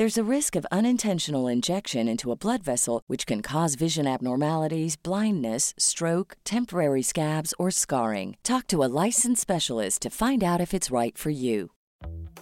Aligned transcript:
There's 0.00 0.16
a 0.16 0.34
risk 0.36 0.56
of 0.56 0.66
unintentional 0.72 1.46
injection 1.46 2.08
into 2.08 2.32
a 2.32 2.34
blood 2.34 2.62
vessel, 2.62 3.02
which 3.06 3.26
can 3.26 3.42
cause 3.42 3.74
vision 3.74 4.06
abnormalities, 4.06 4.96
blindness, 4.96 5.74
stroke, 5.76 6.38
temporary 6.42 7.02
scabs, 7.02 7.52
or 7.58 7.70
scarring. 7.70 8.38
Talk 8.42 8.66
to 8.68 8.82
a 8.82 8.88
licensed 9.04 9.42
specialist 9.42 10.00
to 10.00 10.08
find 10.08 10.42
out 10.42 10.58
if 10.58 10.72
it's 10.72 10.90
right 10.90 11.18
for 11.18 11.28
you. 11.28 11.72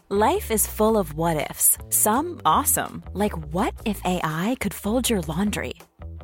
Life 0.08 0.52
is 0.52 0.68
full 0.68 0.96
of 0.96 1.14
what 1.14 1.50
ifs. 1.50 1.76
Some 1.90 2.40
awesome, 2.44 3.02
like 3.12 3.36
what 3.52 3.74
if 3.84 4.00
AI 4.04 4.56
could 4.60 4.72
fold 4.72 5.10
your 5.10 5.22
laundry? 5.22 5.74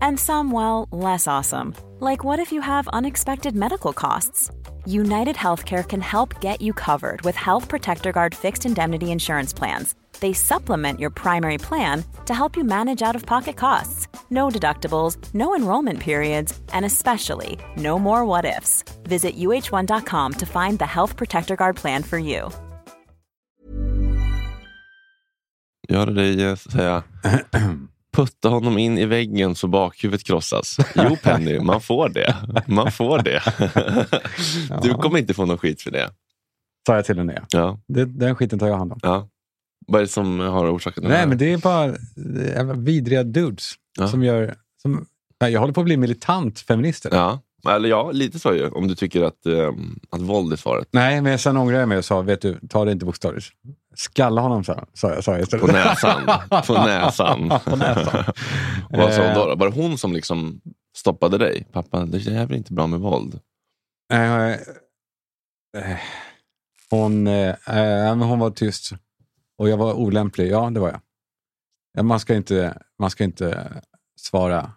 And 0.00 0.20
some, 0.20 0.52
well, 0.52 0.86
less 0.92 1.26
awesome, 1.26 1.74
like 1.98 2.22
what 2.22 2.38
if 2.38 2.52
you 2.52 2.60
have 2.60 2.86
unexpected 2.92 3.56
medical 3.56 3.92
costs? 3.92 4.52
United 4.86 5.34
Healthcare 5.34 5.84
can 5.84 6.00
help 6.00 6.40
get 6.40 6.60
you 6.60 6.72
covered 6.72 7.22
with 7.22 7.34
Health 7.34 7.68
Protector 7.68 8.12
Guard 8.12 8.36
fixed 8.36 8.64
indemnity 8.64 9.10
insurance 9.10 9.52
plans. 9.52 9.96
They 10.20 10.32
supplement 10.32 11.00
your 11.00 11.10
primary 11.10 11.58
plan 11.58 12.04
to 12.26 12.34
help 12.34 12.56
you 12.56 12.64
manage 12.64 13.02
out 13.02 13.16
of 13.16 13.26
pocket 13.26 13.56
costs. 13.56 14.08
No 14.30 14.48
deductibles, 14.48 15.18
no 15.34 15.54
enrollment 15.56 16.00
periods, 16.00 16.58
and 16.72 16.84
especially 16.84 17.58
no 17.76 17.98
more 17.98 18.24
what 18.24 18.44
ifs. 18.44 18.84
Visit 19.02 19.36
uh1.com 19.36 20.32
to 20.32 20.46
find 20.46 20.78
the 20.78 20.86
Health 20.86 21.16
Protector 21.16 21.56
Guard 21.56 21.76
plan 21.76 22.02
for 22.02 22.18
you. 22.18 22.50
Göra 25.88 26.10
dig 26.10 26.42
eh, 26.42 26.56
säga 26.56 27.02
putta 28.16 28.48
honom 28.48 28.78
in 28.78 28.98
i 28.98 29.06
väggen 29.06 29.54
så 29.54 29.68
bakhuvudet 29.68 30.24
krossas. 30.26 30.76
Jo 30.94 31.16
Penny, 31.22 31.60
man 31.60 31.80
får 31.80 32.08
det. 32.08 32.34
Man 32.66 32.92
får 32.92 33.22
det. 33.22 33.42
Du 34.82 34.94
kommer 34.94 35.18
inte 35.18 35.34
få 35.34 35.46
någon 35.46 35.58
skit 35.58 35.82
för 35.82 35.90
det. 35.90 36.10
Sa 36.86 36.94
jag 36.94 37.04
till 37.04 37.18
henne. 37.18 37.42
Ja. 37.50 37.78
Det, 37.88 38.04
den 38.04 38.36
skiten 38.36 38.58
tar 38.58 38.66
jag 38.66 38.76
hand 38.76 38.92
om. 38.92 38.98
Ja. 39.02 39.28
Vad 39.86 40.00
är 40.00 40.04
det 40.04 40.10
som 40.10 40.40
har 40.40 40.76
orsakat 40.76 41.02
den 41.02 41.12
Nej, 41.12 41.26
men 41.26 41.38
det 41.38 41.52
är 41.52 41.58
bara 41.58 42.74
vidriga 42.74 43.22
dudes 43.24 43.72
Ja. 43.98 44.08
som 44.08 44.22
gör... 44.24 44.54
Som, 44.82 45.06
jag 45.38 45.60
håller 45.60 45.72
på 45.74 45.80
att 45.80 45.84
bli 45.84 45.96
militant 45.96 46.60
feminist. 46.60 47.06
eller? 47.06 47.16
Ja. 47.16 47.40
Eller 47.68 47.88
ja, 47.88 48.10
lite 48.10 48.38
så 48.38 48.54
ju. 48.54 48.68
Om 48.68 48.88
du 48.88 48.94
tycker 48.94 49.22
att, 49.22 49.46
eh, 49.46 49.72
att 50.10 50.20
våld 50.20 50.52
är 50.52 50.56
svaret. 50.56 50.88
Nej, 50.90 51.20
men 51.20 51.38
sen 51.38 51.56
ångrade 51.56 51.80
jag 51.80 51.88
mig 51.88 51.98
och 51.98 52.04
sa, 52.04 52.20
vet 52.22 52.40
du, 52.40 52.58
ta 52.68 52.84
det 52.84 52.92
inte 52.92 53.06
bokstavligt. 53.06 53.46
Skalla 53.94 54.40
honom, 54.40 54.64
sa 54.64 54.84
jag, 55.02 55.24
sa 55.24 55.32
jag 55.32 55.40
istället. 55.40 55.66
På 55.66 55.72
näsan. 55.72 56.20
På 56.66 56.72
näsan. 56.86 57.48
På 57.64 57.76
näsan. 57.76 58.24
Vad 58.90 59.14
sa 59.14 59.26
hon 59.26 59.34
då, 59.34 59.50
Eh. 59.52 59.56
Var 59.58 59.68
det 59.70 59.74
hon 59.82 59.98
som 59.98 60.12
liksom 60.12 60.60
stoppade 60.96 61.38
dig? 61.38 61.66
Pappa, 61.72 62.04
det 62.04 62.18
är 62.26 62.46
väl 62.46 62.56
inte 62.56 62.72
bra 62.72 62.86
med 62.86 63.00
våld? 63.00 63.40
Eh, 64.12 64.48
eh, 64.48 64.56
hon, 66.90 67.26
eh, 67.26 67.54
men 67.66 68.20
hon 68.22 68.38
var 68.38 68.50
tyst. 68.50 68.90
Och 69.58 69.68
jag 69.68 69.76
var 69.76 69.92
olämplig. 69.92 70.50
Ja, 70.50 70.70
det 70.70 70.80
var 70.80 70.88
jag. 70.88 71.00
Ja, 71.96 72.02
man, 72.02 72.20
ska 72.20 72.34
inte, 72.34 72.78
man 72.98 73.10
ska 73.10 73.24
inte 73.24 73.72
svara 74.20 74.72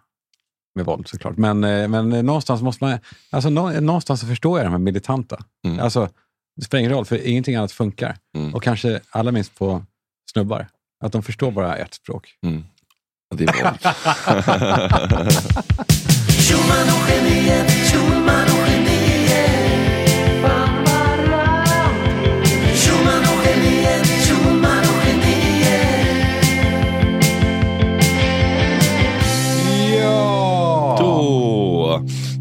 med 0.74 0.86
våld 0.86 1.08
såklart. 1.08 1.36
Men, 1.36 1.64
eh, 1.64 1.88
men 1.88 2.08
någonstans 2.08 2.62
måste 2.62 2.84
man... 2.84 2.98
Alltså, 3.30 3.50
nå, 3.50 3.80
någonstans 3.80 4.20
så 4.20 4.26
förstår 4.26 4.58
jag 4.58 4.66
de 4.66 4.70
här 4.70 4.78
militanta. 4.78 5.44
Mm. 5.64 5.80
Alltså, 5.80 6.08
det 6.56 6.64
spelar 6.64 6.80
ingen 6.80 6.92
roll, 6.92 7.04
för 7.04 7.26
ingenting 7.26 7.56
annat 7.56 7.72
funkar. 7.72 8.16
Mm. 8.36 8.54
Och 8.54 8.62
kanske 8.62 9.00
allra 9.10 9.32
minst 9.32 9.54
på 9.54 9.84
snubbar. 10.32 10.68
Att 11.04 11.12
de 11.12 11.22
förstår 11.22 11.50
bara 11.50 11.76
ett 11.76 11.94
språk. 11.94 12.34
Mm. 12.42 12.64
Det 13.34 13.44
är 13.44 13.64
våld. 13.64 13.78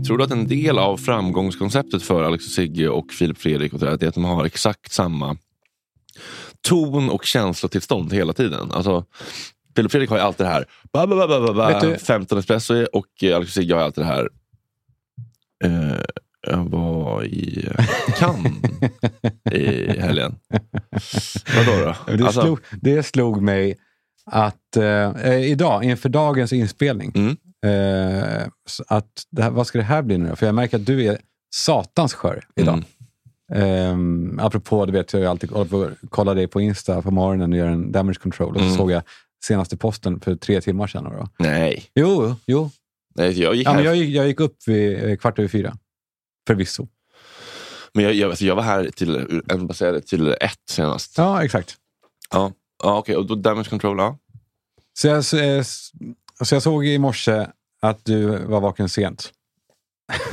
tror 0.08 0.18
du 0.18 0.24
att 0.24 0.32
en 0.32 0.48
del 0.48 0.80
av 0.80 0.98
framgångskonceptet 0.98 2.04
för 2.04 2.24
Alex 2.24 2.46
och 2.46 2.52
Sigge 2.52 2.90
och 2.90 3.12
Filip 3.12 3.38
Fredrik 3.38 3.74
och 3.74 3.80
det 3.80 3.86
där, 3.86 4.04
är 4.04 4.08
att 4.08 4.14
de 4.14 4.24
har 4.24 4.46
exakt 4.46 4.92
samma 4.94 5.38
ton 6.62 7.10
och 7.10 7.24
känslotillstånd 7.26 8.14
hela 8.14 8.34
tiden? 8.34 8.72
Alltså, 8.72 9.06
Filip 9.76 9.92
Fredrik 9.92 10.10
har 10.10 10.18
ju 10.18 10.24
alltid 10.24 10.46
det 10.46 10.50
här 10.50 10.66
ba, 10.94 11.08
ba, 11.08 11.16
ba, 11.16 11.28
ba, 11.28 11.40
ba, 11.48 11.54
ba, 11.54 11.68
Vet 11.68 11.82
du- 11.82 11.98
15 11.98 12.38
espresso 12.38 12.86
och 12.94 13.08
eh, 13.24 13.36
Alex 13.36 13.50
och 13.50 13.54
Sigge 13.54 13.74
har 13.76 13.82
alltid 13.82 14.04
det 14.04 14.08
här 14.08 14.30
eh, 15.64 16.00
jag 16.48 16.70
var 16.70 17.24
i 17.24 17.68
eh, 17.78 17.86
Cannes 18.18 18.54
i 19.52 20.00
helgen. 20.00 20.36
Vadå 21.56 21.72
då? 22.08 22.14
Det, 22.18 22.26
Alltså, 22.26 22.42
slog, 22.42 22.60
det 22.82 23.04
slog 23.04 23.42
mig 23.42 23.76
att 24.32 24.78
eh, 24.78 25.40
idag, 25.42 25.84
inför 25.84 26.10
dagens 26.10 26.54
inspelning, 26.54 27.12
Mm. 27.16 27.38
Eh, 27.66 28.48
att 28.88 29.24
här, 29.40 29.50
vad 29.50 29.68
ska 29.68 29.78
det 29.78 29.84
här 29.84 30.02
bli 30.02 30.18
nu 30.18 30.30
då? 30.30 30.36
För 30.36 30.46
jag 30.46 30.56
märker 30.56 30.78
att 30.78 30.86
du 30.86 31.06
är 31.06 31.18
satans 31.56 32.14
skör 32.14 32.44
idag. 32.56 32.74
Mm. 32.74 32.84
Um, 33.92 34.40
apropå, 34.40 34.86
du 34.86 34.92
vet, 34.92 35.14
jag 35.14 35.26
alltid 35.26 35.50
håller 35.52 35.70
på 35.70 35.84
att 35.84 35.92
kolla 36.10 36.34
dig 36.34 36.48
på 36.48 36.62
Insta 36.62 37.02
på 37.02 37.12
morgonen 37.12 37.52
och 37.52 37.58
gör 37.58 37.68
en 37.68 37.92
damage 37.92 38.20
control. 38.20 38.54
Och 38.56 38.60
så 38.60 38.66
Mm. 38.66 38.78
såg 38.78 38.92
jag 38.92 39.04
senaste 39.46 39.78
posten 39.78 40.20
för 40.20 40.36
tre 40.36 40.62
timmar 40.62 40.88
sedan. 40.88 41.04
Då. 41.04 41.28
Nej, 41.40 41.86
Jo, 41.96 42.36
jo. 42.46 42.70
Nej 43.16 43.42
jag 43.42 43.56
gick 43.56 43.68
Ja, 43.68 43.74
men 43.74 43.84
jag, 43.84 43.96
gick, 43.96 44.16
jag 44.16 44.28
gick 44.28 44.40
upp 44.40 44.58
vid 44.66 45.04
eh, 45.10 45.18
kvart 45.18 45.40
över 45.40 45.50
fyra. 45.50 45.78
Förvisso. 46.48 46.88
Men 47.94 48.04
jag, 48.04 48.14
jag, 48.14 48.30
alltså 48.30 48.46
jag 48.46 48.56
var 48.56 48.64
här 48.64 48.90
till, 48.96 49.14
det, 49.80 50.02
till 50.02 50.28
ett 50.40 50.60
senast. 50.70 51.18
Ja, 51.18 51.44
exakt. 51.44 51.76
Ja, 52.32 52.52
ja 52.84 52.98
okej. 52.98 53.16
Och 53.16 53.26
då 53.26 53.36
damage 53.36 53.70
control, 53.70 53.98
ja. 53.98 54.18
Så 55.00 55.08
jag, 55.08 55.26
så, 55.26 55.38
eh, 56.42 56.46
så 56.46 56.56
jag 56.56 56.64
såg 56.64 56.86
i 56.86 56.98
morse 56.98 57.48
att 57.82 58.06
du 58.06 58.26
var 58.46 58.62
vaken 58.62 58.90
sent. 58.90 59.32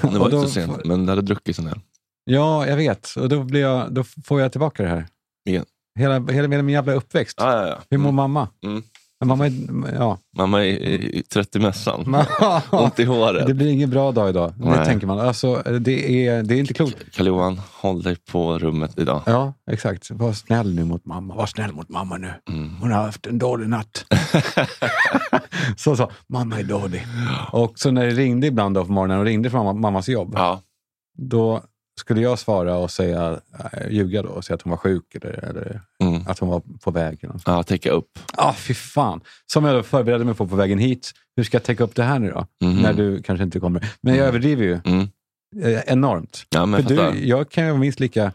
Det 0.02 0.18
var 0.18 0.30
då- 0.30 0.36
inte 0.36 0.48
så 0.48 0.54
sent, 0.54 0.84
men 0.84 1.00
jag 1.00 1.08
hade 1.08 1.22
druckit 1.22 1.58
en 1.58 1.64
del. 1.64 1.80
Ja, 2.24 2.66
jag 2.66 2.76
vet. 2.76 3.14
Och 3.16 3.28
då, 3.28 3.42
blir 3.42 3.60
jag, 3.60 3.92
då 3.94 4.04
får 4.24 4.40
jag 4.40 4.52
tillbaka 4.52 4.82
det 4.82 4.88
här. 4.88 5.06
Igen. 5.48 5.64
Hela, 5.98 6.18
hela 6.32 6.48
min 6.48 6.68
jävla 6.68 6.92
uppväxt. 6.92 7.36
Ja, 7.40 7.52
ja, 7.62 7.68
ja. 7.68 7.78
Hur 7.90 7.98
mår 7.98 8.04
Mm. 8.08 8.14
mamma? 8.16 8.48
Mm. 8.66 8.82
Mamma 9.24 9.46
är, 9.46 9.52
ja. 9.94 10.18
Mamma 10.38 10.60
är 10.64 10.68
i- 10.68 11.18
i 11.18 11.22
30 11.22 11.58
mässan. 11.58 12.16
Ont 12.70 12.98
i 12.98 13.04
håret. 13.04 13.46
det 13.46 13.54
blir 13.54 13.66
ingen 13.68 13.90
bra 13.90 14.12
dag 14.12 14.28
idag. 14.28 14.52
Det 14.58 14.64
Nej. 14.64 14.84
tänker 14.84 15.06
man. 15.06 15.20
Alltså, 15.20 15.62
det, 15.80 16.26
är, 16.26 16.42
det 16.42 16.54
är 16.54 16.58
inte 16.58 16.74
klokt. 16.74 16.96
Karl-Johan, 17.16 17.60
håll 17.80 18.02
dig 18.02 18.16
på 18.32 18.58
rummet 18.58 18.98
idag. 18.98 19.22
Ja, 19.26 19.54
exakt. 19.70 20.10
Var 20.10 20.32
snäll 20.32 20.74
nu 20.74 20.84
mot 20.84 21.04
mamma. 21.06 21.34
Var 21.34 21.46
snäll 21.46 21.72
mot 21.72 21.88
mamma 21.88 22.16
nu. 22.16 22.32
Mm. 22.48 22.76
Hon 22.80 22.92
har 22.92 23.02
haft 23.02 23.26
en 23.26 23.38
dålig 23.38 23.68
natt. 23.68 24.04
så 25.76 25.96
sa 25.96 26.10
mamma 26.28 26.58
är 26.58 26.64
dålig. 26.64 27.06
Och 27.52 27.72
så 27.78 27.90
när 27.90 28.06
det 28.06 28.10
ringde 28.12 28.46
ibland 28.46 28.74
då 28.74 28.84
på 28.84 28.92
morgonen 28.92 29.18
och 29.18 29.24
ringde 29.24 29.50
från 29.50 29.64
mamma, 29.64 29.80
mammas 29.80 30.08
jobb. 30.08 30.32
Ja. 30.36 30.60
Då 31.18 31.62
skulle 32.00 32.20
jag 32.20 32.38
svara 32.38 32.76
och 32.76 32.90
säga, 32.90 33.40
äh, 33.72 33.90
ljuga 33.90 34.22
då 34.22 34.28
och 34.28 34.44
säga 34.44 34.54
att 34.54 34.62
hon 34.62 34.70
var 34.70 34.76
sjuk 34.76 35.14
eller, 35.14 35.30
eller 35.44 35.80
Mm. 36.02 36.22
att 36.26 36.38
hon 36.38 36.48
var 36.48 36.62
på 36.80 36.90
väg. 36.90 37.18
eller 37.24 37.34
ja, 37.46 37.62
täcka 37.62 37.90
upp. 37.90 38.18
Ah, 38.36 38.52
fy 38.52 38.74
fan. 38.74 39.20
Som 39.52 39.64
jag 39.64 39.86
förberedde 39.86 40.24
mig 40.24 40.34
på 40.34 40.46
på 40.46 40.56
vägen 40.56 40.78
hit. 40.78 41.10
Hur 41.36 41.44
ska 41.44 41.54
jag 41.56 41.62
täcka 41.62 41.84
upp 41.84 41.94
det 41.94 42.02
här 42.02 42.18
nu 42.18 42.30
då? 42.30 42.46
Mhm. 42.66 42.82
När 42.82 42.92
du 42.92 43.22
kanske 43.22 43.44
inte 43.44 43.60
kommer. 43.60 43.88
Men 44.00 44.14
jag 44.16 44.26
överdriver 44.26 44.64
ju 44.64 44.80
Mm. 44.84 45.08
eh, 45.62 45.80
enormt. 45.86 46.46
Ja, 46.50 46.66
För 46.66 46.82
du, 46.82 47.26
jag 47.26 47.50
kan 47.50 47.64
ju 47.64 47.70
vara 47.70 47.80
minst 47.80 48.00
lika 48.00 48.32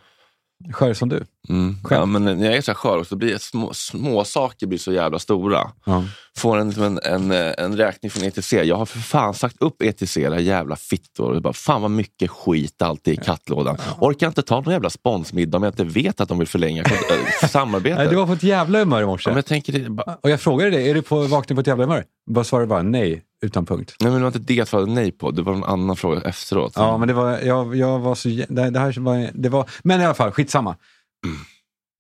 Skör 0.72 0.94
som 0.94 1.10
du. 1.10 1.24
Mm. 1.50 1.76
Ja, 1.90 2.06
men 2.06 2.24
när 2.24 2.46
jag 2.46 2.56
är 2.56 2.62
så 2.62 2.72
här 2.72 2.76
skör 2.76 3.04
så 3.04 3.16
blir 3.16 3.38
små, 3.38 3.74
små 3.74 4.24
saker 4.24 4.68
blir 4.68 4.80
så 4.80 4.92
jävla 4.94 5.20
stora. 5.20 5.72
Ja. 5.86 6.04
Får 6.38 6.58
en, 6.58 6.68
liksom 6.68 6.84
en, 6.84 7.00
en, 7.04 7.32
eh, 7.32 7.54
en 7.58 7.78
räkning 7.78 8.12
från 8.12 8.24
ETC. 8.24 8.54
Jag 8.54 8.76
har 8.76 8.86
för 8.86 9.00
fan 9.00 9.34
sagt 9.34 9.56
upp 9.60 9.82
ETC, 9.82 10.16
det 10.16 10.30
här 10.30 10.40
jävla 10.40 10.76
fittor. 10.76 11.40
Bara, 11.40 11.54
fan 11.54 11.82
vad 11.82 11.92
mycket 11.92 12.32
skit 12.32 12.82
alltid 12.82 13.14
i 13.14 13.18
kattlådan. 13.18 13.78
Orkar 14.00 14.28
inte 14.28 14.42
ta 14.42 14.62
någon 14.62 14.74
jävla 14.74 14.90
sponsmiddag 14.90 15.58
om 15.58 15.64
jag 15.64 15.72
inte 15.72 15.84
vet 15.84 16.22
att 16.22 16.30
de 16.30 16.40
vill 16.40 16.48
förlänga 16.48 16.84
äh, 16.84 17.48
samarbetet. 17.50 18.10
Du 18.10 18.16
var 18.16 18.28
på 18.28 18.34
ett 18.34 18.44
jävla 18.44 18.80
humör 18.80 19.02
i 19.02 19.06
morse. 19.06 19.30
Ja, 19.30 19.36
jag 19.36 19.46
tänker, 19.46 19.74
det, 19.74 19.86
är 19.86 19.90
bara, 19.90 20.18
Och 20.22 20.30
jag 20.30 20.42
frågade 20.42 20.72
dig, 20.72 20.90
är 20.90 20.94
du 20.94 21.02
på 21.02 21.22
vakning 21.22 21.56
på 21.56 21.62
ett 21.62 21.68
jävla 21.68 21.84
humör? 21.84 22.06
Bara 22.30 22.44
svarade 22.44 22.68
bara 22.68 22.82
nej, 22.82 23.24
utan 23.42 23.66
punkt. 23.66 23.96
nej, 24.00 24.12
men 24.12 24.20
det 24.20 24.24
var 24.24 24.28
inte 24.28 24.40
det 24.40 24.54
jag 24.54 24.68
svarade 24.68 24.92
nej 24.92 25.12
på. 25.12 25.32
Det 25.32 25.42
var 25.42 25.54
en 25.54 25.64
annan 25.64 25.96
fråga 25.96 26.22
efteråt. 26.22 26.74
Ja, 26.76 26.98
men 26.98 27.08
det 27.08 27.14
var, 27.14 27.40
jag, 27.40 27.76
jag 27.76 28.00
var 28.00 28.16
så... 28.16 28.30
Det, 28.30 28.70
det 28.70 28.80
här 28.80 29.00
var, 29.00 29.30
det 29.34 29.50
var, 29.50 29.70
men 29.84 30.02
i 30.02 30.06
alla 30.06 30.14
fall, 30.14 30.32
skitsamma. 30.32 30.76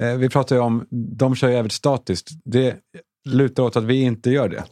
Eh, 0.03 0.17
vi 0.17 0.29
pratar 0.29 0.55
ju 0.55 0.61
om, 0.61 0.87
de 0.91 1.35
kör 1.35 1.47
ju 1.47 1.53
jävligt 1.53 1.73
statiskt. 1.73 2.29
Det 2.45 2.75
lutar 3.29 3.63
åt 3.63 3.75
att 3.75 3.83
vi 3.83 4.01
inte 4.01 4.29
gör 4.29 4.49
det. 4.49 4.63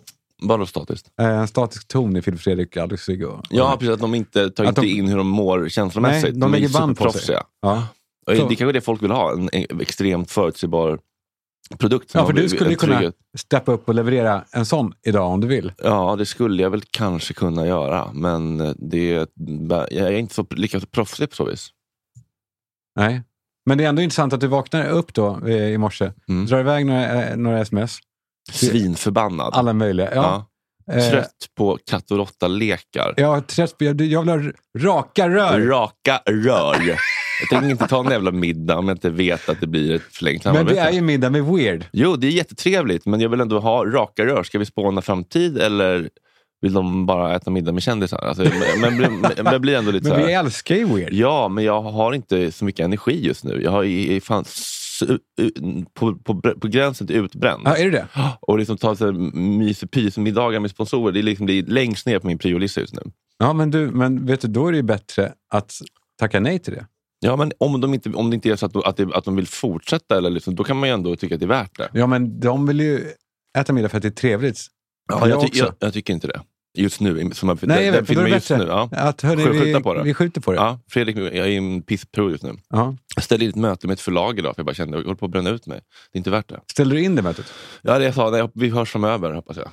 Bara 0.43 0.65
statiskt. 0.65 1.11
Eh, 1.21 1.27
en 1.27 1.47
statisk 1.47 1.87
ton 1.87 2.15
i 2.15 2.21
Filip 2.21 2.39
Fredrik, 2.39 2.77
Alex 2.77 3.03
Sigge 3.03 3.25
och... 3.25 3.45
Ja, 3.49 3.75
precis. 3.79 3.93
Att 3.93 3.99
de 3.99 4.15
inte 4.15 4.49
tar 4.49 4.65
inte 4.65 4.81
de- 4.81 4.87
in 4.87 5.07
hur 5.07 5.17
de 5.17 5.27
mår 5.27 5.69
känslomässigt. 5.69 6.23
Nej, 6.33 6.39
de 6.41 6.53
är 6.53 6.59
lägger 6.59 6.73
band 6.79 6.97
på 6.97 7.11
sig. 7.11 7.35
Ja. 7.61 7.87
Så- 8.25 8.31
Det 8.31 8.39
kanske 8.55 8.65
är 8.65 8.73
det 8.73 8.81
folk 8.81 9.03
vill 9.03 9.11
ha, 9.11 9.31
en, 9.31 9.49
extremt 9.81 10.31
förutsägbar 10.31 10.99
produkt. 11.77 12.11
Ja, 12.13 12.25
för 12.25 12.33
du 12.33 12.49
skulle 12.49 12.75
kunna 12.75 13.11
steppa 13.37 13.71
upp 13.71 13.87
och 13.89 13.95
leverera 13.95 14.45
en 14.51 14.65
sån 14.65 14.93
idag 15.03 15.31
om 15.31 15.41
du 15.41 15.47
vill. 15.47 15.71
Ja, 15.83 16.15
det 16.15 16.25
skulle 16.25 16.63
jag 16.63 16.69
väl 16.69 16.81
kanske 16.91 17.33
kunna 17.33 17.67
göra, 17.67 18.11
men 18.13 18.57
det, 18.77 19.29
jag 19.91 19.91
är 19.91 20.11
inte 20.11 20.33
så, 20.33 20.45
lika 20.49 20.79
proffsig 20.79 21.29
på 21.29 21.35
så 21.35 21.45
vis. 21.45 21.69
Nej. 22.95 23.21
Men 23.67 23.77
det 23.77 23.83
är 23.83 23.89
ändå 23.89 24.01
intressant 24.01 24.33
att 24.33 24.41
du 24.41 24.47
vaknar 24.47 24.89
upp 24.89 25.13
då 25.13 25.39
eh, 25.47 25.55
i 25.55 25.77
morse, 25.77 26.11
Mm. 26.29 26.45
drar 26.45 26.59
iväg 26.59 26.85
några, 26.85 27.23
eh, 27.29 27.37
några 27.37 27.59
sms, 27.61 27.97
Svinförbannad. 28.51 29.53
alla 29.53 29.73
möjliga. 29.73 30.15
Ja. 30.15 30.47
Ja. 30.85 30.93
Eh, 30.93 31.09
Trött 31.09 31.31
på 31.57 31.77
katt 31.89 32.11
och 32.11 32.17
råtta-lekar. 32.17 33.41
Trött 33.41 33.77
på- 33.77 33.83
jag, 33.83 34.01
jag 34.01 34.21
vill 34.21 34.45
ha 34.45 34.51
raka 34.77 35.29
rör. 35.29 35.59
Raka 35.61 36.21
rör. 36.25 36.97
Jag 37.41 37.49
tänker 37.49 37.69
inte 37.69 37.87
ta 37.87 37.99
en 38.05 38.11
jävla 38.11 38.31
middag 38.31 38.77
om 38.77 38.87
jag 38.87 38.95
inte 38.95 39.09
vet 39.09 39.49
att 39.49 39.59
det 39.61 39.67
blir 39.67 39.95
ett 39.95 40.01
förlängt 40.11 40.45
Men 40.45 40.53
samarbete. 40.53 40.79
det 40.81 40.87
är 40.87 40.91
ju 40.91 41.01
middag 41.01 41.29
med 41.29 41.45
weird. 41.45 41.85
Jo, 41.91 42.15
det 42.15 42.27
är 42.27 42.31
jättetrevligt, 42.31 43.05
men 43.05 43.19
jag 43.21 43.29
vill 43.29 43.41
ändå 43.41 43.59
ha 43.59 43.85
raka 43.85 44.25
rör. 44.25 44.43
Ska 44.43 44.59
vi 44.59 44.65
spåna 44.65 45.01
framtid 45.01 45.57
eller 45.57 46.09
vill 46.61 46.73
de 46.73 47.05
bara 47.05 47.35
äta 47.35 47.51
middag 47.51 47.71
med 47.71 47.83
kändisar? 47.83 48.17
Alltså, 48.17 48.43
men, 48.81 48.97
men, 48.97 49.21
men, 49.21 49.31
men 49.43 49.61
blir 49.61 49.75
ändå 49.75 49.91
lite 49.91 50.09
Men 50.09 50.25
vi 50.25 50.33
älskar 50.33 50.75
ju 50.75 50.85
weird. 50.85 51.13
Ja, 51.13 51.47
men 51.47 51.63
jag 51.63 51.81
har 51.81 52.13
inte 52.13 52.51
så 52.51 52.65
mycket 52.65 52.83
energi 52.83 53.25
just 53.25 53.43
nu. 53.43 53.61
Jag 53.63 53.71
har 53.71 53.83
i 53.83 54.21
fan 54.21 54.45
på, 55.93 56.15
på, 56.15 56.41
på 56.41 56.67
gränsen 56.67 57.07
till 57.07 57.15
utbränd. 57.15 57.61
Ja, 57.65 57.77
är 57.77 57.85
det 57.85 57.91
det? 57.91 58.07
Och 58.39 58.59
liksom 58.59 58.77
ta 58.77 58.95
mysepys-middagar 59.33 60.59
med 60.59 60.71
sponsorer, 60.71 61.11
det 61.11 61.19
är, 61.19 61.23
liksom, 61.23 61.47
det 61.47 61.53
är 61.53 61.63
längst 61.63 62.05
ner 62.05 62.19
på 62.19 62.27
min 62.27 62.37
priolista 62.37 62.81
just 62.81 62.93
nu. 62.93 63.01
Ja, 63.37 63.53
men, 63.53 63.71
du, 63.71 63.91
men 63.91 64.25
vet 64.25 64.41
du, 64.41 64.47
då 64.47 64.67
är 64.67 64.71
det 64.71 64.77
ju 64.77 64.83
bättre 64.83 65.33
att 65.53 65.73
tacka 66.19 66.39
nej 66.39 66.59
till 66.59 66.73
det. 66.73 66.85
Ja, 67.19 67.35
men 67.35 67.51
om, 67.57 67.81
de 67.81 67.93
inte, 67.93 68.09
om 68.09 68.29
det 68.29 68.33
inte 68.33 68.49
är 68.49 68.55
så 68.55 68.65
att, 68.65 68.75
att, 68.75 68.97
det, 68.97 69.07
att 69.13 69.25
de 69.25 69.35
vill 69.35 69.47
fortsätta, 69.47 70.17
eller 70.17 70.29
liksom, 70.29 70.55
då 70.55 70.63
kan 70.63 70.77
man 70.77 70.89
ju 70.89 70.93
ändå 70.93 71.15
tycka 71.15 71.35
att 71.35 71.39
det 71.39 71.45
är 71.45 71.47
värt 71.47 71.77
det. 71.77 71.89
Ja, 71.93 72.07
men 72.07 72.39
de 72.39 72.67
vill 72.67 72.79
ju 72.79 73.05
äta 73.57 73.73
middag 73.73 73.89
för 73.89 73.97
att 73.97 74.03
det 74.03 74.09
är 74.09 74.11
trevligt. 74.11 74.59
Ja, 75.07 75.27
jag, 75.27 75.41
ty, 75.41 75.59
jag, 75.59 75.73
jag 75.79 75.93
tycker 75.93 76.13
inte 76.13 76.27
det. 76.27 76.41
Just 76.77 76.99
nu. 76.99 77.31
Som 77.33 77.49
jag, 77.49 77.59
Nej, 77.61 77.85
den 77.85 77.95
är 77.95 78.03
filmen 78.03 78.25
det 78.25 78.31
just 78.31 78.47
bättre 78.49 78.63
nu. 78.63 78.69
Ja. 78.69 78.89
att 78.91 79.21
hörni, 79.21 79.73
vi, 79.73 79.83
på 79.83 79.93
det. 79.93 80.03
vi 80.03 80.13
skjuter 80.13 80.41
på 80.41 80.51
det. 80.51 80.57
Ja, 80.57 80.79
Fredrik, 80.89 81.17
jag 81.17 81.35
är 81.35 81.47
i 81.47 81.55
en 81.55 81.81
pissperiod 81.81 82.31
just 82.31 82.43
nu. 82.43 82.53
Ja. 82.69 82.95
Jag 83.15 83.23
ställde 83.23 83.45
in 83.45 83.49
ett 83.49 83.55
möte 83.55 83.87
med 83.87 83.93
ett 83.93 84.01
förlag 84.01 84.39
idag, 84.39 84.55
för 84.55 84.59
jag 84.59 84.65
bara 84.65 84.73
kände 84.73 84.97
att 84.97 85.01
jag 85.01 85.05
håller 85.07 85.17
på 85.17 85.25
att 85.25 85.31
bränna 85.31 85.49
ut 85.49 85.67
mig. 85.67 85.81
Det 86.11 86.15
är 86.15 86.17
inte 86.17 86.29
värt 86.29 86.49
det. 86.49 86.59
Ställer 86.71 86.95
du 86.95 87.03
in 87.03 87.15
det 87.15 87.21
mötet? 87.21 87.53
Ja, 87.81 87.99
det 87.99 88.05
jag 88.05 88.13
sa, 88.13 88.29
nej, 88.29 88.49
vi 88.53 88.69
hörs 88.69 88.91
framöver 88.91 89.33
hoppas 89.33 89.57
jag. 89.57 89.69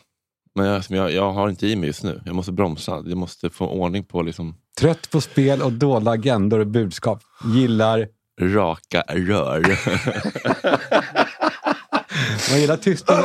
Men 0.55 0.67
jag, 0.67 0.83
jag, 0.89 1.13
jag 1.13 1.33
har 1.33 1.49
inte 1.49 1.67
i 1.67 1.77
mig 1.77 1.87
just 1.87 2.03
nu. 2.03 2.23
Jag 2.25 2.35
måste 2.35 2.53
bromsa. 2.53 3.03
Jag 3.07 3.19
måste 3.19 3.51
få 3.51 3.69
ordning 3.69 4.05
på 4.05 4.23
liksom 4.23 4.55
Trött 4.79 5.11
på 5.11 5.21
spel 5.21 5.63
och 5.63 5.73
dolda 5.73 6.11
agendor 6.11 6.61
och 6.61 6.67
budskap. 6.67 7.23
Gillar... 7.45 8.09
raka 8.41 9.03
rör. 9.09 9.61
Man 12.51 12.61
gillar 12.61 12.77
tystnaden, 12.77 13.25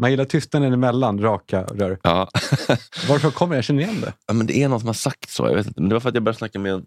man 0.00 0.10
gillar 0.10 0.24
tystnaden 0.24 0.72
emellan 0.72 1.20
raka 1.22 1.62
rör. 1.64 1.98
ja. 2.02 2.28
Varför 3.08 3.30
kommer 3.30 3.54
jag? 3.54 3.58
Jag 3.58 3.64
känner 3.64 3.82
igen 3.82 4.00
det. 4.00 4.12
ja, 4.26 4.34
men 4.34 4.46
det 4.46 4.62
är 4.62 4.68
någon 4.68 4.80
som 4.80 4.86
har 4.86 4.94
sagt 4.94 5.30
så. 5.30 5.46
Jag 5.46 5.54
vet 5.54 5.66
inte. 5.66 5.80
Men 5.80 5.88
det 5.88 5.94
var 5.94 6.00
för 6.00 6.08
att 6.08 6.14
jag 6.14 6.24
började 6.24 6.38
snacka 6.38 6.58
med 6.58 6.72
en, 6.72 6.86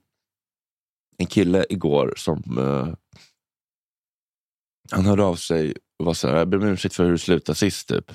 en 1.18 1.26
kille 1.26 1.66
igår 1.70 2.14
som 2.18 2.58
eh, 2.58 2.94
han 4.92 5.06
hörde 5.06 5.24
av 5.24 5.36
sig 5.36 5.74
och 6.00 6.06
var 6.06 6.14
så 6.14 6.28
här, 6.28 6.36
jag 6.38 6.50
ber 6.50 6.58
om 6.58 6.64
ursäkt 6.68 6.96
för 6.96 7.04
hur 7.04 7.12
du 7.12 7.18
slutade 7.18 7.56
sist. 7.58 7.88
Typ. 7.88 8.12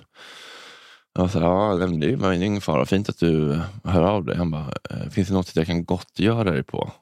Jag 1.14 1.22
var 1.22 1.28
så 1.28 1.38
här, 1.38 1.46
ja, 1.46 1.74
det 1.76 1.84
är 1.84 2.16
det 2.16 2.26
är 2.26 2.32
ingen 2.42 2.60
fara. 2.60 2.86
Fint 2.86 3.08
att 3.08 3.18
du 3.18 3.60
hör 3.84 4.02
av 4.02 4.24
dig. 4.24 4.36
Han 4.36 4.50
bara, 4.50 4.72
eh, 4.90 5.08
finns 5.10 5.28
det 5.28 5.34
något 5.34 5.56
jag 5.56 5.66
kan 5.66 5.84
gottgöra 5.84 6.50
dig 6.50 6.62
på? 6.62 6.92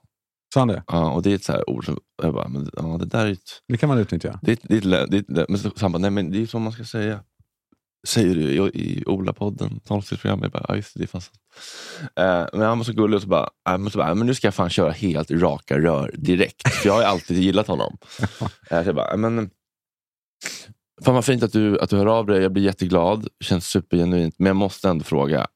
Sa 0.55 0.61
han 0.61 0.69
det? 0.69 0.83
Ja, 0.87 1.13
och 1.13 1.23
det 1.23 1.31
är 1.31 1.35
ett 1.35 1.45
så 1.45 1.53
här 1.53 1.71
ord 1.71 1.85
som, 1.85 1.99
jag 2.23 2.35
bara, 2.35 2.49
men, 2.49 2.71
ja, 2.77 2.83
det 3.01 3.07
där 3.07 3.27
är 3.27 3.31
ett 3.33 3.63
Det 3.69 3.77
kan 3.77 3.89
man 3.89 3.99
utnyttja. 3.99 4.39
Det, 4.43 4.53
är- 4.53 4.59
det, 4.63 4.75
är 4.75 4.79
ett 5.05 5.11
det, 5.11 5.17
är 5.17 5.21
ett 5.21 5.31
lä- 5.31 5.47
men 5.49 5.59
så, 5.59 5.71
så 5.71 5.85
han 5.85 5.93
bara, 5.93 5.99
nej 5.99 6.11
men 6.11 6.31
det 6.31 6.43
är 6.43 6.47
så 6.47 6.59
man 6.59 6.73
ska 6.73 6.85
säga. 6.85 7.21
Säger 8.09 8.35
du 8.35 8.43
i, 8.51 8.57
i 8.57 9.05
Ola-podden, 9.07 9.81
tolvstegsprogrammet. 9.81 10.43
Jag 10.43 10.53
bara, 10.53 10.65
ja 10.69 10.77
just 10.77 10.95
det, 10.95 11.01
det 11.01 11.05
är 11.05 11.07
fan 11.07 11.21
sant. 11.21 11.39
Eh, 12.17 12.59
men 12.59 12.69
han 12.69 12.79
var 12.79 12.85
så 12.85 12.93
gullig 12.93 13.17
och 13.17 13.23
så 13.23 13.29
bara, 13.29 13.51
men 13.65 13.91
så 13.91 13.99
bara, 13.99 14.15
men 14.15 14.27
nu 14.27 14.35
ska 14.35 14.47
jag 14.47 14.55
fan 14.55 14.71
köra 14.71 14.91
helt 14.91 15.31
raka 15.31 15.79
rör 15.79 16.15
direkt. 16.15 16.69
För 16.69 16.89
jag 16.89 16.95
har 16.95 17.01
ju 17.01 17.07
alltid 17.07 17.39
gillat 17.39 17.67
honom. 17.67 17.97
Eh, 18.71 18.83
så 18.83 18.89
jag 18.89 18.95
bara, 18.95 19.11
"Ja, 19.11 19.17
men, 19.17 19.51
fan 21.05 21.15
vad 21.15 21.25
fint 21.25 21.43
att 21.43 21.53
du, 21.53 21.81
att 21.81 21.91
du 21.91 21.97
hör 21.97 22.07
av 22.07 22.27
dig. 22.27 22.43
Jag 22.43 22.53
blir 22.53 22.63
jätteglad. 22.63 23.29
Känns 23.41 23.67
supergenuint. 23.67 24.35
Men 24.39 24.47
jag 24.47 24.57
måste 24.57 24.89
ändå 24.89 25.05
fråga, 25.05 25.47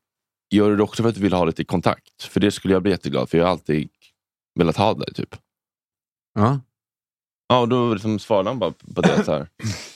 gör 0.50 0.70
du 0.70 0.76
det 0.76 0.82
också 0.82 1.02
för 1.02 1.08
att 1.10 1.14
du 1.14 1.20
vill 1.20 1.32
ha 1.32 1.44
lite 1.44 1.64
kontakt? 1.64 2.22
För 2.22 2.40
det 2.40 2.50
skulle 2.50 2.74
jag 2.74 2.82
bli 2.82 2.90
jätteglad 2.92 3.30
för. 3.30 3.38
Jag 3.38 3.44
har 3.44 3.50
alltid 3.52 3.88
velat 4.58 4.76
ha 4.76 4.94
dig. 4.94 5.14
Typ. 5.14 5.36
Ja. 6.34 6.60
Ja, 7.48 7.60
och 7.60 7.68
då 7.68 7.94
liksom 7.94 8.18
svarade 8.18 8.50
han 8.50 8.58
bara 8.58 8.72
på 8.94 9.00
det. 9.00 9.24
Så 9.24 9.32
här. 9.32 9.48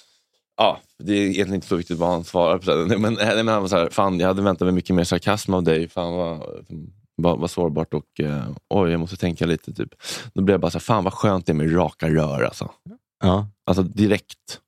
Ja, 0.60 0.80
det 0.98 1.12
är 1.12 1.22
egentligen 1.22 1.54
inte 1.54 1.66
så 1.66 1.76
viktigt 1.76 1.98
vad 1.98 2.10
han 2.10 2.24
svarar. 2.24 2.58
På 2.58 2.70
det. 2.70 2.98
Men, 2.98 3.14
nej, 3.14 3.36
men 3.36 3.48
han 3.48 3.62
var 3.62 3.68
så 3.68 3.76
här, 3.76 3.90
fan, 3.90 4.20
jag 4.20 4.28
hade 4.28 4.42
väntat 4.42 4.66
mig 4.66 4.72
mycket 4.72 4.96
mer 4.96 5.04
sarkasm 5.04 5.54
av 5.54 5.62
dig. 5.62 5.88
Fan 5.88 6.14
vad, 6.14 6.42
vad, 7.16 7.38
vad 7.38 7.50
sårbart 7.50 7.94
och 7.94 8.20
eh, 8.20 8.50
oj, 8.68 8.90
jag 8.90 9.00
måste 9.00 9.16
tänka 9.16 9.46
lite. 9.46 9.72
Typ. 9.72 9.94
Då 10.34 10.42
blev 10.42 10.54
jag 10.54 10.60
bara 10.60 10.70
så 10.70 10.78
här, 10.78 10.80
fan 10.80 11.04
vad 11.04 11.12
skönt 11.12 11.46
det 11.46 11.52
är 11.52 11.54
med 11.54 11.76
raka 11.76 12.08
rör. 12.08 12.42
Alltså, 12.42 12.70
ja. 13.22 13.48
alltså 13.66 13.82
direkt. 13.82 14.60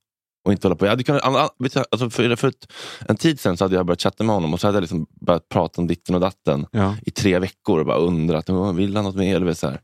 Och 0.45 0.53
inte 0.53 0.67
hålla 0.69 0.77
på. 0.77 0.85
Jag 0.87 0.91
hade 0.91 1.05
kunnat, 1.05 1.25
alltså 1.25 2.11
för, 2.11 2.37
för 2.37 2.49
ett, 2.49 2.73
en 3.09 3.17
tid 3.17 3.41
sen 3.41 3.57
så 3.57 3.65
hade 3.65 3.77
jag 3.77 3.87
börjat 3.87 4.03
chatta 4.03 4.25
med 4.25 4.35
honom 4.35 4.55
och 4.55 4.61
så 4.61 4.67
hade 4.67 4.77
jag 4.77 4.83
liksom 4.83 5.07
börjat 5.21 5.49
prata 5.49 5.81
om 5.81 5.87
ditten 5.87 6.15
och 6.15 6.21
datten 6.21 6.67
ja. 6.71 6.97
i 7.03 7.11
tre 7.11 7.39
veckor 7.39 7.81
och 7.81 7.87
bara 7.87 7.99
undrat, 7.99 8.51
"Åh, 8.51 8.73
vill 8.73 8.97
han 8.97 9.05
något 9.05 9.17
mer? 9.17 9.37
Eller 9.37 9.55
så 9.55 9.69
här, 9.69 9.81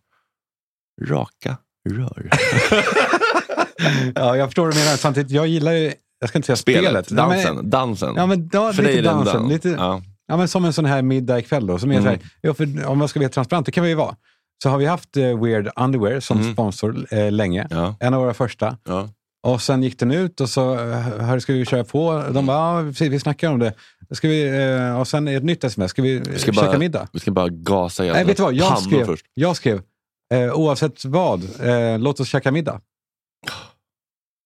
raka 1.03 1.57
rör. 1.89 2.31
ja, 4.15 4.37
jag 4.37 4.49
förstår 4.49 4.65
vad 4.65 4.75
du 4.75 4.79
menar. 4.79 4.97
Samtidigt, 4.97 5.31
jag 5.31 5.47
gillar 5.47 5.73
ju, 5.73 5.93
jag 6.21 6.29
ska 6.29 6.39
inte 6.39 6.47
säga 6.47 6.57
spelet. 6.57 7.07
Spelet, 7.07 7.11
Nej, 7.11 7.29
men- 7.29 7.45
dansen. 7.47 7.71
dansen. 7.71 8.15
Ja, 8.17 8.27
men 8.27 8.51
ja, 8.53 8.73
För 8.73 8.83
lite 8.83 9.03
dansen. 9.03 9.35
dans. 9.43 9.53
Lite, 9.53 9.69
Ja. 9.69 10.03
Ja, 10.29 10.37
men 10.37 10.49
som 10.49 10.65
en 10.65 10.73
sån 10.73 10.85
här 10.85 11.03
middag 11.03 11.39
ikväll 11.39 11.67
då. 11.67 11.79
Som 11.79 11.91
är 11.91 11.95
Mm. 11.95 12.07
här, 12.07 12.19
ja, 12.41 12.55
för 12.55 12.87
om 12.87 12.99
man 12.99 13.09
ska 13.09 13.21
vara 13.21 13.29
transparent, 13.29 13.67
det 13.67 13.73
kan 13.73 13.85
vi 13.85 13.91
ju 13.91 13.97
vara. 13.97 14.17
Så 14.63 14.69
har 14.69 14.79
vi 14.79 14.87
haft 14.87 15.17
eh, 15.17 15.43
Weird 15.43 15.69
Underwear 15.77 16.21
som 16.21 16.41
Mm. 16.41 16.53
sponsor 16.53 17.07
eh, 17.11 17.33
länge. 17.33 17.69
En 18.01 18.15
av 18.15 18.21
våra 18.21 18.35
första. 18.35 18.77
Och 19.47 19.63
sen 19.63 19.83
gick 19.83 19.99
den 19.99 20.11
ut 20.11 20.41
och 20.41 20.49
så 20.49 20.75
eh, 20.75 20.99
hör, 21.01 21.39
ska 21.39 21.53
vi 21.53 21.65
köra 21.67 21.85
på. 21.85 22.25
De 22.31 22.47
bara, 22.47 22.83
ja, 22.83 22.89
precis, 22.89 23.09
vi 23.13 23.21
snackar 23.21 23.51
om 23.51 23.59
det. 23.59 23.73
Ska 24.11 24.29
vi, 24.29 24.59
eh, 24.89 25.01
och 25.01 25.09
sen 25.09 25.29
ett 25.29 25.45
nytt 25.45 25.65
sms. 25.65 25.91
Ska 25.91 26.03
vi, 26.03 26.19
Vi 26.19 26.39
ska 26.39 26.53
käka 26.53 26.67
bara- 26.67 26.79
middag? 26.79 27.09
Vi 27.13 27.21
ska 27.21 27.31
bara 27.31 27.49
gasa 27.49 28.03
ihjäl 28.05 28.15
Nej, 28.17 28.25
vet 28.25 28.37
du 28.37 28.43
vad? 28.43 28.55
Jag 28.55 28.79
skrev, 28.79 29.05
först. 29.07 29.27
jag 29.35 29.57
skrev 29.57 29.81
eh, 30.35 30.53
oavsett 30.55 31.05
vad, 31.05 31.43
eh, 31.63 31.99
låt 31.99 32.21
oss 32.21 32.29
käka 32.29 32.53
middag. 32.53 32.81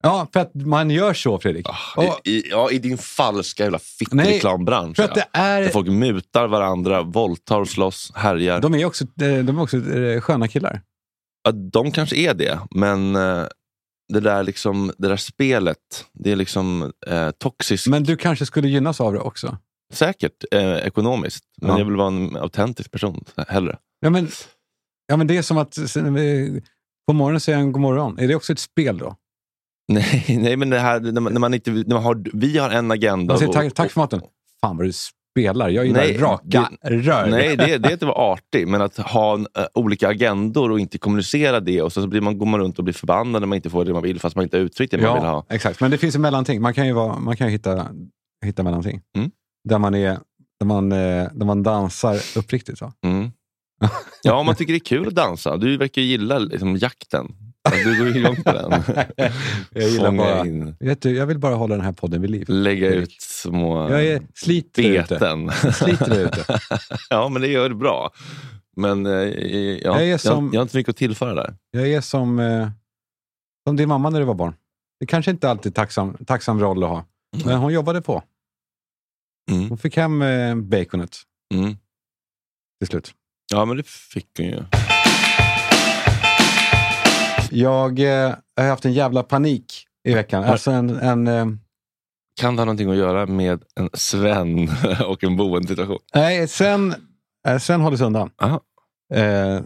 Ja, 0.02 0.28
för 0.32 0.40
att 0.40 0.54
man 0.54 0.90
gör 0.90 1.14
så 1.14 1.38
Fredrik. 1.38 1.66
Ah, 1.68 1.76
Och, 1.96 2.20
I, 2.24 2.50
ja, 2.50 2.70
I 2.70 2.78
din 2.78 2.98
falska 2.98 3.62
jävla 3.62 3.78
fittreklambransch. 3.78 4.98
ja. 4.98 5.06
det 5.14 5.26
är, 5.32 5.60
Där 5.62 5.68
folk 5.68 5.88
mutar 5.88 6.46
varandra, 6.46 7.02
våldtar 7.02 7.64
slåss, 7.64 8.12
härjar. 8.14 8.60
De, 8.60 8.74
är 8.74 8.84
också, 8.84 9.04
eh, 9.04 9.38
de 9.44 9.58
är 9.58 9.62
också 9.62 9.76
eh, 9.76 10.20
sköna 10.20 10.48
killar. 10.48 10.82
ja, 11.44 11.52
de 11.52 11.90
kanske 11.92 12.16
är 12.16 12.34
det, 12.34 12.58
men 12.70 13.16
eh, 13.16 13.44
det 14.12 14.20
där, 14.20 14.42
liksom, 14.42 14.92
det 14.98 15.08
där 15.08 15.16
spelet, 15.16 15.76
det 16.12 16.32
är 16.32 16.36
liksom 16.36 16.92
eh, 17.06 17.30
toxiskt. 17.30 17.86
Men 17.86 18.04
du 18.04 18.16
kanske 18.16 18.46
skulle 18.46 18.68
gynnas 18.68 19.00
av 19.00 19.12
det 19.12 19.20
också? 19.20 19.58
Säkert 19.92 20.44
eh, 20.50 20.72
ekonomiskt, 20.76 21.44
men 21.62 21.70
Ja. 21.70 21.78
jag 21.78 21.84
vill 21.84 21.96
vara 21.96 22.08
en 22.08 22.36
autentisk 22.36 22.90
person 22.90 23.24
hellre. 23.48 23.78
Ja, 24.00 24.10
men, 24.10 24.28
ja, 25.06 25.16
men 25.16 25.26
det 25.26 25.36
är 25.36 25.42
som 25.42 25.58
att 25.58 25.78
på 27.06 27.12
morgonen 27.12 27.40
säger 27.40 27.58
en 27.58 27.72
god 27.72 27.82
morgon. 27.82 28.18
Är 28.18 28.28
det 28.28 28.34
också 28.34 28.52
ett 28.52 28.58
spel 28.58 28.98
då? 28.98 29.16
Nej, 29.94 30.38
nej 30.40 30.56
men 30.56 30.70
det 30.70 30.78
här, 30.78 31.00
när 31.00 31.20
man, 31.20 31.32
när 31.32 31.40
man 31.40 31.54
inte, 31.54 31.70
när 31.70 31.94
man 31.94 32.02
har, 32.02 32.24
vi 32.32 32.58
har 32.58 32.70
en 32.70 32.90
agenda. 32.90 33.38
Säger 33.38 33.52
tack, 33.52 33.74
tack 33.74 33.90
för 33.90 34.00
maten. 34.00 34.20
Fan 34.60 34.76
vad 34.76 34.86
du 34.86 34.92
spelar. 34.92 35.68
Jag 35.68 35.86
gillar 35.86 36.00
Nej, 36.00 36.16
raka 36.16 36.70
rör. 36.82 37.26
Nej, 37.26 37.56
det, 37.56 37.64
det 37.78 37.88
är 37.88 37.92
inte 37.92 38.06
att 38.06 38.16
vara 38.16 38.32
artig, 38.32 38.68
men 38.68 38.82
att 38.82 38.96
ha 38.96 39.34
en, 39.34 39.46
eh, 39.58 39.64
olika 39.74 40.08
agendor 40.08 40.70
och 40.70 40.80
inte 40.80 40.98
kommunicera 40.98 41.60
det. 41.60 41.82
Och 41.82 41.92
så 41.92 42.06
blir 42.06 42.20
man, 42.20 42.38
går 42.38 42.46
man 42.46 42.60
runt 42.60 42.78
och 42.78 42.84
blir 42.84 42.94
förbannad 42.94 43.42
när 43.42 43.46
man 43.46 43.56
inte 43.56 43.70
får 43.70 43.84
det 43.84 43.92
man 43.92 44.02
vill, 44.02 44.20
fast 44.20 44.36
man 44.36 44.42
inte 44.42 44.56
har 44.56 44.62
uttryckt 44.62 44.90
det 44.90 44.98
man 44.98 45.14
vill 45.14 45.24
Ja, 45.24 45.30
ha. 45.30 45.46
exakt. 45.48 45.80
Men 45.80 45.90
det 45.90 45.98
finns 45.98 46.14
ju 46.14 46.18
mellanting. 46.18 46.62
Man 46.62 46.74
kan 46.74 46.86
ju, 46.86 46.92
vara, 46.92 47.18
man 47.18 47.36
kan 47.36 47.46
ju 47.46 47.52
hitta, 47.52 47.86
hitta 48.44 48.62
mellanting. 48.62 49.00
Mm. 49.16 49.30
Där, 49.68 49.78
man 49.78 49.94
är, 49.94 50.18
där, 50.60 50.66
man, 50.66 50.92
eh, 50.92 51.28
där 51.32 51.44
man 51.44 51.62
dansar 51.62 52.16
uppriktigt. 52.36 52.80
Va? 52.80 52.92
Mm. 53.04 53.30
Ja, 54.22 54.34
om 54.34 54.46
man 54.46 54.54
tycker 54.54 54.72
det 54.72 54.76
är 54.76 54.84
kul 54.84 55.08
att 55.08 55.14
dansa. 55.14 55.56
Du 55.56 55.76
verkar 55.76 56.02
ju 56.02 56.08
gilla 56.08 56.38
liksom, 56.38 56.76
jakten. 56.76 57.26
Alltså, 57.72 57.88
Du 57.88 57.98
går 57.98 58.08
ju 58.08 58.18
igång 58.20 58.36
på 58.36 58.52
den. 58.52 58.82
jag, 59.70 59.88
gillar 59.88 60.12
bara, 60.12 60.46
in, 60.46 60.76
vet 60.80 61.02
du, 61.02 61.16
jag 61.16 61.26
vill 61.26 61.38
bara 61.38 61.54
hålla 61.54 61.76
den 61.76 61.84
här 61.84 61.92
podden 61.92 62.20
vid 62.20 62.30
liv. 62.30 62.44
lägga 62.48 62.88
ut 62.88 63.16
små 63.22 63.90
Jag 63.90 64.04
är 64.06 64.22
sliter 64.34 64.82
där 64.82 64.90
ute. 65.02 65.14
beten. 65.14 65.50
Sliter 65.72 66.20
ute. 66.20 66.44
ja, 67.10 67.28
men 67.28 67.42
det 67.42 67.48
gör 67.48 67.68
det 67.68 67.74
bra. 67.74 68.10
Men 68.76 69.06
eh, 69.06 69.12
jag, 69.12 69.80
Jag 69.82 70.02
är 70.02 70.06
jag, 70.06 70.20
som- 70.20 70.50
jag 70.52 70.60
har 70.60 70.62
inte 70.62 70.76
mycket 70.76 70.90
att 70.90 70.96
tillföra 70.96 71.34
där. 71.34 71.54
Jag 71.70 71.88
är 71.88 72.00
som, 72.00 72.38
eh, 72.38 72.68
som 73.66 73.76
din 73.76 73.88
mamma 73.88 74.10
när 74.10 74.18
du 74.20 74.24
var 74.26 74.34
barn. 74.34 74.54
Det 75.00 75.06
kanske 75.06 75.30
inte 75.30 75.50
alltid 75.50 75.72
är 75.72 75.74
tacksam, 75.74 76.16
tacksam 76.26 76.60
roll 76.60 76.84
att 76.84 76.90
ha. 76.90 77.04
Men 77.44 77.58
hon 77.58 77.72
jobbade 77.72 78.02
på. 78.02 78.22
Mm. 79.50 79.68
Hon 79.68 79.78
fick 79.78 79.96
hem 79.96 80.22
eh, 80.22 80.54
baconet 80.54 81.16
Mm. 81.54 81.76
till 82.78 82.88
slut. 82.88 83.14
Ja, 83.52 83.64
men 83.64 83.76
det 83.76 83.86
fick 83.86 84.26
hon 84.38 84.46
ju. 84.46 84.62
Jag 87.50 87.98
eh, 88.00 88.34
har 88.56 88.68
haft 88.68 88.84
en 88.84 88.92
jävla 88.92 89.22
panik 89.22 89.84
i 90.08 90.14
veckan. 90.14 90.44
Alltså 90.44 90.70
en, 90.70 90.90
en, 90.90 91.28
eh, 91.28 91.46
Kan 92.40 92.56
det 92.56 92.60
ha 92.60 92.64
någonting 92.64 92.90
att 92.90 92.96
göra 92.96 93.26
med 93.26 93.62
en 93.76 93.90
Sven 93.94 94.70
och 95.06 95.24
en 95.24 95.36
boendesituation? 95.36 95.98
nej, 96.14 96.48
Sven, 96.48 96.94
eh, 97.48 97.58
Sven 97.58 97.80
håller 97.80 97.96
sig 97.96 98.06
undan. 98.06 98.30
Aha. 98.42 98.60
Eh, 99.14 99.60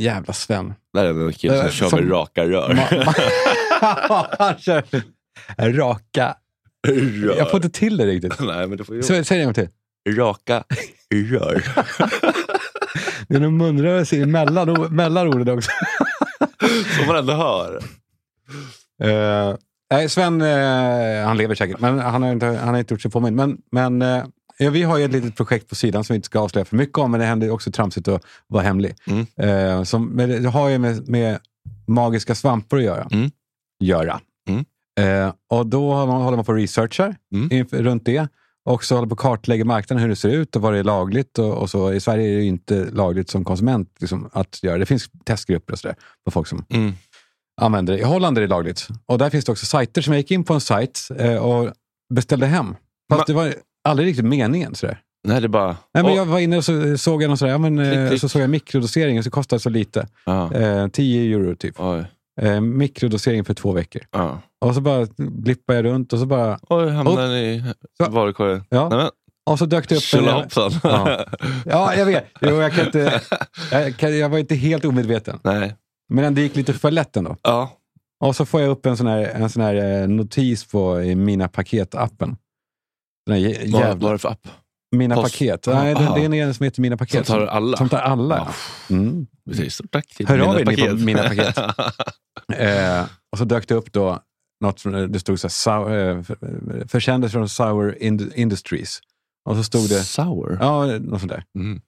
jävla 0.00 0.32
Sven. 0.32 0.74
Där 0.94 1.04
är 1.04 1.26
en 1.26 1.32
kille 1.32 1.56
som 1.56 1.66
Eh, 1.66 1.70
kör 1.72 1.88
som- 1.88 2.00
med 2.00 2.10
raka 2.12 2.44
rör. 2.44 2.74
Han 4.38 4.58
kör 4.58 4.82
raka... 5.58 6.34
rör. 6.88 7.36
Jag 7.38 7.50
får 7.50 7.56
inte 7.64 7.78
till 7.78 7.96
det 7.96 8.06
riktigt. 8.06 8.34
Nej, 8.40 8.66
men 8.66 8.78
det 8.78 8.84
får 8.84 8.96
ju 8.96 9.02
Så, 9.02 9.24
säg 9.24 9.38
det 9.38 9.42
en 9.42 9.44
gång 9.44 9.54
till. 9.54 9.68
Raka 10.16 10.64
rör. 11.14 11.62
Det 13.28 13.36
är 13.36 13.40
någon 13.40 13.56
munrörelse 13.56 14.26
mellan, 14.26 14.94
mellan 14.94 15.28
orden 15.28 15.58
också. 15.58 15.70
Som 16.96 17.06
man 17.06 17.16
ändå 17.16 17.32
hör. 17.32 17.80
Eh, 19.02 19.56
nej, 19.90 20.08
Sven, 20.08 20.42
eh, 20.42 21.26
han 21.26 21.36
lever 21.36 21.54
säkert, 21.54 21.80
men 21.80 21.98
han 21.98 22.22
har 22.22 22.32
inte, 22.32 22.46
han 22.46 22.68
har 22.68 22.78
inte 22.78 22.94
gjort 22.94 23.02
sig 23.02 23.10
påmind. 23.10 23.36
Men, 23.36 23.58
men 23.72 24.02
eh, 24.02 24.24
ja, 24.58 24.70
vi 24.70 24.82
har 24.82 24.98
ju 24.98 25.04
ett 25.04 25.12
litet 25.12 25.36
projekt 25.36 25.68
på 25.68 25.74
sidan 25.74 26.04
som 26.04 26.14
vi 26.14 26.16
inte 26.16 26.26
ska 26.26 26.40
avslöja 26.40 26.64
för 26.64 26.76
mycket 26.76 26.98
om, 26.98 27.10
men 27.10 27.20
det 27.20 27.26
händer 27.26 27.50
också 27.50 27.72
tramsigt 27.72 28.08
att 28.08 28.24
vara 28.46 28.62
hemlig. 28.62 28.94
Mm. 29.36 29.84
Som, 29.84 30.06
men 30.06 30.42
det 30.42 30.48
har 30.48 30.68
ju 30.68 30.78
med, 30.78 31.08
med 31.08 31.38
magiska 31.86 32.34
svampar 32.34 32.76
att 32.76 32.82
göra. 32.82 33.08
Mm. 33.12 33.30
göra. 33.80 34.20
Mm. 34.48 34.64
Och 35.50 35.66
då 35.66 35.92
håller 35.92 36.36
man 36.36 36.44
på 36.44 36.52
och 36.52 36.58
researchar 36.58 37.16
Mm. 37.34 37.66
runt 37.70 38.04
det. 38.04 38.28
Och 38.64 38.84
så 38.84 38.94
håller 38.94 39.08
på 39.08 39.12
att 39.14 39.18
kartlägga 39.18 39.64
marknaden, 39.64 40.02
hur 40.02 40.08
det 40.08 40.16
ser 40.16 40.28
ut 40.28 40.56
och 40.56 40.62
vad 40.62 40.72
det 40.72 40.78
är 40.78 40.84
lagligt. 40.84 41.38
Och, 41.38 41.54
och 41.54 41.70
så. 41.70 41.92
I 41.92 42.00
Sverige 42.00 42.32
är 42.32 42.36
det 42.36 42.44
inte 42.44 42.84
lagligt 42.92 43.30
som 43.30 43.44
konsument 43.44 43.88
liksom, 44.00 44.30
att 44.32 44.62
göra. 44.62 44.78
Det 44.78 44.86
finns 44.86 45.08
testgrupper 45.24 45.72
och 45.72 45.78
sådär 45.78 45.96
på 46.24 46.30
folk 46.30 46.46
som 46.48 46.64
Mm. 46.70 46.92
använder 47.60 47.92
det. 47.92 48.00
I 48.00 48.02
Holland 48.04 48.38
är 48.38 48.42
det 48.42 48.48
lagligt. 48.48 48.88
Och 49.06 49.18
där 49.18 49.30
finns 49.30 49.44
det 49.44 49.52
också 49.52 49.66
sajter 49.66 50.02
som 50.02 50.12
jag 50.12 50.18
gick 50.20 50.30
in 50.30 50.44
på 50.44 50.54
en 50.54 50.60
sajt 50.60 51.00
eh, 51.18 51.36
och 51.36 51.72
beställde 52.14 52.46
hem. 52.46 52.74
Fast 53.12 53.22
Ma- 53.22 53.26
det 53.26 53.32
var 53.32 53.54
aldrig 53.88 54.08
riktigt 54.08 54.24
meningen. 54.24 54.74
Sådär. 54.74 55.00
Nej, 55.28 55.40
det 55.40 55.48
bara... 55.48 55.76
Nej, 55.94 56.02
men 56.04 56.14
jag 56.14 56.26
var 56.26 56.38
inne 56.38 56.56
och 56.56 56.64
så 56.64 56.98
såg 56.98 57.22
jag 57.22 57.28
någon 57.28 57.38
sådär, 57.38 57.52
ja, 57.52 57.58
men, 57.58 57.78
eh, 57.78 57.92
Klick, 57.92 58.08
klick. 58.08 58.20
så 58.20 58.28
såg 58.28 58.42
jag 58.42 58.50
mikrodoseringen 58.50 59.24
så 59.24 59.30
kostar 59.30 59.56
det 59.56 59.60
så 59.60 59.70
lite. 59.70 60.06
Eh, 60.54 60.88
10 60.88 61.34
euro 61.36 61.56
typ. 61.56 61.74
Oj. 61.78 62.04
Eh, 62.42 62.60
mikrodosering 62.60 63.44
för 63.44 63.54
två 63.54 63.72
veckor. 63.72 64.02
Ja. 64.10 64.40
Och 64.60 64.74
så 64.74 64.80
bara 64.80 65.06
blippade 65.16 65.78
jag 65.78 65.84
runt 65.84 66.12
och 66.12 66.18
så 66.18 66.26
bara, 66.26 66.58
Oj, 66.68 66.88
hamnade 66.90 67.22
den 67.22 67.36
i 67.36 67.74
varukorgen. 68.08 68.64
ja. 68.68 69.10
Och 69.46 69.58
så 69.58 69.66
dök 69.66 69.88
det 69.88 69.96
upp 69.96 70.02
tjolahoppsan. 70.02 70.72
Ja. 70.82 71.24
Ja, 71.64 71.94
jag 71.94 72.06
vet. 72.06 72.24
Jo, 72.40 72.50
jag, 72.50 72.72
kan 72.72 72.86
inte, 72.86 73.20
jag, 73.72 73.96
kan, 73.96 74.18
jag 74.18 74.28
var 74.28 74.38
inte 74.38 74.54
helt 74.54 74.84
omedveten. 74.84 75.38
Nej. 75.42 75.76
Men 76.08 76.34
det 76.34 76.40
gick 76.40 76.56
lite 76.56 76.72
för 76.72 76.90
lätt 76.90 77.16
ändå. 77.16 77.36
Ja. 77.42 77.72
Och 78.20 78.36
så 78.36 78.46
får 78.46 78.60
jag 78.60 78.70
upp 78.70 78.86
en 78.86 78.96
sån 78.96 79.06
här, 79.06 79.18
en 79.18 79.50
sån 79.50 79.62
här 79.62 79.74
eh, 79.74 80.08
notis 80.08 80.64
på 80.64 81.02
i 81.02 81.14
Mina 81.14 81.48
paket-appen. 81.48 82.36
Vad, 83.26 83.38
är 83.38 84.12
det 84.12 84.18
för 84.18 84.28
app? 84.28 84.48
Mina 84.96 85.14
Post- 85.14 85.32
paket. 85.34 85.66
Nej, 85.66 85.94
det, 85.94 86.00
det 86.30 86.38
är 86.38 86.46
en 86.46 86.54
som 86.54 86.64
heter 86.64 86.82
Mina 86.82 86.96
paket. 86.96 87.26
Som 87.26 87.38
tar 87.38 87.46
alla? 87.46 87.76
Som 87.76 87.88
tar 87.88 87.98
alla, 87.98 88.36
Ja. 88.88 88.94
Mm. 88.96 89.26
Stort 89.70 89.90
tack 89.92 90.06
till 90.16 90.28
Hör 90.28 90.38
av 90.38 90.46
mina 90.56 90.60
er, 90.60 90.64
ni 90.64 90.76
på 90.76 90.82
paket. 90.82 91.00
Mina 91.04 91.22
paket. 91.22 91.58
Eh, 92.56 93.04
och 93.32 93.38
så 93.38 93.44
dök 93.44 93.68
det 93.68 93.74
upp 93.74 93.92
då, 93.92 94.18
något, 94.64 94.80
från- 94.80 95.12
det 95.12 95.20
stod 95.20 95.40
så 95.40 95.44
här, 95.46 95.50
Sau- 95.50 96.16
eh, 96.16 96.22
för- 96.22 96.88
försändelser 96.88 97.38
från 97.38 97.48
Sour 97.48 97.96
Ind- 98.02 98.32
Industries. 98.34 99.00
Och 99.48 99.56
så 99.56 99.62
stod 99.64 99.88
det, 99.88 100.02
Sour? 100.04 100.58
ja, 100.60 100.86
något 100.86 101.20
sånt 101.20 101.32
där. 101.32 101.44
Mm. 101.58 101.80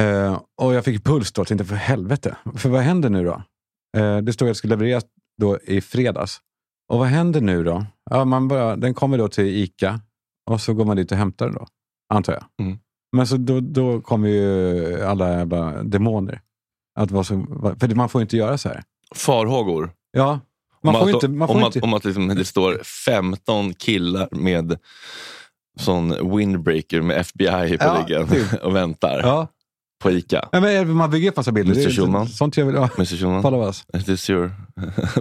Eh, 0.00 0.40
och 0.62 0.74
jag 0.74 0.84
fick 0.84 1.04
puls 1.04 1.32
då 1.32 1.42
och 1.42 1.48
tänkte, 1.48 1.64
för 1.64 1.74
helvete, 1.74 2.36
för 2.56 2.68
vad 2.68 2.80
händer 2.82 3.10
nu 3.10 3.24
då? 3.24 3.42
Eh, 3.96 4.16
det 4.18 4.32
stod 4.32 4.48
att 4.48 4.50
det 4.50 4.58
skulle 4.58 4.76
levereras 4.76 5.04
då 5.40 5.58
i 5.62 5.80
fredags. 5.80 6.40
Och 6.92 6.98
vad 6.98 7.08
händer 7.08 7.40
nu 7.40 7.64
då? 7.64 7.86
Ja, 8.10 8.24
man 8.24 8.48
bara, 8.48 8.76
den 8.76 8.94
kommer 8.94 9.18
då 9.18 9.28
till 9.28 9.44
ICA 9.46 10.00
och 10.50 10.60
så 10.60 10.74
går 10.74 10.84
man 10.84 10.96
dit 10.96 11.12
och 11.12 11.18
hämtar 11.18 11.46
den 11.46 11.54
då, 11.54 11.66
antar 12.08 12.32
jag. 12.32 12.66
Mm. 12.66 12.78
Men 13.12 13.26
så 13.26 13.36
då, 13.36 13.60
då 13.60 14.00
kommer 14.00 14.28
ju 14.28 15.04
alla 15.04 15.30
jävla 15.30 15.82
demoner. 15.82 16.40
Att 16.98 17.10
vara 17.10 17.24
så, 17.24 17.46
för 17.80 17.94
man 17.94 18.08
får 18.08 18.22
inte 18.22 18.36
göra 18.36 18.58
så 18.58 18.68
här. 18.68 18.82
Farhågor? 19.14 19.92
Ja, 20.12 20.40
man 20.82 20.94
om 20.94 21.00
får 21.00 21.10
ju 21.10 21.16
att, 21.16 21.22
inte... 21.22 21.36
Man 21.36 21.48
får 21.48 21.54
om, 21.54 21.62
inte 21.62 21.78
att, 21.78 21.84
om 21.84 21.94
att 21.94 22.04
liksom, 22.04 22.28
det 22.28 22.44
står 22.44 22.82
15 23.06 23.74
killar 23.74 24.28
med 24.30 24.78
sån 25.78 26.36
windbreaker 26.36 27.00
med 27.00 27.20
FBI 27.20 27.78
på 27.78 27.84
Ja, 27.84 28.04
ryggen 28.08 28.28
typ. 28.28 28.64
och 28.64 28.76
väntar 28.76 29.20
ja. 29.22 29.48
På 30.04 30.10
ICA. 30.10 30.48
Ja, 30.52 30.60
men 30.60 30.90
man 30.90 31.10
bygger 31.10 31.30
upp 31.30 31.36
massa 31.36 31.52
bilder. 31.52 31.74
Mr. 31.74 31.90
Schulman. 31.90 32.28
Sånt 32.28 32.56
jag 32.56 32.66
vill... 32.66 32.74
Ja, 32.74 32.90
Mr 32.96 33.04
Schulman, 33.04 33.42
follow 33.42 33.66
us. 33.66 33.84
is 33.94 34.04
this 34.04 34.30
your 34.30 34.52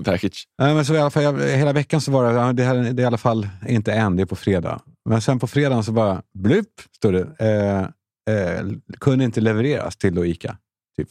package? 0.04 0.48
Ja, 0.58 0.74
men 0.74 0.86
så 0.86 0.94
i 0.94 1.00
alla 1.00 1.10
fall, 1.10 1.24
jag, 1.24 1.40
hela 1.40 1.74
veckan 1.74 2.02
så 2.02 2.12
var 2.12 2.26
det, 2.26 2.40
ja, 2.40 2.54
det, 2.54 2.64
här, 2.64 2.76
det 2.76 3.02
är 3.02 3.04
i 3.04 3.06
alla 3.06 3.18
fall 3.18 3.48
inte 3.68 3.94
än, 3.94 4.16
det 4.16 4.22
är 4.22 4.26
på 4.26 4.36
fredag. 4.36 4.82
Men 5.10 5.22
sen 5.22 5.40
på 5.40 5.48
fredagen 5.48 5.84
så 5.84 5.92
bara, 5.92 6.22
blupp, 6.34 6.82
stod 6.96 7.14
det. 7.14 7.28
Eh, 7.40 8.36
eh, 8.36 8.66
kunde 9.00 9.26
inte 9.26 9.42
levereras 9.42 9.98
till 9.98 10.16
då 10.16 10.26
ICA. 10.26 10.58
Typ. 10.98 11.10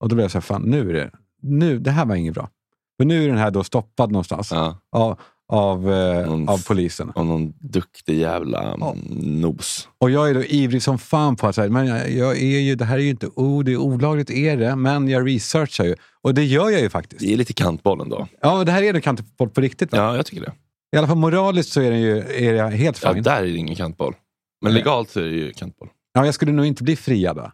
Och 0.00 0.08
då 0.08 0.14
blev 0.14 0.24
jag 0.24 0.30
så 0.30 0.38
här, 0.38 0.42
fan 0.42 0.62
nu 0.62 0.90
är 0.90 0.92
det, 0.92 1.10
nu, 1.42 1.78
det 1.78 1.90
här 1.90 2.06
var 2.06 2.14
inget 2.14 2.34
bra. 2.34 2.48
För 2.96 3.04
nu 3.04 3.24
är 3.24 3.28
den 3.28 3.38
här 3.38 3.50
då 3.50 3.64
stoppad 3.64 4.12
någonstans 4.12 4.50
Ja, 4.50 4.78
av, 4.92 5.20
av, 5.52 5.92
eh, 5.92 6.26
Någon- 6.26 6.48
av 6.48 6.66
polisen. 6.66 7.12
av 7.14 7.26
någon 7.26 7.52
duktig 7.60 8.18
jävla 8.18 8.76
Ja. 8.80 8.94
nos. 9.16 9.88
Och 9.98 10.10
jag 10.10 10.30
är 10.30 10.34
då 10.34 10.44
ivrig 10.44 10.82
som 10.82 10.98
fan 10.98 11.36
på 11.36 11.46
att 11.46 11.54
säga, 11.54 11.68
men 11.70 11.86
jag, 11.86 12.10
jag 12.12 12.36
är 12.42 12.60
ju, 12.60 12.74
det 12.74 12.84
här 12.84 12.98
är 12.98 13.02
ju 13.02 13.10
inte, 13.10 13.26
oh, 13.26 13.64
det 13.64 13.72
är 13.72 13.76
olagligt 13.76 14.30
är 14.30 14.56
det, 14.56 14.76
men 14.76 15.08
jag 15.08 15.28
researchar 15.28 15.84
ju. 15.84 15.94
Och 16.22 16.34
det 16.34 16.44
gör 16.44 16.70
jag 16.70 16.80
ju 16.80 16.90
faktiskt. 16.90 17.20
Det 17.22 17.32
är 17.32 17.36
lite 17.36 17.52
kantbollen 17.52 18.08
då. 18.08 18.26
Ja, 18.40 18.64
det 18.64 18.72
här 18.72 18.82
är 18.82 18.92
nog 18.92 19.02
kantboll 19.02 19.48
på 19.48 19.60
riktigt. 19.60 19.92
Va? 19.92 19.98
Ja, 19.98 20.16
jag 20.16 20.26
tycker 20.26 20.42
det. 20.42 20.52
I 20.94 20.98
alla 20.98 21.06
fall 21.06 21.16
moraliskt 21.16 21.72
så 21.72 21.80
är 21.80 21.90
den 21.90 22.00
ju 22.00 22.18
är 22.18 22.54
jag 22.54 22.70
helt 22.70 23.02
Ja, 23.04 23.12
fine. 23.14 23.22
där 23.22 23.36
är 23.36 23.42
det 23.46 23.56
ingen 23.56 23.76
kantboll. 23.76 24.14
Men 24.64 24.74
legalt 24.74 25.10
så 25.10 25.20
är 25.20 25.24
det 25.24 25.30
ju 25.36 25.52
kantboll. 25.52 25.88
Ja, 26.14 26.24
jag 26.24 26.34
skulle 26.34 26.52
nog 26.52 26.66
inte 26.66 26.82
bli 26.82 26.96
friad. 26.96 27.36
Va? 27.36 27.52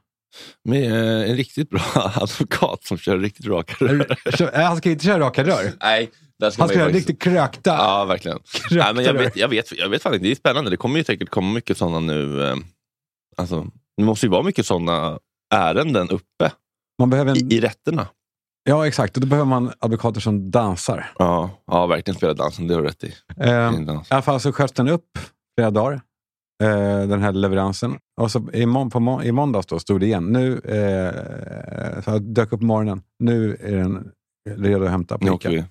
Med 0.64 0.92
eh, 0.92 1.30
en 1.30 1.36
riktigt 1.36 1.70
bra 1.70 1.80
advokat 2.14 2.84
som 2.84 2.98
kör 2.98 3.18
riktigt 3.18 3.46
raka 3.46 3.74
rör. 3.86 4.16
Äh, 4.54 4.62
Han 4.64 4.76
ska 4.76 4.90
inte 4.90 5.04
köra 5.04 5.20
raka 5.20 5.44
rör. 5.44 5.72
Nej, 5.80 6.10
Han 6.42 6.50
ska 6.52 6.62
göra 6.62 6.84
faktiskt- 6.84 7.08
riktigt 7.08 7.22
krökta. 7.22 7.70
Ja, 7.70 8.04
verkligen. 8.04 8.38
Nej, 8.70 8.94
men 8.94 9.04
jag, 9.04 9.14
vet, 9.14 9.36
jag, 9.36 9.48
vet, 9.48 9.72
jag 9.78 9.88
vet 9.88 10.04
inte, 10.06 10.18
det 10.18 10.30
är 10.30 10.34
spännande. 10.34 10.70
Det 10.70 10.76
kommer 10.76 10.98
ju 10.98 11.04
säkert 11.04 11.28
komma 11.28 11.52
mycket 11.54 11.76
sådana 11.78 12.00
nu. 12.00 12.44
Eh, 12.48 12.56
alltså, 13.36 13.66
det 13.96 14.02
måste 14.04 14.26
ju 14.26 14.30
vara 14.30 14.42
mycket 14.42 14.66
sådana 14.66 15.18
ärenden 15.54 16.08
uppe 16.10 16.52
Man 16.98 17.10
behöver 17.10 17.30
en, 17.30 17.36
i, 17.52 17.54
i 17.54 17.60
rätterna. 17.60 18.08
ja, 18.64 18.86
exakt. 18.86 19.16
Och 19.16 19.20
då 19.20 19.26
behöver 19.26 19.46
man 19.48 19.72
advokater 19.78 20.20
som 20.20 20.50
dansar. 20.50 21.10
Ja, 21.18 21.50
ja 21.66 21.86
verkligen 21.86 22.16
spela 22.18 22.34
dansen, 22.34 22.66
det 22.66 22.74
har 22.74 22.82
du 22.82 22.88
rätt 22.88 23.04
i. 23.04 23.14
Eh. 23.36 23.48
I 23.50 23.86
alla 24.08 24.22
fall 24.22 24.40
så 24.40 24.52
sköts 24.52 24.72
den 24.72 24.88
upp 24.88 25.18
flera 25.58 25.70
dagar, 25.70 26.00
eh, 26.62 27.08
den 27.08 27.22
här 27.22 27.32
leveransen. 27.32 27.98
Och 28.20 28.30
så 28.30 28.48
i, 28.52 28.66
må- 28.66 28.90
på 28.90 29.00
må- 29.00 29.22
i 29.22 29.32
måndags 29.32 29.66
då 29.66 29.78
stod 29.78 30.00
det 30.00 30.06
igen. 30.06 30.24
Nu, 30.24 30.52
eh, 30.58 32.02
så 32.02 32.10
jag 32.10 32.22
dök 32.22 32.52
upp 32.52 32.60
på 32.60 32.66
morgonen. 32.66 33.02
Nu 33.18 33.56
är 33.60 33.76
den 33.76 34.10
redo 34.50 34.84
att 34.84 34.90
hämta 34.90 35.18
på 35.18 35.26
Ica. 35.34 35.64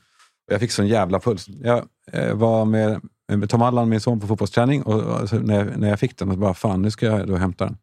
Jag 0.51 0.59
fick 0.59 0.71
sån 0.71 0.87
jävla 0.87 1.19
puls. 1.19 1.47
Jag 1.63 1.83
eh, 2.11 2.33
var 2.33 2.65
med, 2.65 3.01
med 3.33 3.49
Tom 3.49 3.61
Allan, 3.61 3.89
min 3.89 3.99
son, 4.01 4.19
på 4.19 4.27
fotbollsträning 4.27 4.83
och, 4.83 5.01
och 5.21 5.29
så 5.29 5.35
när, 5.39 5.55
jag, 5.57 5.77
när 5.77 5.89
jag 5.89 5.99
fick 5.99 6.17
den, 6.17 6.31
så 6.31 6.37
bara 6.37 6.53
fan, 6.53 6.81
nu 6.81 6.91
ska 6.91 7.05
jag 7.05 7.27
då 7.27 7.35
hämta 7.35 7.65
den. 7.65 7.77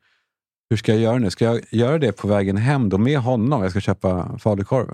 Hur 0.70 0.76
ska 0.76 0.92
jag 0.92 1.00
göra 1.00 1.18
nu? 1.18 1.30
Ska 1.30 1.44
jag 1.44 1.60
göra 1.70 1.98
det 1.98 2.12
på 2.12 2.28
vägen 2.28 2.56
hem 2.56 2.88
då 2.88 2.98
med 2.98 3.18
honom? 3.18 3.62
Jag 3.62 3.70
ska 3.70 3.80
köpa 3.80 4.38
falukorv. 4.38 4.86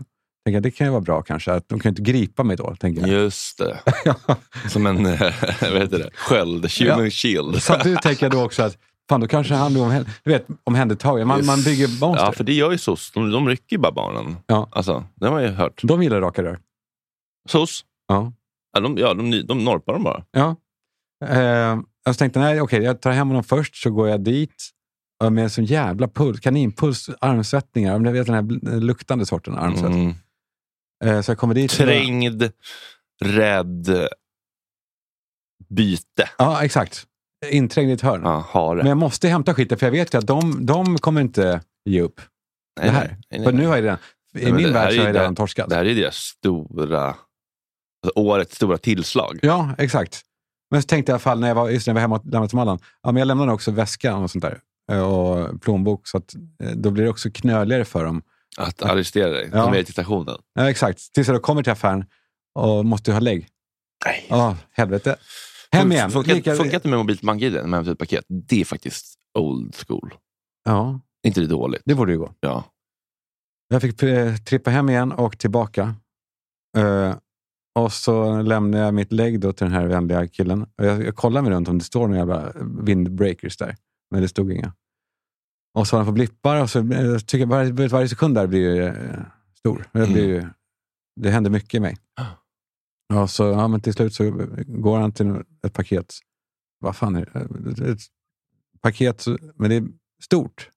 Tänker 0.44 0.56
jag, 0.56 0.62
det 0.62 0.70
kan 0.70 0.86
ju 0.86 0.90
vara 0.90 1.00
bra 1.00 1.22
kanske. 1.22 1.52
Att 1.52 1.68
de 1.68 1.80
kan 1.80 1.88
ju 1.88 1.98
inte 1.98 2.12
gripa 2.12 2.42
mig 2.44 2.56
då. 2.56 2.76
Tänker 2.76 3.00
jag. 3.00 3.10
Just 3.10 3.58
det. 3.58 3.78
Som 4.70 4.86
en 4.86 5.06
eh, 5.06 5.20
vad 5.60 5.82
heter 5.82 5.98
det? 5.98 6.10
sköld, 6.14 6.66
human 6.80 7.04
Ja. 7.04 7.10
shield. 7.10 7.62
Samtidigt 7.62 8.02
tänker 8.02 8.24
jag 8.26 8.30
då 8.32 8.42
också 8.44 8.62
att 8.62 8.76
fan, 9.08 9.20
då 9.20 9.26
kanske 9.26 9.54
han 9.54 9.72
blir 9.72 9.82
omhänd- 9.82 10.06
du 10.24 10.30
vet, 10.30 10.46
omhändertagen. 10.64 11.28
Man, 11.28 11.46
man 11.46 11.62
bygger 11.62 12.00
monster. 12.00 12.24
Ja, 12.26 12.32
för 12.32 12.44
det 12.44 12.52
gör 12.52 12.70
ju 12.72 12.78
SOS. 12.78 13.10
De, 13.14 13.30
de 13.30 13.48
rycker 13.48 13.76
ju 13.76 13.78
bara 13.78 13.92
barnen. 13.92 14.36
Ja. 14.46 14.68
Alltså, 14.72 15.04
det 15.14 15.26
har 15.26 15.32
man 15.32 15.42
ju 15.42 15.48
hört. 15.48 15.80
De 15.82 16.02
gillar 16.02 16.20
raka 16.20 16.42
rör. 16.42 16.58
SOS, 17.48 17.84
Ja. 18.08 18.32
ja, 18.72 18.80
de, 18.80 18.96
ja, 18.98 19.14
de, 19.14 19.42
de 19.42 19.64
norpar 19.64 19.92
dem 19.92 20.02
bara. 20.02 20.24
Ja. 20.30 20.56
Eh, 21.24 21.80
jag 22.04 22.18
tänkte, 22.18 22.40
nej, 22.40 22.60
okej, 22.60 22.82
jag 22.82 23.00
tar 23.00 23.10
hem 23.10 23.28
honom 23.28 23.44
först, 23.44 23.76
så 23.76 23.90
går 23.90 24.08
jag 24.08 24.20
dit 24.24 24.70
med 25.30 25.44
en 25.44 25.50
sån 25.50 25.64
jävla 25.64 26.08
puls, 26.08 26.40
kaninpuls, 26.40 27.10
armsvettningar. 27.20 27.92
Jag 28.04 28.12
vet 28.12 28.26
den 28.26 28.34
här 28.34 28.80
luktande 28.80 29.26
sorten 29.26 29.54
armsvettning. 29.58 30.16
Mm. 31.04 31.16
Eh, 31.16 31.22
så 31.22 31.30
jag 31.30 31.38
kommer 31.38 31.54
dit. 31.54 31.72
och 31.72 31.78
bara- 31.78 31.86
Trängd, 31.86 32.50
rädd, 33.24 33.88
byte. 35.68 36.28
Ja, 36.38 36.64
exakt. 36.64 37.06
Inträngd 37.50 37.90
i 37.90 37.92
ett 37.92 38.00
hörn. 38.00 38.20
Ja. 38.24 38.74
Men 38.76 38.86
jag 38.86 38.96
måste 38.96 39.28
hämta 39.28 39.54
skiten, 39.54 39.78
för 39.78 39.86
jag 39.86 39.92
vet 39.92 40.14
ju 40.14 40.18
att 40.18 40.26
de, 40.26 40.66
de 40.66 40.98
kommer 40.98 41.20
inte 41.20 41.60
ge 41.84 42.00
upp 42.00 42.20
Nej, 42.80 42.86
det 42.86 42.92
här. 42.92 43.06
nej, 43.08 43.16
nej, 43.30 43.44
För 43.44 43.52
nu 43.52 43.66
har 43.66 43.76
jag 43.76 43.82
redan, 43.84 43.98
i 44.34 44.52
min 44.52 44.72
värld 44.72 44.88
är 44.88 44.92
så 44.92 44.98
har 44.98 45.04
jag 45.06 45.14
det- 45.14 45.20
redan 45.20 45.34
torskat. 45.36 45.68
Det 45.68 45.76
här 45.76 45.84
är 45.84 45.94
deras 45.94 46.16
stora, 46.16 47.16
årets 48.14 48.56
stora 48.56 48.78
tillslag. 48.78 49.38
Ja, 49.42 49.74
exakt. 49.78 50.20
Men 50.70 50.82
så 50.82 50.86
tänkte 50.86 51.12
jag 51.12 51.14
i 51.14 51.16
alla 51.16 51.20
fall 51.20 51.40
när 51.40 51.48
jag 51.48 51.54
var, 51.54 51.68
just 51.70 51.86
när 51.86 51.90
jag 51.90 51.94
var 51.94 52.00
hemma 52.00 52.16
och 52.16 52.24
lämnade 52.24 52.48
till 52.48 52.56
Mallan, 52.56 52.78
ja, 53.02 53.12
men 53.12 53.16
jag 53.20 53.26
lämnade 53.26 53.52
också 53.52 53.70
väskan 53.70 54.22
och 54.22 54.30
sånt 54.30 54.42
där. 54.42 54.60
eh, 54.92 55.00
Och 55.02 55.60
plånbok, 55.62 56.08
så 56.08 56.16
att, 56.18 56.34
eh, 56.62 56.70
då 56.70 56.90
blir 56.90 57.04
det 57.04 57.10
också 57.10 57.30
knöligare 57.30 57.84
för 57.84 58.04
dem. 58.04 58.22
Att 58.56 58.82
arrestera 58.82 59.30
dig. 59.30 59.50
Ja. 59.52 59.66
De 59.66 59.78
är 59.78 59.82
till 59.82 59.92
stationen. 59.92 60.36
Ja, 60.54 60.70
exakt. 60.70 61.12
Tills 61.12 61.28
jag 61.28 61.36
då 61.36 61.40
kommer 61.40 61.62
till 61.62 61.72
affären 61.72 62.04
och 62.54 62.84
måste 62.84 63.12
ha 63.12 63.20
lägg. 63.20 63.48
Nej. 64.06 64.26
Ja, 64.28 64.56
helvete. 64.72 65.16
Hem 65.72 65.92
igen. 65.92 66.10
Funkar, 66.10 66.34
Lika- 66.34 66.54
funkar 66.56 66.74
inte 66.74 66.88
med 66.88 66.98
mobilt 66.98 67.20
bank-id 67.22 67.52
med 67.52 67.62
hämta 67.74 67.90
ut 67.90 67.98
paket? 67.98 68.24
Det 68.28 68.60
är 68.60 68.64
faktiskt 68.64 69.14
old 69.38 69.76
school. 69.86 70.14
Ja, 70.64 71.00
inte 71.26 71.40
det 71.40 71.46
dåligt? 71.46 71.82
det 71.84 71.94
borde 71.94 72.12
ju 72.12 72.18
gå. 72.18 72.32
Ja. 72.40 72.64
Jag 73.68 73.82
fick 73.82 74.02
eh, 74.02 74.36
trippa 74.36 74.70
hem 74.70 74.88
igen 74.90 75.12
och 75.12 75.38
tillbaka. 75.38 75.94
Eh, 76.76 77.14
och 77.78 77.92
så 77.92 78.42
lämnade 78.42 78.84
jag 78.84 78.94
mitt 78.94 79.12
lägg 79.12 79.40
då 79.40 79.52
till 79.52 79.64
den 79.64 79.74
här 79.74 79.86
vänliga 79.86 80.28
killen. 80.28 80.62
Och 80.62 80.84
jag, 80.84 81.04
jag 81.04 81.16
kollade 81.16 81.42
mig 81.42 81.52
runt 81.56 81.68
om 81.68 81.78
det 81.78 81.84
står 81.84 82.08
några 82.08 82.18
jävla 82.18 82.52
windbreakers 82.82 83.56
där. 83.56 83.76
Men 84.10 84.22
det 84.22 84.28
stod 84.28 84.52
inga. 84.52 84.74
Och 85.78 85.86
så 85.86 85.96
har 85.96 86.04
han 86.04 86.06
på 86.06 86.14
blippar 86.14 86.62
och 86.62 86.70
så 86.70 86.78
eh, 86.78 87.18
tycker 87.18 87.38
jag 87.38 87.46
varje, 87.46 87.88
varje 87.88 88.08
sekund 88.08 88.34
där 88.34 88.46
blir 88.46 88.74
ju, 88.74 88.82
eh, 88.84 89.20
stor. 89.58 89.88
Jag 89.92 90.08
blir, 90.12 90.28
ju- 90.28 90.46
Det 91.20 91.30
händer 91.30 91.50
mycket 91.50 91.74
i 91.74 91.80
mig. 91.80 91.96
Och 93.22 93.30
så, 93.30 93.44
ja, 93.44 93.68
men 93.68 93.80
till 93.80 93.92
slut 93.92 94.14
så 94.14 94.30
går 94.66 94.98
han 94.98 95.12
till 95.12 95.34
ett 95.66 95.72
paket. 95.72 96.14
Vad 96.78 96.96
fan 96.96 97.16
är 97.16 97.30
det? 97.76 97.90
Ett 97.92 98.00
paket, 98.80 99.24
men 99.54 99.70
det 99.70 99.76
är 99.76 99.84
stort. 100.22 100.70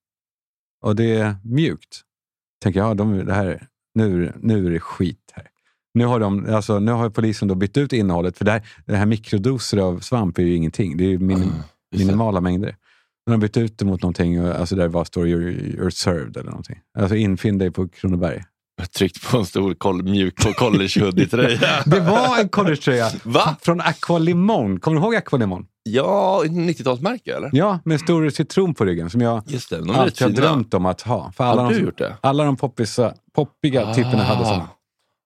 Och 0.81 0.95
det 0.95 1.15
är 1.15 1.35
mjukt. 1.43 2.01
Tänker 2.63 2.79
jag, 2.79 2.89
ja, 2.89 2.93
de, 2.93 3.25
det 3.25 3.33
här, 3.33 3.67
nu, 3.95 4.33
nu 4.39 4.65
är 4.67 4.71
det 4.71 4.79
skit. 4.79 5.22
Nu 5.93 6.05
har, 6.05 6.19
de, 6.19 6.53
alltså, 6.55 6.79
nu 6.79 6.91
har 6.91 7.09
polisen 7.09 7.47
då 7.47 7.55
bytt 7.55 7.77
ut 7.77 7.93
innehållet, 7.93 8.37
för 8.37 8.45
det 8.45 8.51
här, 8.51 8.61
det 8.85 8.95
här 8.95 9.05
mikrodoser 9.05 9.77
av 9.77 9.99
svamp 9.99 10.37
är 10.37 10.43
ju 10.43 10.55
ingenting. 10.55 10.97
Det 10.97 11.03
är 11.03 11.09
ju 11.09 11.19
minim, 11.19 11.43
Mm, 11.43 11.53
minimala 11.95 12.41
mängder. 12.41 12.75
Nu 13.25 13.31
har 13.33 13.37
de 13.37 13.41
bytt 13.45 13.57
ut 13.57 13.77
det 13.77 13.85
mot 13.85 14.01
någonting 14.01 14.41
och- 14.45 14.55
alltså 14.55 14.75
där 14.75 14.83
det 14.83 14.89
bara 14.89 15.05
står 15.05 15.25
you're, 15.25 15.75
you're 15.77 15.89
served 15.89 16.37
eller 16.37 16.49
någonting. 16.49 16.79
Alltså 16.99 17.15
infinn 17.15 17.57
dig 17.57 17.71
på 17.71 17.87
Kronoberg. 17.87 18.43
Jag 18.77 18.91
tryckte 18.91 19.27
på 19.31 19.37
en 19.37 19.45
stor 19.45 19.73
koll, 19.73 20.03
mjuk 20.03 20.45
och 20.45 20.55
college 20.55 20.99
hoodie-tröja. 21.01 21.59
Det 21.85 21.99
var 21.99 22.39
en 22.39 22.49
collegetröja 22.49 23.09
Va? 23.23 23.55
från 23.61 23.81
Aqua 23.81 24.17
Limon. 24.17 24.79
Kommer 24.79 24.99
du 24.99 25.03
ihåg 25.05 25.15
Aqua 25.15 25.39
Limon? 25.39 25.65
Ja, 25.83 26.43
90-talsmärke 26.45 27.35
eller? 27.37 27.49
Ja, 27.53 27.79
med 27.85 27.93
en 27.95 27.99
stor 27.99 28.29
citron 28.29 28.73
på 28.73 28.85
ryggen 28.85 29.09
som 29.09 29.21
jag 29.21 29.43
Just 29.45 29.69
det, 29.69 29.77
de 29.77 29.89
alltid 29.89 30.27
har 30.27 30.33
drömt 30.33 30.73
om 30.73 30.85
att 30.85 31.01
ha. 31.01 31.31
För 31.31 31.43
alla, 31.43 31.61
Har 31.61 31.69
du 31.71 31.79
de, 31.79 31.85
gjort 31.85 31.97
det? 31.97 32.17
alla 32.21 32.43
de 32.43 32.55
poppisa, 32.57 33.13
poppiga 33.35 33.93
typerna 33.93 34.23
hade 34.23 34.41
Ah. 34.41 34.45
sådana 34.45 34.69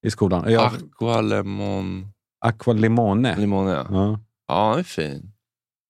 i 0.05 0.11
skolan. 0.11 0.51
Jag, 0.51 0.65
Aqua 0.65 1.21
lemon... 1.21 2.07
Aqua 2.45 2.73
Limone. 2.73 3.37
Limone, 3.37 3.71
ja. 3.71 3.85
Ja. 3.89 4.19
Ja, 4.47 4.69
den 4.69 4.79
är 4.79 4.83
fin. 4.83 5.33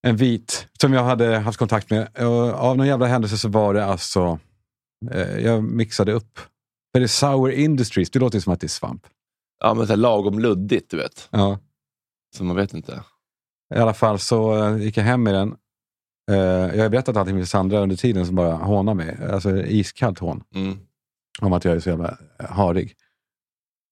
En 0.07 0.15
vit 0.15 0.67
som 0.81 0.93
jag 0.93 1.03
hade 1.03 1.37
haft 1.37 1.59
kontakt 1.59 1.89
med. 1.89 2.17
Och 2.17 2.53
av 2.53 2.77
någon 2.77 2.87
jävla 2.87 3.05
händelse 3.05 3.37
så 3.37 3.49
var 3.49 3.73
det 3.73 3.85
alltså... 3.85 4.39
Eh, 5.11 5.39
jag 5.39 5.63
mixade 5.63 6.11
upp. 6.13 6.39
För 6.93 6.99
det 6.99 7.05
är 7.05 7.07
Sour 7.07 7.51
Industries. 7.51 8.09
Det 8.09 8.19
låter 8.19 8.39
som 8.39 8.53
att 8.53 8.59
det 8.59 8.67
är 8.67 8.69
svamp. 8.69 9.07
Ja, 9.59 9.73
men 9.73 9.87
så 9.87 9.91
här 9.91 9.97
lagom 9.97 10.39
luddigt, 10.39 10.91
du 10.91 10.97
vet. 10.97 11.27
Ja. 11.31 11.59
Så 12.35 12.43
man 12.43 12.55
vet 12.55 12.73
inte. 12.73 13.03
I 13.75 13.77
alla 13.77 13.93
fall 13.93 14.19
så 14.19 14.63
eh, 14.63 14.77
gick 14.77 14.97
jag 14.97 15.03
hem 15.03 15.23
med 15.23 15.33
den. 15.33 15.55
Eh, 16.31 16.37
jag 16.75 16.83
har 16.83 16.89
berättat 16.89 17.17
allting 17.17 17.37
för 17.37 17.45
Sandra 17.45 17.79
under 17.79 17.95
tiden 17.95 18.25
som 18.25 18.35
bara 18.35 18.53
hånar 18.53 18.93
mig. 18.93 19.17
Alltså 19.31 19.57
iskallt 19.57 20.19
hån. 20.19 20.43
Mm. 20.55 20.77
Om 21.41 21.53
att 21.53 21.65
jag 21.65 21.75
är 21.75 21.79
så 21.79 21.89
jävla 21.89 22.17
eh, 22.39 22.51
harig. 22.51 22.95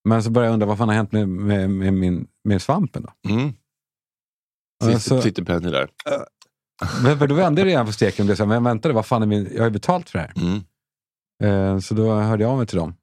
Men 0.06 0.24
så 0.24 0.30
började 0.30 0.48
jag 0.50 0.54
undra 0.54 0.68
vad 0.68 0.78
fan 0.78 0.88
har 0.88 0.96
hänt 0.96 1.12
med, 1.12 1.28
med, 1.30 1.70
med, 1.70 1.94
min, 1.94 2.28
med 2.44 2.62
svampen 2.62 3.04
då? 3.04 3.32
Mm. 3.34 3.54
Alltså- 4.84 5.22
Sitter, 5.22 5.44
Penny 5.44 5.70
där. 5.72 5.90
Men, 7.04 7.18
för 7.20 7.28
då 7.28 7.36
vände 7.36 7.62
jag 7.62 7.68
redan 7.68 7.86
på 7.86 7.92
steken 7.92 8.24
och 8.24 8.26
blev 8.26 8.36
så 8.36 8.44
här, 8.44 8.48
men 8.50 8.64
vänta, 8.64 8.94
vad 8.94 9.06
fan 9.06 9.22
är 9.22 9.26
min, 9.26 9.50
jag 9.54 9.60
har 9.60 9.66
ju 9.68 9.72
betalt 9.74 10.10
för 10.10 10.20
det 10.20 10.26
här. 10.26 10.34
Mm. 10.48 10.62
Eh, 11.44 11.80
Så 11.80 11.94
då 11.94 12.14
hörde 12.14 12.44
jag 12.44 12.52
av 12.52 12.58
mig 12.58 12.68
till 12.68 12.78
dem. 12.78 12.96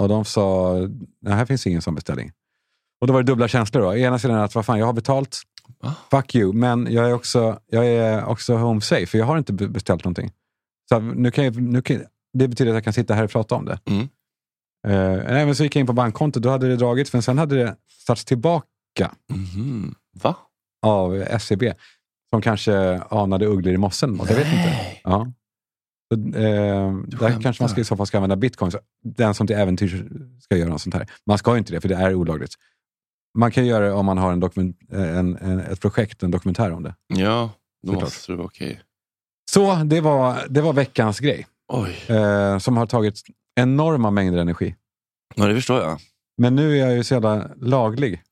Och 0.00 0.08
de 0.08 0.24
sa, 0.24 0.74
nej 1.20 1.34
här 1.34 1.44
finns 1.46 1.66
ingen 1.66 1.82
sån 1.82 1.94
beställning. 1.94 2.32
Och 3.00 3.06
då 3.06 3.12
var 3.12 3.22
det 3.22 3.26
dubbla 3.26 3.48
känslor. 3.48 3.82
Då. 3.82 3.96
Ena 3.96 4.18
sidan 4.18 4.36
att, 4.40 4.54
vad 4.54 4.66
fan, 4.66 4.78
jag 4.78 4.86
har 4.86 4.92
betalt. 4.92 5.38
Va? 5.82 5.94
Fuck 6.10 6.34
you. 6.34 6.52
Men 6.52 6.92
jag 6.92 7.08
är 7.10 7.12
också, 7.14 7.60
jag 7.66 7.86
är 7.86 8.24
också 8.24 8.56
home 8.56 8.80
safe, 8.80 9.06
för 9.06 9.18
jag 9.18 9.26
har 9.26 9.38
inte 9.38 9.52
be- 9.52 9.68
beställt 9.68 10.04
någonting. 10.04 10.32
Så 10.88 10.98
nu 11.00 11.30
kan 11.30 11.44
jag, 11.44 11.62
nu 11.62 11.82
kan, 11.82 12.02
det 12.32 12.48
betyder 12.48 12.70
att 12.70 12.74
jag 12.76 12.84
kan 12.84 12.92
sitta 12.92 13.14
här 13.14 13.24
och 13.24 13.30
prata 13.30 13.54
om 13.54 13.64
det. 13.64 13.78
Mm. 13.90 14.08
Eh, 14.86 14.92
nej, 15.32 15.46
men 15.46 15.54
så 15.56 15.62
gick 15.62 15.76
jag 15.76 15.80
in 15.80 15.86
på 15.86 15.92
bankkontot, 15.92 16.42
då 16.42 16.50
hade 16.50 16.68
det 16.68 16.76
dragits, 16.76 17.12
men 17.12 17.22
sen 17.22 17.38
hade 17.38 17.56
det 17.56 17.76
satts 18.06 18.24
tillbaka 18.24 18.64
Mhm. 19.30 19.94
Va? 20.22 20.36
av 20.86 21.24
SEB. 21.40 21.62
Som 22.32 22.42
kanske 22.42 22.98
anade 22.98 23.46
ugglor 23.46 23.74
i 23.74 23.76
mossen. 23.76 24.16
Jag 24.18 24.26
vet 24.36 24.46
inte. 24.46 24.72
Ja. 25.04 25.32
Så, 26.14 26.20
eh, 26.38 26.92
där 27.06 27.42
kanske 27.42 27.62
man 27.62 27.68
ska, 27.68 27.80
i 27.80 27.84
så 27.84 27.96
fall 27.96 28.06
ska 28.06 28.16
använda 28.18 28.36
bitcoin. 28.36 28.72
Den 29.04 29.34
som 29.34 29.46
till 29.46 29.56
äventyrs 29.56 29.94
ska 30.40 30.56
göra 30.56 30.68
något 30.68 30.80
sånt 30.82 30.94
här. 30.94 31.06
Man 31.26 31.38
ska 31.38 31.52
ju 31.52 31.58
inte 31.58 31.72
det, 31.72 31.80
för 31.80 31.88
det 31.88 31.94
är 31.94 32.14
olagligt. 32.14 32.54
Man 33.38 33.50
kan 33.50 33.66
göra 33.66 33.84
det 33.86 33.92
om 33.92 34.06
man 34.06 34.18
har 34.18 34.32
en 34.32 34.40
dokument, 34.40 34.76
en, 34.92 35.36
en, 35.36 35.60
ett 35.60 35.80
projekt, 35.80 36.22
en 36.22 36.30
dokumentär 36.30 36.72
om 36.72 36.82
det. 36.82 36.94
Ja, 37.06 37.50
då 37.82 37.92
Såklart. 37.92 38.02
måste 38.04 38.32
det 38.32 38.36
vara 38.36 38.46
okej. 38.46 38.80
Så 39.50 39.74
det 39.74 40.00
var, 40.00 40.46
det 40.48 40.60
var 40.60 40.72
veckans 40.72 41.20
grej. 41.20 41.46
Oj. 41.72 42.16
Eh, 42.16 42.58
som 42.58 42.76
har 42.76 42.86
tagit 42.86 43.20
enorma 43.58 44.10
mängder 44.10 44.38
energi. 44.38 44.74
Ja, 45.34 45.46
det 45.46 45.54
förstår 45.54 45.80
jag. 45.80 46.00
Men 46.36 46.56
nu 46.56 46.72
är 46.72 46.86
jag 46.86 46.96
ju 46.96 47.04
så 47.04 47.14
jävla 47.14 47.50
laglig. 47.56 48.22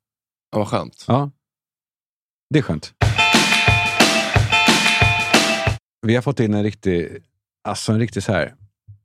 Ja, 0.50 0.58
vad 0.58 0.68
skönt. 0.68 1.04
Ja. 1.08 1.30
Det 2.50 2.58
är 2.58 2.62
skönt. 2.62 2.94
Vi 6.06 6.14
har 6.14 6.22
fått 6.22 6.40
in 6.40 6.54
en 6.54 6.62
riktig, 6.62 7.22
alltså 7.68 7.92
en 7.92 7.98
riktig 7.98 8.22
så 8.22 8.32
här, 8.32 8.54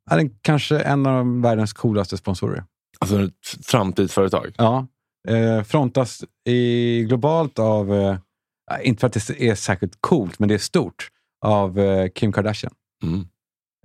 den 0.09 0.29
kanske 0.41 0.79
en 0.79 1.05
av 1.05 1.41
världens 1.41 1.73
coolaste 1.73 2.17
sponsorer. 2.17 2.63
Alltså 2.99 3.23
ett 3.23 3.65
framtidsföretag. 3.65 4.55
Ja. 4.57 4.87
Eh, 5.27 5.63
frontas 5.63 6.23
i, 6.45 7.03
globalt 7.03 7.59
av, 7.59 7.93
eh, 7.93 8.17
inte 8.83 8.99
för 8.99 9.07
att 9.07 9.13
det 9.13 9.41
är 9.41 9.55
särskilt 9.55 9.97
coolt, 9.99 10.39
men 10.39 10.49
det 10.49 10.55
är 10.55 10.59
stort, 10.59 11.09
av 11.45 11.79
eh, 11.79 12.09
Kim 12.09 12.33
Kardashian. 12.33 12.73
Mm. 13.03 13.27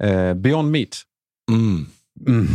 Eh, 0.02 0.34
Beyond 0.34 0.70
Meat. 0.70 1.02
Mm. 1.50 1.86
Mm. 2.26 2.46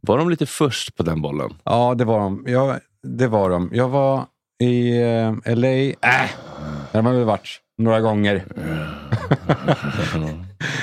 Var 0.00 0.18
de 0.18 0.30
lite 0.30 0.46
först 0.46 0.96
på 0.96 1.02
den 1.02 1.22
bollen? 1.22 1.50
Ja, 1.64 1.94
det 1.94 2.04
var 2.04 2.20
de. 2.20 2.44
Jag, 2.46 2.80
det 3.02 3.28
var 3.28 3.50
de. 3.50 3.70
Jag 3.72 3.88
var 3.88 4.26
i 4.62 5.02
eh, 5.02 5.56
LA. 5.56 5.68
Äh, 5.68 6.30
där 6.92 6.92
har 6.92 7.02
man 7.02 7.14
väl 7.14 7.24
varit 7.24 7.60
några 7.78 8.00
gånger. 8.00 8.44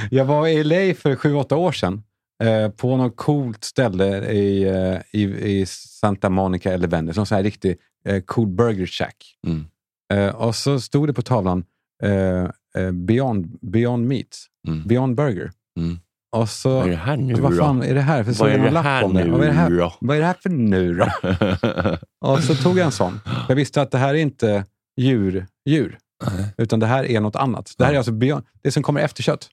jag 0.12 0.26
var 0.26 0.48
i 0.48 0.64
LA 0.64 0.96
för 0.96 1.16
sju, 1.16 1.34
åtta 1.34 1.56
år 1.56 1.72
sedan. 1.72 2.04
Eh, 2.44 2.70
på 2.70 2.98
något 2.98 3.16
coolt 3.16 3.64
ställe 3.64 4.32
i, 4.32 4.64
eh, 4.64 4.98
i, 5.12 5.24
i 5.60 5.66
Santa 5.66 6.30
Monica 6.30 6.74
eller 6.74 6.88
Venice. 6.88 7.20
Någon 7.20 7.26
sån 7.26 7.36
här 7.36 7.44
riktig 7.44 7.78
eh, 8.06 8.22
cool 8.22 8.48
burger 8.48 8.86
shack. 8.86 9.36
Mm. 9.48 9.66
Eh, 10.14 10.36
och 10.36 10.56
så 10.56 10.80
stod 10.80 11.10
det 11.10 11.14
på 11.14 11.22
tavlan 11.22 11.64
eh, 12.04 12.92
Beyond, 12.92 13.58
Beyond 13.62 14.08
Meat. 14.08 14.38
Mm. 14.68 14.88
Beyond 14.88 15.16
Burger. 15.16 15.52
Mm. 15.78 16.00
Och 16.32 16.50
så, 16.50 16.76
Vad 16.76 16.86
är 16.86 16.90
det 16.90 16.96
här 16.96 17.18
nu 17.18 17.34
vad 17.34 17.58
fan 17.58 17.80
då? 17.80 17.86
är 17.86 17.94
det 17.96 18.02
här? 18.02 18.24
För 18.24 18.34
så 18.34 18.44
Vad 18.44 18.54
är 18.54 18.58
det 18.72 18.80
här 18.80 19.08
nu 19.08 19.30
Vad 19.32 19.42
är 19.44 19.48
det 19.48 19.54
här, 19.54 19.94
vad 20.00 20.16
är 20.16 20.20
det 20.20 20.26
här 20.26 20.36
för 20.42 20.50
nu 20.50 20.94
då? 20.94 21.08
Och 22.28 22.44
så 22.44 22.56
tog 22.56 22.78
jag 22.78 22.86
en 22.86 22.92
sån. 22.92 23.20
Jag 23.48 23.56
visste 23.56 23.82
att 23.82 23.92
det 23.92 23.98
här 23.98 24.10
är 24.10 24.20
inte 24.20 24.66
djur, 24.98 25.46
djur 25.66 25.98
Nej, 26.28 26.54
utan 26.58 26.80
det 26.80 26.86
här 26.86 27.04
är 27.04 27.20
något 27.20 27.36
annat. 27.36 27.74
Det 27.78 27.86
här 27.86 27.94
är 27.94 27.98
alltså 27.98 28.12
beyond, 28.12 28.44
det 28.62 28.72
som 28.72 28.84
kommer 28.84 29.02
efter 29.02 29.24
kött. 29.24 29.50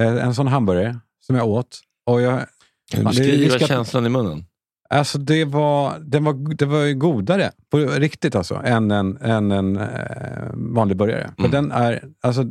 Eh, 0.00 0.24
En 0.24 0.34
sån 0.34 0.46
hamburgare 0.46 0.98
som 1.26 1.36
jag 1.36 1.48
åt. 1.48 1.80
Och 2.06 2.20
jag, 2.20 2.46
Kan 2.90 3.00
du 3.00 3.06
beskriva 3.06 3.58
känslan 3.58 4.06
i 4.06 4.08
munnen? 4.08 4.44
Alltså 4.90 5.18
det 5.18 5.44
var, 5.44 5.98
det 5.98 6.20
var, 6.20 6.54
det 6.54 6.66
var 6.66 6.82
ju 6.82 6.94
godare, 6.94 7.50
på 7.70 7.78
riktigt 7.78 8.34
alltså, 8.34 8.60
än 8.64 8.90
en, 8.90 9.16
än 9.16 9.50
en 9.52 9.76
eh, 9.76 10.50
vanlig 10.54 10.96
burgare. 10.96 11.30
Mm. 11.38 11.50
den 11.50 11.72
är, 11.72 12.04
alltså, 12.20 12.44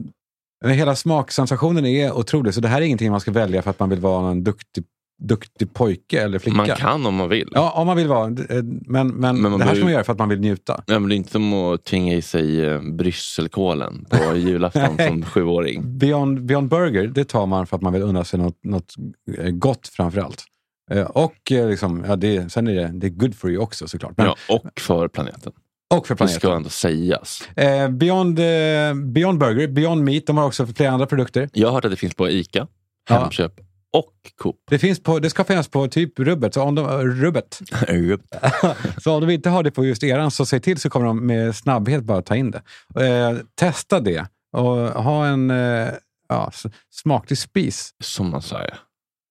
hela 0.66 0.96
smaksensationen 0.96 1.86
är 1.86 2.12
otrolig. 2.18 2.54
Så 2.54 2.62
det 2.62 2.68
här 2.68 2.82
är 2.82 2.86
ingenting 2.86 3.12
man 3.12 3.20
ska 3.20 3.32
välja 3.32 3.62
för 3.62 3.70
att 3.70 3.80
man 3.80 3.90
vill 3.90 4.00
vara 4.00 4.32
en 4.32 4.44
duktig, 4.44 4.84
duktig 5.24 5.74
pojke 5.74 6.22
eller 6.22 6.40
flicka. 6.40 6.58
Man 6.58 6.68
kan 6.68 7.06
om 7.06 7.16
man 7.16 7.30
vill. 7.30 7.50
Ja, 7.52 7.72
om 7.72 7.88
man 7.88 7.98
vill 7.98 8.08
vara. 8.08 8.26
eh, 8.28 8.64
Men, 8.64 9.08
men, 9.08 9.12
Men 9.18 9.42
man 9.42 9.60
det 9.60 9.66
här 9.66 9.76
ska 9.76 9.84
man 9.84 9.94
göra 9.94 10.04
för 10.04 10.14
att 10.14 10.20
man 10.20 10.30
vill 10.30 10.40
njuta. 10.40 10.84
Ja, 10.88 11.00
men 11.00 11.10
det 11.10 11.16
är 11.16 11.18
inte 11.18 11.32
som 11.32 11.54
att 11.54 11.84
tvinga 11.84 12.14
i 12.14 12.22
sig 12.22 12.66
eh, 12.66 12.82
brysselkålen 12.82 14.06
på 14.10 14.36
julafton 14.36 14.98
som 15.08 15.26
sjuåring. 15.26 15.98
Beyond, 15.98 16.46
Beyond 16.46 16.70
Burger, 16.70 17.08
det 17.08 17.26
tar 17.26 17.46
man 17.46 17.68
för 17.68 17.76
att 17.76 17.82
man 17.82 17.94
vill 17.94 18.02
unna 18.02 18.24
sig 18.24 18.40
något, 18.40 18.64
något 18.64 18.94
eh, 19.38 19.50
gott 19.50 19.88
framför 19.88 20.22
allt. 20.22 20.44
Eh, 20.92 21.02
Och 21.06 21.36
liksom, 21.52 22.04
ja, 22.08 22.16
det, 22.16 22.52
sen 22.52 22.68
är 22.68 22.76
det, 22.76 22.92
det 22.94 23.08
är 23.08 23.12
good 23.12 23.36
for 23.36 23.50
you 23.52 23.64
också 23.64 23.88
såklart. 23.88 24.14
Men, 24.18 24.26
Ja, 24.26 24.36
och 24.50 24.80
för 24.80 25.08
planeten. 25.08 25.52
Och 25.96 26.08
för 26.08 26.16
Det 26.16 26.28
ska 26.28 26.40
planeten. 26.40 26.58
ändå 26.58 26.70
sägas. 26.70 27.42
Eh, 27.56 27.90
Beyond, 27.90 28.40
eh, 28.40 28.46
Beyond 28.94 29.40
Burger, 29.40 29.68
Beyond 29.68 30.04
Meat, 30.04 30.26
de 30.28 30.38
har 30.38 30.46
också 30.46 30.68
flera 30.68 30.92
andra 30.92 31.06
produkter. 31.06 31.50
Jag 31.54 31.68
har 31.68 31.74
hört 31.74 31.86
att 31.86 31.92
det 31.92 31.98
finns 31.98 32.14
på 32.16 32.30
ICA, 32.30 32.68
Ja. 33.10 33.20
Hemköp 33.20 33.54
och 33.94 34.14
Coop. 34.38 34.56
Det, 34.70 34.80
finns 34.80 35.04
på, 35.04 35.20
det 35.20 35.30
ska 35.30 35.44
finnas 35.44 35.68
på 35.68 35.88
typ 35.88 36.20
rubbet. 36.20 36.54
Så 36.54 36.62
om 36.62 36.76
de, 36.76 36.88
rubbet. 37.04 37.60
så 39.04 39.16
om 39.16 39.22
de 39.28 39.30
inte 39.34 39.50
har 39.50 39.64
det 39.64 39.72
på 39.72 39.86
just 39.86 40.04
eran 40.04 40.32
så 40.32 40.46
säg 40.46 40.60
till 40.60 40.78
så 40.80 40.90
kommer 40.90 41.06
de 41.06 41.26
med 41.26 41.56
snabbhet 41.56 42.04
bara 42.04 42.22
ta 42.22 42.36
in 42.36 42.52
det. 42.52 42.62
Eh, 43.08 43.38
testa 43.56 44.00
det 44.00 44.26
och 44.58 44.76
ha 45.04 45.26
en 45.26 45.52
eh, 45.52 45.90
ja, 46.30 46.52
smaklig 46.94 47.38
spis. 47.38 47.94
Som 48.04 48.30
man 48.32 48.42
säger. 48.42 48.80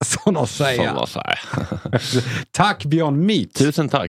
Som 0.05 0.35
de 0.35 0.47
Som 0.47 0.67
säger. 0.67 0.95
man 0.95 1.07
säger. 1.07 1.39
Tack 2.51 2.85
Beyond 2.85 3.19
Meat! 3.19 3.55
Tusen 3.55 3.89
tack. 3.89 4.09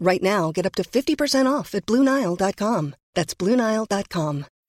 Right 0.00 0.22
now, 0.22 0.50
get 0.50 0.66
up 0.66 0.74
to 0.76 0.82
50% 0.82 1.46
off 1.46 1.74
at 1.74 1.84
BlueNile.com. 1.86 2.94
That's 3.14 3.34
BlueNile.com. 3.34 4.46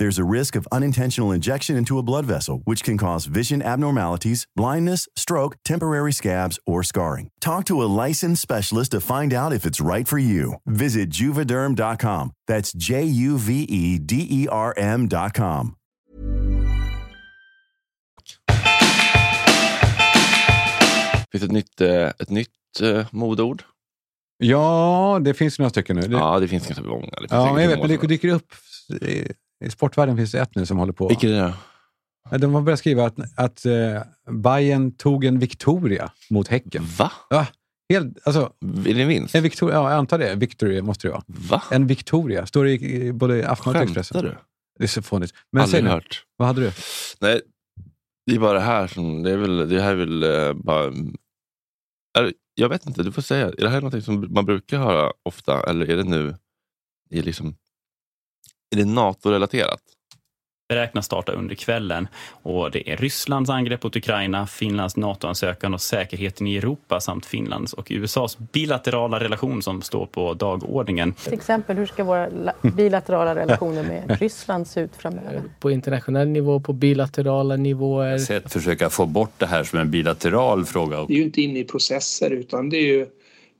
There's 0.00 0.18
a 0.18 0.24
risk 0.24 0.56
of 0.56 0.66
unintentional 0.72 1.30
injection 1.30 1.76
into 1.76 1.98
a 1.98 2.02
blood 2.02 2.24
vessel, 2.24 2.62
which 2.64 2.82
can 2.82 2.96
cause 2.96 3.26
vision 3.26 3.60
abnormalities, 3.60 4.46
blindness, 4.56 5.06
stroke, 5.14 5.56
temporary 5.62 6.12
scabs, 6.12 6.58
or 6.64 6.82
scarring. 6.82 7.28
Talk 7.42 7.66
to 7.66 7.82
a 7.82 7.90
licensed 8.06 8.40
specialist 8.40 8.92
to 8.92 9.00
find 9.02 9.34
out 9.34 9.52
if 9.52 9.66
it's 9.66 9.78
right 9.78 10.08
for 10.08 10.18
you. 10.18 10.54
Visit 10.64 11.10
juvederm.com. 11.10 12.32
That's 12.48 12.72
J 12.72 13.04
U 13.04 13.36
V 13.36 13.64
E 13.64 13.98
D 13.98 14.26
E 14.30 14.48
R 14.50 14.72
M.com. 14.78 15.76
Finns 21.32 21.40
det 21.42 21.46
ett 21.46 21.52
nytt, 21.52 21.80
eh, 21.80 22.06
ett 22.18 22.30
nytt 22.30 22.80
eh, 22.82 23.06
modeord? 23.10 23.62
Ja, 24.38 25.20
det 25.24 25.34
finns 25.34 25.58
några 25.58 25.70
stycken 25.70 25.96
nu. 25.96 26.02
Det, 26.02 26.16
Ja, 26.16 26.40
det 26.40 26.48
finns 26.48 26.66
ganska 26.66 26.84
många. 26.84 27.06
Det 27.06 27.16
finns 27.20 27.30
ja, 27.32 27.52
men 27.52 27.62
jag 27.62 27.68
vet, 27.68 27.78
många 27.78 27.88
men 27.88 27.96
det 27.96 27.98
som- 28.00 28.08
dyker 28.08 28.28
upp. 28.28 28.52
I, 29.60 29.66
I 29.66 29.70
sportvärlden 29.70 30.16
finns 30.16 30.32
det 30.32 30.40
ett 30.40 30.54
nu 30.54 30.66
som 30.66 30.78
håller 30.78 30.92
på. 30.92 31.08
Vilket 31.08 31.30
är 31.30 31.54
det? 32.30 32.38
De 32.38 32.54
har 32.54 32.62
börjat 32.62 32.78
skriva 32.78 33.04
att, 33.04 33.16
att 33.36 33.66
uh, 33.66 34.00
Bayern 34.34 34.92
tog 34.92 35.24
en 35.24 35.38
Victoria 35.38 36.12
mot 36.30 36.48
Häcken. 36.48 36.84
Va? 36.98 37.12
Ja, 37.30 37.46
helt, 37.92 38.18
alltså, 38.26 38.52
Är 38.86 38.94
det 38.94 39.02
en 39.02 39.08
vinst? 39.08 39.34
en 39.34 39.42
Victoria, 39.42 39.76
ja, 39.76 39.90
jag 39.90 39.98
antar 39.98 40.18
det. 40.18 40.34
Victory 40.34 40.82
måste 40.82 41.06
det 41.06 41.12
vara. 41.12 41.24
Va? 41.26 41.62
En 41.70 41.86
Victoria. 41.86 42.46
Står 42.46 42.64
det 42.64 42.70
i, 42.70 43.06
i 43.06 43.12
både 43.12 43.48
Aftonbladet 43.48 43.90
och 43.90 43.96
Skämtar 43.96 44.00
Expressen. 44.00 44.24
du? 44.24 44.36
Det 44.78 44.84
är 44.84 44.88
så 44.88 45.02
fånigt. 45.02 45.34
Men 45.52 45.68
säg 45.68 45.78
Aldrig 45.78 45.84
nu, 45.84 45.90
hört. 45.90 46.24
vad 46.36 46.48
hade 46.48 46.60
du? 46.60 46.72
Nej, 47.20 47.40
det 48.26 48.34
är 48.34 48.38
bara 48.38 48.52
det 48.52 48.64
här 48.64 48.86
som... 48.86 49.22
Det, 49.22 49.30
är 49.30 49.36
väl, 49.36 49.68
det 49.68 49.82
här 49.82 49.90
är 49.90 49.96
väl 49.96 50.22
eh, 50.22 50.52
bara... 50.52 50.84
Är, 52.18 52.32
jag 52.54 52.68
vet 52.68 52.86
inte, 52.86 53.02
du 53.02 53.12
får 53.12 53.22
säga. 53.22 53.46
Är 53.46 53.62
det 53.62 53.68
här 53.68 53.80
något 53.80 54.04
som 54.04 54.26
man 54.30 54.44
brukar 54.44 54.78
höra 54.78 55.12
ofta 55.22 55.62
eller 55.70 55.90
är 55.90 55.96
det 55.96 56.04
nu... 56.04 56.34
Är, 57.10 57.22
liksom, 57.22 57.56
är 58.72 58.76
det 58.76 58.84
NATO-relaterat? 58.84 59.80
beräknas 60.68 61.06
starta 61.06 61.32
under 61.32 61.54
kvällen. 61.54 62.08
Och 62.42 62.70
det 62.70 62.90
är 62.92 62.96
Rysslands 62.96 63.50
angrepp 63.50 63.82
mot 63.82 63.96
Ukraina, 63.96 64.46
Finlands 64.46 64.96
NATO-ansökan 64.96 65.74
och 65.74 65.80
säkerheten 65.80 66.46
i 66.46 66.56
Europa 66.56 67.00
samt 67.00 67.26
Finlands 67.26 67.72
och 67.72 67.86
USAs 67.90 68.38
bilaterala 68.38 69.20
relation 69.20 69.62
som 69.62 69.82
står 69.82 70.06
på 70.06 70.34
dagordningen. 70.34 71.12
Till 71.12 71.32
exempel, 71.32 71.76
hur 71.76 71.86
ska 71.86 72.04
våra 72.04 72.28
la- 72.28 72.52
bilaterala 72.76 73.34
relationer 73.34 73.82
med 73.82 74.16
Ryssland 74.20 74.66
se 74.66 74.80
ut 74.80 74.96
framöver? 74.96 75.42
på 75.60 75.70
internationell 75.70 76.28
nivå, 76.28 76.60
på 76.60 76.72
bilaterala 76.72 77.56
nivåer. 77.56 78.18
sätt 78.18 78.52
försöka 78.52 78.90
få 78.90 79.06
bort 79.06 79.32
det 79.38 79.46
här 79.46 79.64
som 79.64 79.78
en 79.78 79.90
bilateral 79.90 80.64
fråga. 80.64 81.04
Det 81.08 81.12
är 81.12 81.16
ju 81.18 81.24
inte 81.24 81.42
inne 81.42 81.58
i 81.58 81.64
processer 81.64 82.30
utan 82.30 82.68
det 82.70 82.76
är 82.76 82.86
ju 82.86 83.06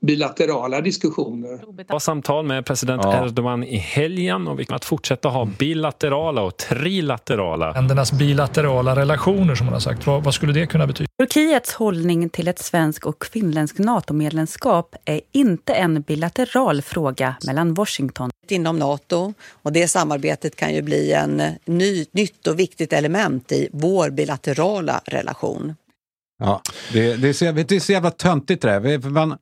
bilaterala 0.05 0.81
diskussioner. 0.81 1.59
var 1.87 1.99
samtal 1.99 2.45
med 2.45 2.65
president 2.65 3.01
Ja. 3.05 3.25
Erdogan 3.25 3.63
i 3.63 3.77
helgen 3.77 4.47
och 4.47 4.59
vi 4.59 4.65
kommer 4.65 4.75
att 4.75 4.85
fortsätta 4.85 5.29
ha 5.29 5.45
bilaterala 5.45 6.41
och 6.41 6.57
trilaterala. 6.57 7.71
Ländernas 7.73 8.11
bilaterala 8.11 8.95
relationer 8.95 9.55
som 9.55 9.65
man 9.65 9.73
har 9.73 9.79
sagt. 9.79 10.07
Vad, 10.07 10.23
vad 10.23 10.33
skulle 10.33 10.53
det 10.53 10.67
kunna 10.67 10.87
betyda? 10.87 11.09
Turkiets 11.19 11.73
hållning 11.73 12.29
till 12.29 12.47
ett 12.47 12.59
svensk 12.59 13.05
och 13.05 13.25
finländskt 13.25 13.79
NATO-medlemskap 13.79 14.95
är 15.05 15.21
inte 15.31 15.73
en 15.73 16.01
bilateral 16.01 16.81
fråga 16.81 17.35
mellan 17.45 17.73
Washington 17.73 18.29
inom 18.49 18.79
Nato 18.79 19.33
och 19.61 19.71
det 19.71 19.87
samarbetet 19.87 20.55
kan 20.55 20.73
ju 20.73 20.81
bli 20.81 21.13
en 21.13 21.41
ny, 21.65 22.05
nytt 22.11 22.47
och 22.47 22.59
viktigt 22.59 22.93
element 22.93 23.51
i 23.51 23.69
vår 23.73 24.09
bilaterala 24.09 25.01
relation. 25.05 25.75
Ja, 26.39 26.61
det, 26.93 27.15
det, 27.15 27.29
är 27.29 27.33
så, 27.33 27.51
det 27.51 27.71
är 27.71 27.79
så 27.79 27.91
jävla 27.91 28.11
töntigt 28.11 28.61
det 28.61 28.79
där. 28.79 29.09
Man, 29.09 29.37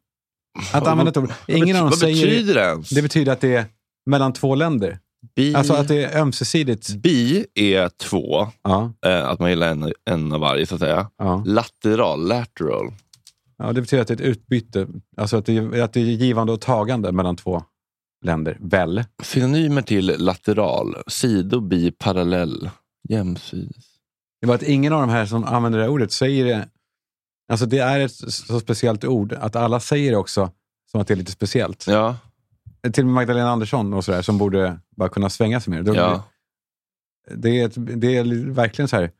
att 0.73 0.87
använda 0.87 1.09
ett 1.09 1.17
ord. 1.17 1.31
Ingen 1.47 1.75
av 1.75 1.81
dem 1.81 1.89
vad 1.89 1.99
säger... 1.99 2.25
betyder 2.25 2.53
det 2.53 2.61
ens? 2.61 2.89
Det 2.89 3.01
betyder 3.01 3.31
att 3.31 3.41
det 3.41 3.55
är 3.55 3.65
mellan 4.05 4.33
två 4.33 4.55
länder. 4.55 4.99
Bi, 5.35 5.55
Alltså 5.55 5.73
att 5.73 5.87
det 5.87 6.03
är 6.03 6.21
ömsesidigt. 6.21 6.95
bi 6.95 7.45
är 7.55 7.89
två, 7.89 8.47
Ja, 8.63 8.93
eh, 9.05 9.29
att 9.29 9.39
man 9.39 9.49
gillar 9.49 9.67
en, 9.71 9.93
en 10.09 10.33
av 10.33 10.39
varje 10.39 10.65
så 10.65 10.75
att 10.75 10.81
säga. 10.81 11.09
ja. 11.17 11.43
Lateral, 11.45 12.27
lateral. 12.27 12.91
ja, 13.57 13.73
det 13.73 13.81
betyder 13.81 14.01
att 14.01 14.07
det 14.07 14.13
är 14.13 14.15
ett 14.15 14.21
utbyte. 14.21 14.87
Alltså 15.17 15.37
att 15.37 15.45
det, 15.45 15.57
är- 15.57 15.81
att 15.81 15.93
det 15.93 15.99
är 15.99 16.03
givande 16.05 16.53
och 16.53 16.61
tagande 16.61 17.11
mellan 17.11 17.35
två 17.35 17.63
länder. 18.25 18.57
Väl? 18.61 19.03
Synonymer 19.23 19.81
till 19.81 20.15
lateral, 20.17 20.95
sido, 21.07 21.59
bi, 21.61 21.91
parallell, 21.91 22.69
jämsides. 23.09 23.85
Det 24.41 24.47
var 24.47 24.55
att 24.55 24.63
ingen 24.63 24.93
av 24.93 24.99
de 25.01 25.09
här 25.09 25.25
som 25.25 25.43
använder 25.43 25.79
det 25.79 25.85
här 25.85 25.91
ordet 25.91 26.11
säger 26.11 26.45
det. 26.45 26.67
Alltså 27.49 27.65
det 27.65 27.77
är 27.79 27.99
ett 27.99 28.11
så 28.33 28.59
speciellt 28.59 29.03
ord 29.05 29.33
att 29.33 29.55
alla 29.55 29.79
säger 29.79 30.11
det 30.11 30.17
också 30.17 30.51
som 30.91 31.01
att 31.01 31.07
det 31.07 31.13
är 31.13 31.15
lite 31.15 31.31
speciellt. 31.31 31.85
Ja, 31.87 32.17
Till 32.93 33.03
och 33.03 33.05
med 33.05 33.13
Magdalena 33.15 33.49
Andersson 33.49 33.93
och 33.93 34.05
sådär 34.05 34.21
som 34.21 34.37
borde 34.37 34.79
bara 34.97 35.09
kunna 35.09 35.29
svänga 35.29 35.59
sig 35.61 35.71
mer. 35.71 35.81
Då- 35.83 35.95
ja. 35.95 36.23
Det, 37.35 37.49
är 37.61 37.65
ett, 37.65 37.73
det 38.01 38.17
är 38.17 38.51
verkligen 38.51 38.87
så 38.87 38.95
här 38.95 39.11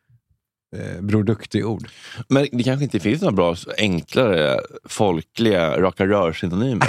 eh, 0.76 1.02
Bror 1.02 1.24
Duktig-ord. 1.24 1.88
Men 2.28 2.48
det 2.52 2.64
kanske 2.64 2.84
inte 2.84 3.00
finns 3.00 3.22
några 3.22 3.36
bra, 3.36 3.56
enklare, 3.78 4.60
folkliga 4.86 5.82
raka 5.82 6.06
rör-synonymer. 6.08 6.88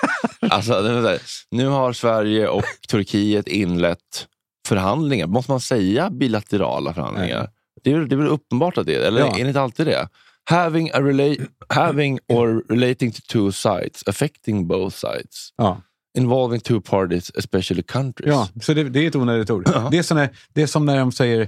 alltså, 0.40 0.82
det 0.82 1.08
här, 1.08 1.18
nu 1.50 1.66
har 1.66 1.92
Sverige 1.92 2.48
och 2.48 2.64
Turkiet 2.88 3.48
inlett 3.48 4.26
förhandlingar. 4.68 5.26
Måste 5.26 5.50
man 5.50 5.60
säga 5.60 6.10
bilaterala 6.10 6.94
förhandlingar? 6.94 7.50
Det 7.82 7.92
är, 7.92 7.98
det 8.00 8.14
är 8.14 8.16
väl 8.16 8.26
uppenbart 8.26 8.78
att 8.78 8.86
det 8.86 8.94
är 8.96 9.00
eller 9.00 9.20
Ja. 9.20 9.38
är 9.38 9.42
det 9.42 9.48
inte 9.48 9.60
alltid 9.60 9.86
det? 9.86 10.08
Having, 10.50 10.90
a 10.90 11.00
rela- 11.00 11.46
having 11.68 12.18
or 12.28 12.62
relating 12.68 13.12
to 13.12 13.20
two 13.28 13.52
sides, 13.52 14.02
affecting 14.06 14.66
both 14.66 14.96
sides. 14.96 15.52
Ja. 15.56 15.80
Involving 16.18 16.60
two 16.60 16.80
parties, 16.80 17.30
especially 17.34 17.82
countries. 17.82 18.28
Ja, 18.30 18.48
så 18.62 18.74
det, 18.74 18.84
det 18.88 19.00
är 19.04 19.08
ett 19.08 19.16
onödigt 19.16 19.50
ord. 19.50 19.68
Ja. 19.74 19.88
Det, 19.90 19.98
är 19.98 20.02
som 20.02 20.16
när, 20.16 20.28
det 20.52 20.62
är 20.62 20.66
som 20.66 20.86
när 20.86 20.98
de 20.98 21.12
säger, 21.12 21.40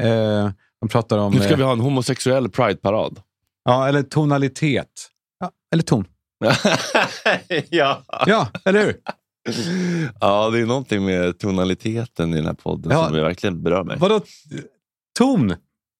eh, 0.00 0.50
de 0.80 0.88
pratar 0.90 1.18
om, 1.18 1.32
Nu 1.32 1.38
ska 1.40 1.50
eh, 1.50 1.56
vi 1.56 1.62
ha 1.62 1.72
en 1.72 1.80
homosexuell 1.80 2.48
prideparad. 2.48 3.20
ja, 3.64 3.88
eller 3.88 4.02
tonalitet. 4.02 5.08
Ja, 5.40 5.50
eller 5.72 5.82
ton. 5.82 6.04
ja. 7.70 8.02
Ja, 8.26 8.48
eller 8.64 8.84
hur? 8.84 8.96
ja, 10.20 10.50
det 10.50 10.58
är 10.60 10.66
någonting 10.66 11.04
med 11.04 11.38
tonaliteten 11.38 12.32
i 12.32 12.36
den 12.36 12.46
här 12.46 12.54
podden 12.54 12.92
Ja. 12.92 13.04
som 13.06 13.16
verkligen 13.16 13.62
berör 13.62 13.84
mig. 13.84 13.96
Vadå? 13.98 14.20
Ton? 15.18 15.54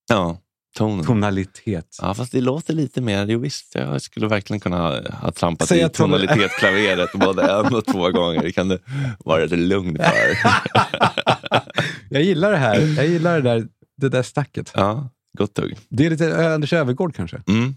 Ja, 0.09 0.39
tonen. 0.75 1.07
Tonalitet. 1.07 1.99
Ja, 2.03 2.15
fast 2.15 2.33
det 2.33 2.41
låter 2.41 2.75
lite 2.75 3.01
mer... 3.01 3.27
Jo, 3.27 3.39
visst, 3.39 3.75
jag 3.75 4.03
skulle 4.03 4.29
verkligen 4.29 4.61
kunna 4.61 4.79
ha, 4.79 5.11
ha 5.11 5.33
trampat 5.33 5.69
Säg 5.69 5.85
i 5.85 5.89
tonalitetsklaveret 5.89 7.13
både 7.13 7.43
en 7.43 7.75
och 7.75 7.85
två 7.85 8.11
gånger. 8.11 8.43
Det 8.43 8.53
kan 8.53 8.69
du 8.69 8.79
vara 9.19 9.43
lite 9.43 9.57
lugn 9.57 9.97
för. 9.97 10.39
Jag 12.11 12.23
gillar 12.23 12.53
det 12.53 12.59
här. 12.59 12.81
Jag 12.97 13.07
gillar 13.07 13.41
det 13.41 13.51
där, 13.51 13.69
det 13.97 14.09
där 14.09 14.23
snacket. 14.23 14.73
Ja, 14.75 15.09
gott 15.39 15.55
tugg. 15.55 15.77
Det 15.89 16.07
är 16.07 16.11
lite 16.11 16.55
Anders 16.55 16.73
Öfvergård 16.73 17.15
kanske. 17.15 17.43
Mm. 17.49 17.75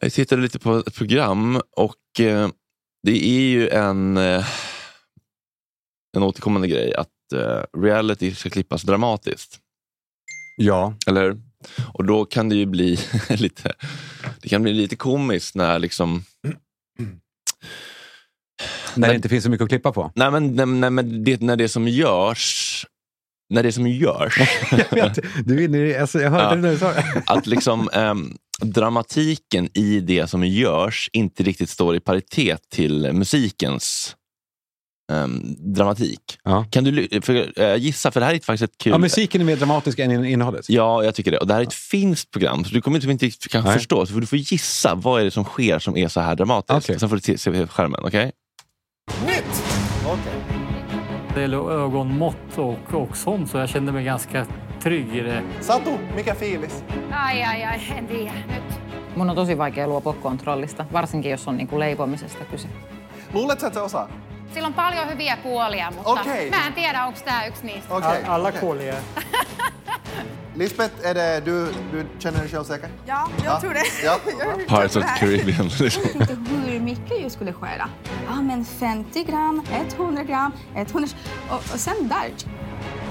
Jag 0.00 0.12
tittade 0.12 0.42
lite 0.42 0.58
på 0.58 0.76
ett 0.76 0.94
program 0.94 1.60
och 1.76 2.20
eh, 2.20 2.48
det 3.02 3.26
är 3.26 3.48
ju 3.48 3.68
en, 3.68 4.16
eh, 4.16 4.46
en 6.16 6.22
återkommande 6.22 6.68
grej 6.68 6.94
att 6.94 7.32
eh, 7.34 7.80
reality 7.80 8.34
ska 8.34 8.50
klippas 8.50 8.82
dramatiskt. 8.82 9.60
Ja. 10.56 10.94
Eller 11.06 11.22
hur? 11.22 11.40
Och 11.92 12.04
då 12.04 12.24
kan 12.24 12.48
det 12.48 12.54
ju 12.56 12.66
bli 12.66 12.98
lite, 13.28 13.72
det 14.40 14.48
kan 14.48 14.62
bli 14.62 14.72
lite 14.72 14.96
komiskt 14.96 15.54
när 15.54 15.78
liksom 15.78 16.24
När 18.94 19.08
det 19.08 19.14
inte 19.14 19.28
finns 19.28 19.44
så 19.44 19.50
mycket 19.50 19.62
att 19.64 19.68
klippa 19.68 19.92
på. 19.92 20.12
Nej, 20.14 20.30
men, 20.30 20.56
nej, 20.56 20.66
nej, 20.66 20.90
men 20.90 21.24
det, 21.24 21.40
när 21.40 21.56
det 21.56 21.68
som 21.68 21.88
görs 21.88 22.86
när 23.48 23.62
det 23.62 23.72
som 23.72 23.86
görs, 23.86 24.38
jag, 24.70 24.90
vet, 24.90 25.18
du 25.44 25.54
är 25.54 25.64
inne 25.64 25.78
i, 25.78 25.96
alltså, 25.96 26.20
jag 26.20 26.30
hörde 26.30 26.44
Ja. 26.44 26.54
det 26.54 26.60
när 26.60 26.70
du 26.70 26.78
sa 26.78 26.92
det. 26.92 27.22
att 27.26 27.46
liksom 27.46 27.90
ehm, 27.92 28.36
dramatiken 28.60 29.68
i 29.74 30.00
det 30.00 30.26
som 30.26 30.44
görs 30.46 31.10
inte 31.12 31.42
riktigt 31.42 31.70
står 31.70 31.96
i 31.96 32.00
paritet 32.00 32.60
till 32.70 33.12
musikens 33.12 34.16
ehm, 35.12 35.56
dramatik. 35.74 36.38
Ja. 36.44 36.64
Kan 36.70 36.84
du 36.84 37.08
för, 37.22 37.60
eh, 37.60 37.76
gissa, 37.76 38.10
för 38.10 38.20
det 38.20 38.26
här 38.26 38.34
är 38.34 38.40
faktiskt 38.40 38.62
ett 38.72 38.78
kul... 38.78 38.92
Ja, 38.92 38.98
musiken 38.98 39.40
är 39.40 39.44
mer 39.44 39.56
dramatisk 39.56 39.98
än 39.98 40.10
in- 40.10 40.24
innehållet. 40.24 40.68
Ja, 40.68 41.04
jag 41.04 41.14
tycker 41.14 41.30
det. 41.30 41.38
Och 41.38 41.46
det 41.46 41.54
här 41.54 41.60
är 41.60 41.66
ett 41.66 41.74
finskt 41.74 42.30
program, 42.30 42.64
så 42.64 42.74
du 42.74 42.80
kommer 42.80 43.10
inte, 43.10 43.26
inte 43.26 43.48
kan 43.48 43.64
Nej. 43.64 43.72
förstå. 43.72 44.06
Så 44.06 44.14
du 44.14 44.26
får 44.26 44.38
gissa 44.38 44.94
vad 44.94 45.20
är 45.20 45.24
det 45.24 45.30
som 45.30 45.44
sker 45.44 45.78
som 45.78 45.96
är 45.96 46.08
så 46.08 46.20
här 46.20 46.34
dramatiskt. 46.34 46.84
Okej. 46.84 46.98
Sen 47.00 47.08
får 47.08 47.16
du 47.16 47.38
se, 47.38 47.50
på 47.66 47.72
skärmen, 47.72 48.00
okej? 48.04 48.32
Det 51.34 51.40
gäller 51.40 51.70
ögonmått 51.70 52.58
och, 52.58 52.94
och 52.94 53.16
sånt 53.16 53.50
så 53.50 53.58
jag 53.58 53.68
kände 53.68 53.92
mig 53.92 54.04
ganska 54.04 54.46
trygg 54.82 55.16
i 55.16 55.20
det. 55.20 55.42
Satu, 55.60 55.90
mikä 56.16 56.34
fiilis? 56.34 56.84
Ai 57.10 57.42
ai 57.42 57.62
ai, 57.64 57.80
en 57.98 58.06
tiedä 58.06 58.32
nyt. 58.32 58.80
Mun 59.16 59.30
on 59.30 59.36
tosi 59.36 59.58
vaikea 59.58 59.86
luopua 59.86 60.12
kontrollista, 60.12 60.86
varsinkin 60.92 61.30
jos 61.30 61.48
on 61.48 61.56
niin 61.56 61.68
kuin 61.68 61.80
leipomisesta 61.80 62.44
kyse. 62.44 62.68
Luuletko, 63.32 63.66
että 63.66 63.78
sä 63.78 63.82
osaat? 63.82 64.10
Sillä 64.54 64.66
on 64.66 64.74
paljon 64.74 65.08
hyviä 65.08 65.36
puolia, 65.36 65.90
mutta 65.90 66.10
Okei. 66.10 66.50
mä 66.50 66.66
en 66.66 66.72
tiedä, 66.74 67.06
onko 67.06 67.20
tää 67.24 67.46
yksi 67.46 67.66
niistä. 67.66 67.94
Okej. 67.94 68.24
Alla 68.28 68.52
kollegor. 68.52 69.00
Lisbeth, 70.54 70.94
är 71.06 71.14
det 71.14 71.40
du, 71.46 71.72
du 71.92 72.06
känner 72.18 72.40
dig 72.40 72.50
självsäker? 72.50 72.90
Ja, 73.06 73.28
jag 73.44 73.60
tror 73.60 73.74
det. 73.74 74.02
Ja. 74.04 74.18
Pirates 74.68 74.96
of 74.96 75.04
the 75.04 75.18
Caribbean. 75.20 75.68
liksom. 75.80 76.02
Jag 76.12 76.18
vet 76.18 76.30
inte 76.30 76.36
hur 76.50 76.80
mycket 76.80 77.20
jag 77.22 77.32
skulle 77.32 77.52
skära. 77.52 77.88
Ja, 78.26 78.42
men 78.42 78.64
50 78.64 79.24
gram, 79.24 79.62
100 79.98 80.22
gram, 80.24 80.52
100... 80.74 81.08
Och, 81.50 81.56
och 81.56 81.80
sen 81.80 82.08
där. 82.08 82.30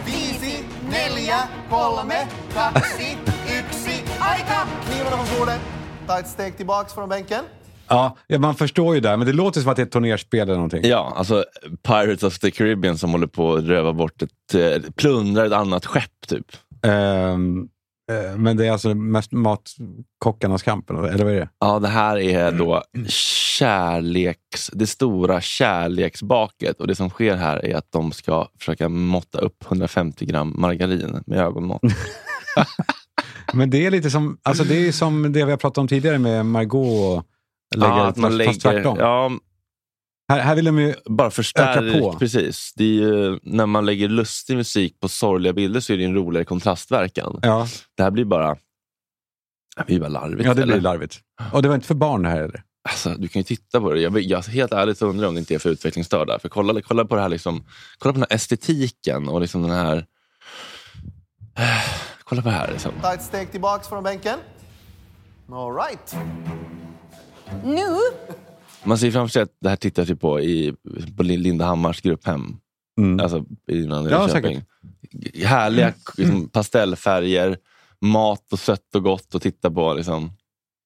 Viisi, 0.06 0.63
neljä, 0.89 1.39
kolme, 1.69 2.27
kaksi, 2.53 3.17
yksi, 3.60 4.03
aika! 4.19 4.67
Knivarna 4.86 5.17
på 5.17 5.39
bordet. 5.39 5.60
Ta 6.08 6.19
ett 6.19 6.27
steg 6.27 6.58
tillbaks 6.58 6.93
från 6.93 7.10
bänken. 7.10 7.43
Ja, 8.27 8.38
man 8.39 8.56
förstår 8.56 8.95
ju 8.95 9.01
det, 9.01 9.17
men 9.17 9.27
det 9.27 9.34
låter 9.34 9.62
som 9.62 9.69
att 9.69 9.75
det 9.75 9.82
är 9.82 9.86
ett 9.86 9.91
turnerspel 9.91 10.41
eller 10.41 10.53
någonting. 10.53 10.82
Ja, 10.84 11.13
alltså 11.15 11.45
Pirates 11.88 12.23
of 12.23 12.39
the 12.39 12.51
Caribbean 12.51 12.97
som 12.97 13.12
håller 13.12 13.27
på 13.27 13.53
att 13.53 13.63
röva 13.63 13.93
bort 13.93 14.21
ett, 14.21 14.56
eh, 14.56 14.91
plundra 14.95 15.45
ett 15.45 15.53
annat 15.53 15.86
skepp 15.86 16.27
typ. 16.27 16.45
Eh, 16.86 18.38
men 18.38 18.58
det 18.58 18.67
är 18.67 18.71
alltså 18.71 18.95
mest 18.95 19.32
matkockarnas 19.32 20.63
kamp, 20.63 20.89
eller 20.89 20.99
vad 20.99 21.34
är 21.34 21.39
det? 21.39 21.49
Ja, 21.60 21.79
det 21.79 21.88
här 21.88 22.17
är 22.17 22.51
då 22.51 22.84
kärleks, 23.58 24.69
det 24.73 24.88
stora 24.88 25.41
kärleksbaket 25.41 26.79
och 26.79 26.88
det 26.88 26.95
som 26.95 27.10
sker 27.10 27.36
här 27.36 27.65
är 27.65 27.75
att 27.75 27.91
de 27.91 28.12
ska 28.12 28.47
försöka 28.60 28.89
måtta 28.89 29.39
upp 29.39 29.63
150 29.67 30.25
gram 30.25 30.56
margarin 30.58 31.23
med 31.25 31.39
ögonmått. 31.39 31.82
Men 33.53 33.69
det 33.69 33.86
är 33.86 33.91
lite 33.91 34.10
som, 34.10 34.38
alltså 34.43 34.63
det 34.63 34.88
är 34.88 34.91
som 34.91 35.34
det 35.34 35.45
vi 35.45 35.51
har 35.51 35.58
pratat 35.58 35.77
om 35.77 35.88
tidigare 35.88 36.19
med 36.19 36.45
Margot 36.45 37.17
och 37.17 37.25
lägga 37.76 37.92
ja, 37.92 38.06
att 38.08 38.18
man 38.18 38.32
fast, 38.32 38.46
fast 38.46 38.64
lägger, 38.66 38.82
tvärtom. 38.82 38.98
ja, 39.00 39.32
Här, 40.30 40.40
här 40.40 40.56
vill 40.56 40.66
de 40.66 40.80
ju 40.80 40.94
bara 41.06 41.32
förstärk, 41.32 42.02
på. 42.02 42.14
Precis. 42.20 42.74
Det 42.76 42.84
är 42.84 42.88
ju, 42.88 43.40
när 43.44 43.66
man 43.66 43.86
lägger 43.86 44.10
lustig 44.10 44.58
musik 44.58 45.00
på 45.00 45.10
sorgliga 45.10 45.54
bilder 45.54 45.80
så 45.80 45.94
är 45.94 45.98
det 45.98 46.04
en 46.06 46.16
roligare 46.16 46.46
kontrastverkan. 46.46 47.40
Ja, 47.44 47.68
Det 47.98 48.04
här 48.04 48.12
blir 48.12 48.26
bara, 48.26 48.56
det 49.78 49.84
blir 49.86 50.00
bara 50.00 50.10
larvigt. 50.10 50.46
ja 50.46 50.54
det 50.54 50.64
blir 50.64 50.74
eller? 50.74 50.82
larvigt. 50.84 51.20
Och 51.52 51.62
det 51.62 51.68
var 51.68 51.76
inte 51.76 51.88
för 51.88 51.96
barn 51.96 52.24
det 52.24 52.30
här 52.30 52.42
eller? 52.42 52.64
Alltså, 52.90 53.10
du 53.10 53.28
kan 53.28 53.40
ju 53.40 53.44
titta 53.44 53.82
på 53.82 53.94
det. 53.94 54.02
Jag, 54.02 54.20
jag, 54.22 54.42
helt 54.42 54.72
ärligt 54.74 54.98
så 54.98 55.08
undrar 55.08 55.28
om 55.28 55.34
det 55.34 55.40
inte 55.40 55.56
är 55.56 55.60
för 55.60 55.70
utvecklingsstörda. 55.70 56.40
För 56.40 56.50
kolla, 56.50 56.82
kolla 56.82 57.06
på 57.06 57.16
det 57.16 57.22
här 57.22 57.30
liksom, 57.30 57.66
kolla 57.98 58.14
på 58.14 58.20
den 58.20 58.28
här 58.30 58.36
estetiken 58.36 59.30
och 59.30 59.42
liksom 59.42 59.62
den 59.62 59.72
här... 59.72 60.06
kolla 62.24 62.42
på 62.42 62.48
det 62.50 62.56
här. 62.56 62.72
Liksom. 62.72 62.92
Ta 63.02 63.14
ett 63.14 63.22
steg 63.24 63.52
tillbaks 63.52 63.88
från 63.88 64.04
bänken. 64.04 64.40
All 65.52 65.76
right. 65.76 66.16
Nu? 67.63 67.95
Man 68.84 68.97
ser 68.97 69.12
framför 69.12 69.32
sig 69.32 69.41
att 69.41 69.58
det 69.62 69.69
här 69.69 69.75
tittar 69.75 70.06
sig 70.06 70.15
på 70.15 70.39
i 70.41 70.75
på 71.17 71.23
Lin- 71.23 71.41
Linda 71.41 71.65
Hammars 71.65 72.01
grupphem. 72.01 72.58
Mm. 72.99 73.19
Alltså 73.19 73.45
i 73.67 73.84
Ja, 73.84 74.01
Norrköping. 74.01 74.62
Härliga 75.45 75.93
liksom, 76.17 76.49
pastellfärger, 76.49 77.58
mat 78.01 78.53
och 78.53 78.60
sött 78.60 78.95
och 78.95 79.03
gott 79.03 79.36
att 79.36 79.41
titta 79.41 79.71
på. 79.71 79.93
Liksom. 79.93 80.32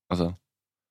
Alltså, 0.10 0.34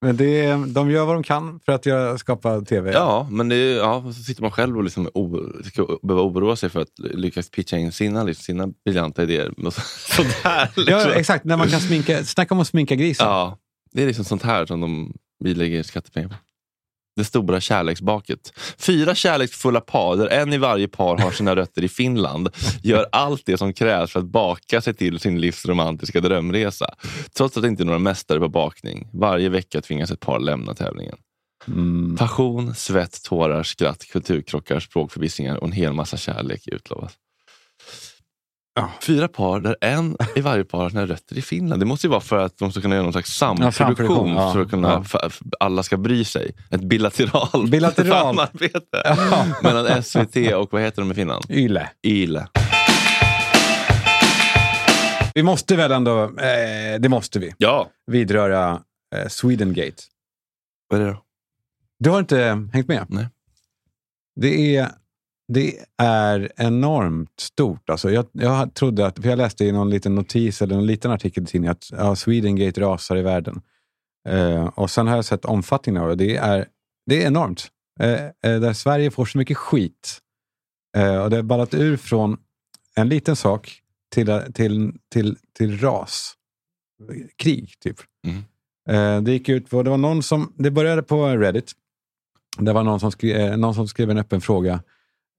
Men 0.03 0.17
det 0.17 0.53
de 0.75 0.91
gör 0.91 1.05
vad 1.07 1.15
de 1.17 1.23
kan 1.23 1.61
för 1.67 1.73
att 1.73 1.87
göra, 1.87 2.19
skapa 2.19 2.61
tv. 2.61 2.93
Ja, 2.93 3.29
men 3.31 3.49
det 3.49 3.57
ja, 3.57 4.03
så 4.07 4.23
sitter 4.23 4.43
man 4.43 4.51
själv 4.51 4.77
och 4.77 4.85
liksom 4.85 5.11
o, 5.15 5.39
ska 5.65 5.99
behöva 6.03 6.23
oroa 6.29 6.57
sig 6.57 6.69
för 6.71 6.81
att 6.81 6.99
lyckas 6.99 7.51
pitcha 7.51 7.77
in 7.79 7.93
sina, 7.93 8.23
liksom, 8.25 8.43
sina 8.43 8.69
briljanta 8.85 9.23
idéer. 9.23 9.67
Och 9.67 9.73
så, 9.75 9.81
sådär, 9.81 10.71
liksom. 10.77 10.95
Ja, 10.99 11.13
exakt. 11.15 11.45
När 11.45 11.57
man 11.57 11.69
kan 11.69 11.81
sminka, 11.81 12.25
snacka 12.25 12.55
om 12.55 12.61
att 12.61 12.69
sminka 12.69 12.95
grisen. 12.95 13.27
Ja, 13.27 13.59
det 13.93 14.03
är 14.03 14.07
liksom 14.07 14.25
sånt 14.25 14.43
här 14.43 14.67
som 14.67 14.81
de, 14.81 15.15
vi 15.45 15.55
lägger 15.55 15.83
skattepengar 15.83 16.29
på. 16.29 16.35
Det 17.17 17.25
stora 17.25 17.61
kärleksbaket. 17.61 18.53
Fyra 18.79 19.15
kärleksfulla 19.15 19.81
par, 19.81 20.17
där 20.17 20.27
en 20.27 20.53
i 20.53 20.59
varje 20.59 20.89
par 20.89 21.19
har 21.19 21.31
sina 21.31 21.57
rötter 21.57 21.85
i 21.85 21.89
Finland, 21.89 22.49
gör 22.83 23.07
allt 23.13 23.43
det 23.47 23.59
som 23.59 23.73
krävs 23.73 24.13
för 24.13 24.21
att 24.21 24.27
baka 24.27 24.81
sig 24.81 24.95
till 24.95 25.19
sin 25.19 25.41
livs 25.41 25.67
romantiska 25.67 26.21
drömresa. 26.21 26.95
Trots 27.37 27.57
att 27.57 27.63
det 27.63 27.69
inte 27.69 27.83
är 27.83 27.85
några 27.85 27.99
mästare 27.99 28.41
på 28.41 28.49
bakning. 28.49 29.09
Varje 29.13 29.49
vecka 29.49 29.81
tvingas 29.81 30.11
ett 30.11 30.21
par 30.21 30.39
lämna 30.39 30.75
tävlingen. 30.75 31.17
Mm. 31.69 32.17
Passion, 32.17 32.75
svett, 32.75 33.23
tårar, 33.25 33.63
skratt, 33.63 34.07
kulturkrockar, 34.07 34.81
språkförbistringar 34.81 35.57
och 35.57 35.67
en 35.67 35.73
hel 35.73 35.93
massa 35.93 36.17
kärlek 36.17 36.69
utlovas. 36.69 37.13
Fyra 39.03 39.29
par 39.29 39.61
där 39.61 39.77
en 39.81 40.17
i 40.37 40.41
varje 40.41 40.65
par 40.65 40.79
har 40.79 40.91
sina 40.91 41.07
rötter 41.07 41.39
i 41.39 41.43
Finland. 41.43 41.83
Det 41.83 41.87
måste 41.87 42.07
ju 42.07 42.11
vara 42.11 42.21
för 42.21 42.39
att 42.39 42.59
de 42.59 42.73
ska 42.73 42.81
kunna 42.81 42.95
göra 42.95 43.03
någon 43.03 43.13
slags 43.13 43.31
samproduktion. 43.37 44.29
ja. 44.31 44.53
för 44.53 44.61
att 44.63 44.71
kunna, 44.71 44.89
Ja. 44.89 45.05
för, 45.05 45.29
för 45.29 45.47
alla 45.61 45.83
ska 45.83 45.97
bry 45.97 46.25
sig. 46.25 46.53
Ett 46.71 46.81
bilateralt 46.81 47.71
Bilateral. 47.71 48.37
samarbete 48.37 49.17
mellan 49.63 50.03
SVT 50.03 50.37
och 50.55 50.73
vad 50.73 50.83
heter 50.83 51.03
de 51.03 51.11
i 51.13 51.15
Finland? 51.15 51.45
Yle. 51.51 51.89
Yle. 52.07 52.47
Vi 55.35 55.43
måste 55.43 55.77
väl 55.77 55.93
ändå, 55.93 56.23
eh, 56.25 57.01
det 57.01 57.09
måste 57.09 57.39
vi, 57.39 57.55
ja. 57.59 57.91
vidröra 58.07 58.81
eh, 59.17 59.29
Swedengate. 59.29 60.03
Vad 60.89 61.01
är 61.01 61.05
det 61.05 61.11
då? 61.11 61.23
Du 61.99 62.11
har 62.11 62.19
inte 62.19 62.69
hängt 62.73 62.89
med? 62.89 63.07
Nej. 63.09 63.29
Det 64.41 64.77
är, 64.77 64.89
det 65.49 65.79
är 65.99 66.53
enormt 66.57 67.41
stort. 67.41 67.91
Alltså 67.91 68.11
jag, 68.11 68.27
jag 68.33 68.75
trodde 68.75 69.07
att, 69.07 69.19
för 69.19 69.29
jag 69.29 69.37
läste 69.37 69.65
i 69.65 69.73
någon 69.73 69.91
liten 69.91 70.15
notis 70.15 70.63
eller 70.63 70.77
en 70.77 70.87
liten 70.87 71.11
artikel 71.11 71.43
i 71.43 71.47
tidningen 71.47 71.73
att 71.73 71.91
ja, 71.91 72.17
Swedengate 72.17 72.81
rasar 72.81 73.17
i 73.17 73.23
världen. 73.23 73.63
Eh, 74.29 74.65
och 74.65 74.91
sen 74.91 75.07
har 75.07 75.17
jag 75.17 75.25
sett 75.25 75.45
omfattningen 75.45 76.03
av 76.03 76.09
det. 76.09 76.15
Det 76.15 76.37
är, 76.37 76.67
det 77.07 77.23
är 77.23 77.27
enormt. 77.27 77.69
Eh, 78.01 78.25
eh, 78.25 78.61
där 78.61 78.73
Sverige 78.73 79.11
får 79.11 79.25
så 79.25 79.39
mycket 79.39 79.57
skit. 79.57 80.19
Eh, 80.97 81.23
och 81.23 81.31
det 81.31 81.37
har 81.37 81.43
ballat 81.43 81.75
ur 81.75 81.97
från 81.97 82.37
en 82.97 83.09
liten 83.09 83.37
sak 83.37 83.81
till, 84.15 84.43
till, 84.55 84.93
till, 85.13 85.37
till 85.59 85.81
ras. 85.81 86.35
Krig, 87.37 87.75
typ. 87.81 87.97
Eh, 88.89 89.21
det 89.21 89.33
gick 89.33 89.49
ut 89.49 89.71
på, 89.71 89.83
det 89.83 89.91
var 89.91 89.97
någon 89.97 90.23
som, 90.23 90.53
det 90.57 90.71
började 90.71 91.03
på 91.03 91.27
Reddit. 91.27 91.73
Det 92.59 92.73
var 92.73 92.83
någon 92.83 93.01
som, 93.01 93.13
skrev, 93.13 93.59
någon 93.59 93.75
som 93.75 93.89
skrev 93.89 94.11
en 94.11 94.19
öppen 94.19 94.41
fråga. 94.41 94.83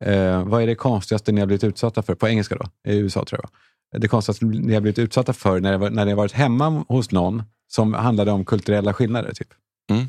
Eh, 0.06 0.44
vad 0.44 0.64
är 0.64 0.68
det 0.68 0.76
konstigaste 0.76 1.32
ni 1.32 1.40
har 1.40 1.48
blivit 1.48 1.64
utsatta 1.64 2.02
för? 2.02 2.16
På 2.16 2.28
engelska 2.28 2.56
då, 2.56 2.92
i 2.92 2.98
USA 2.98 3.26
tror 3.26 3.42
jag. 3.44 4.02
Det 4.02 4.08
konstigaste 4.08 4.46
ni 4.46 4.74
har 4.74 4.82
blivit 4.82 5.00
utsatta 5.00 5.34
för 5.34 5.60
när, 5.60 5.78
det 5.78 5.90
när 5.90 6.06
ni 6.06 6.12
har 6.12 6.18
varit 6.18 6.32
hemma 6.32 6.86
hos 6.88 7.12
någon 7.12 7.44
som 7.68 7.94
handlade 7.94 8.32
om 8.32 8.46
kulturella 8.46 8.94
skillnader. 8.94 9.34
Typ. 9.34 9.48
Mm. 9.92 10.06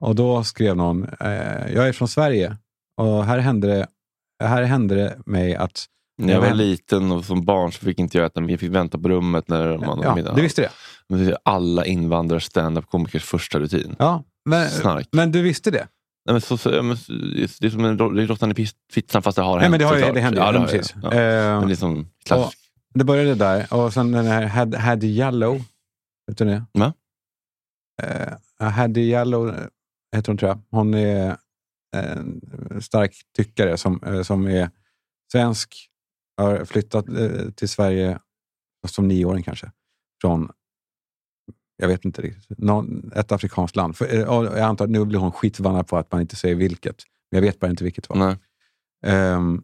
Och 0.00 0.14
då 0.14 0.44
skrev 0.44 0.76
någon, 0.76 1.04
eh, 1.04 1.72
jag 1.74 1.88
är 1.88 1.92
från 1.92 2.08
Sverige 2.08 2.56
och 2.96 3.24
här 3.24 3.38
hände 3.38 3.68
det, 3.68 3.86
här 4.44 4.62
hände 4.62 4.94
det 4.94 5.18
mig 5.26 5.54
att 5.54 5.84
När 6.18 6.32
jag 6.34 6.40
var 6.40 6.54
liten 6.54 7.12
och 7.12 7.24
som 7.24 7.44
barn 7.44 7.72
så 7.72 7.78
fick 7.78 7.98
inte 7.98 8.18
jag 8.18 8.26
äta, 8.26 8.40
jag 8.40 8.60
fick 8.60 8.70
vänta 8.70 8.98
på 8.98 9.08
rummet 9.08 9.48
när 9.48 9.78
man 9.78 10.00
Ja, 10.02 10.14
middag. 10.14 10.34
du 10.34 10.42
visste 10.42 10.70
det? 11.08 11.36
Alla 11.42 11.84
invandrare 11.84 12.40
stand-up-komikers 12.40 13.24
första 13.24 13.58
rutin. 13.58 13.96
Ja, 13.98 14.24
men, 14.44 14.70
Snark. 14.70 15.08
men 15.12 15.32
du 15.32 15.42
visste 15.42 15.70
det? 15.70 15.86
Nej, 16.30 16.34
men 16.34 16.40
så, 16.40 16.56
så, 16.56 16.70
det 16.70 17.66
är 17.66 17.70
som 17.70 17.84
en 17.84 17.98
ro- 17.98 18.10
det 18.10 18.22
är 18.22 18.26
råttan 18.26 18.50
i 18.50 18.54
pis- 18.54 18.74
pizzan 18.94 19.22
fast 19.22 19.36
det 19.36 19.42
har 19.42 19.54
Nej, 19.56 19.62
hänt. 19.62 19.70
men 19.70 19.78
det, 19.80 19.84
har 19.86 19.94
såklart. 19.94 20.14
det 20.14 20.20
hände 20.20 20.40
ja, 20.40 20.52
det 20.52 20.60
precis. 20.60 20.94
Ja. 21.02 21.12
Eh, 21.12 21.58
Men 21.60 21.68
det 21.68 21.74
är 21.74 21.76
som 21.76 22.08
klassisk. 22.24 22.58
och 22.92 22.98
det 22.98 23.04
började 23.04 23.34
där 23.34 23.74
och 23.74 23.92
sen 23.92 24.12
den 24.12 24.26
här 24.26 24.46
Had, 24.46 24.74
Had 24.74 25.04
Yellow. 25.04 25.62
Vet 26.26 26.38
du 26.38 26.44
det? 26.44 26.64
Va? 26.72 26.92
Uh, 28.60 28.68
Hadi 28.68 29.00
Yellow 29.00 29.54
heter 30.16 30.32
hon 30.32 30.38
tror 30.38 30.48
jag. 30.48 30.60
Hon 30.70 30.94
är 30.94 31.36
en 31.96 32.40
stark 32.82 33.14
tyckare 33.36 33.76
som, 33.76 34.02
eh, 34.02 34.22
som 34.22 34.46
är 34.46 34.70
svensk. 35.32 35.86
Har 36.36 36.64
flyttat 36.64 37.08
eh, 37.08 37.50
till 37.54 37.68
Sverige 37.68 38.18
som 38.88 39.08
nioåring 39.08 39.42
kanske. 39.42 39.70
Från, 40.20 40.50
jag 41.80 41.88
vet 41.88 42.04
inte 42.04 42.22
riktigt, 42.22 42.58
någon, 42.58 43.12
ett 43.16 43.32
afrikanskt 43.32 43.76
land. 43.76 43.96
För, 43.96 44.14
eh, 44.14 44.20
jag 44.20 44.58
antar 44.58 44.84
att 44.84 44.90
nu 44.90 45.04
blir 45.04 45.18
hon 45.18 45.32
skitförbannad 45.32 45.86
på 45.86 45.96
att 45.96 46.12
man 46.12 46.20
inte 46.20 46.36
säger 46.36 46.54
vilket. 46.54 46.96
Men 47.30 47.42
jag 47.42 47.46
vet 47.46 47.60
bara 47.60 47.70
inte 47.70 47.84
vilket 47.84 48.08
det 48.08 48.18
var. 48.18 48.36
Ehm, 49.06 49.62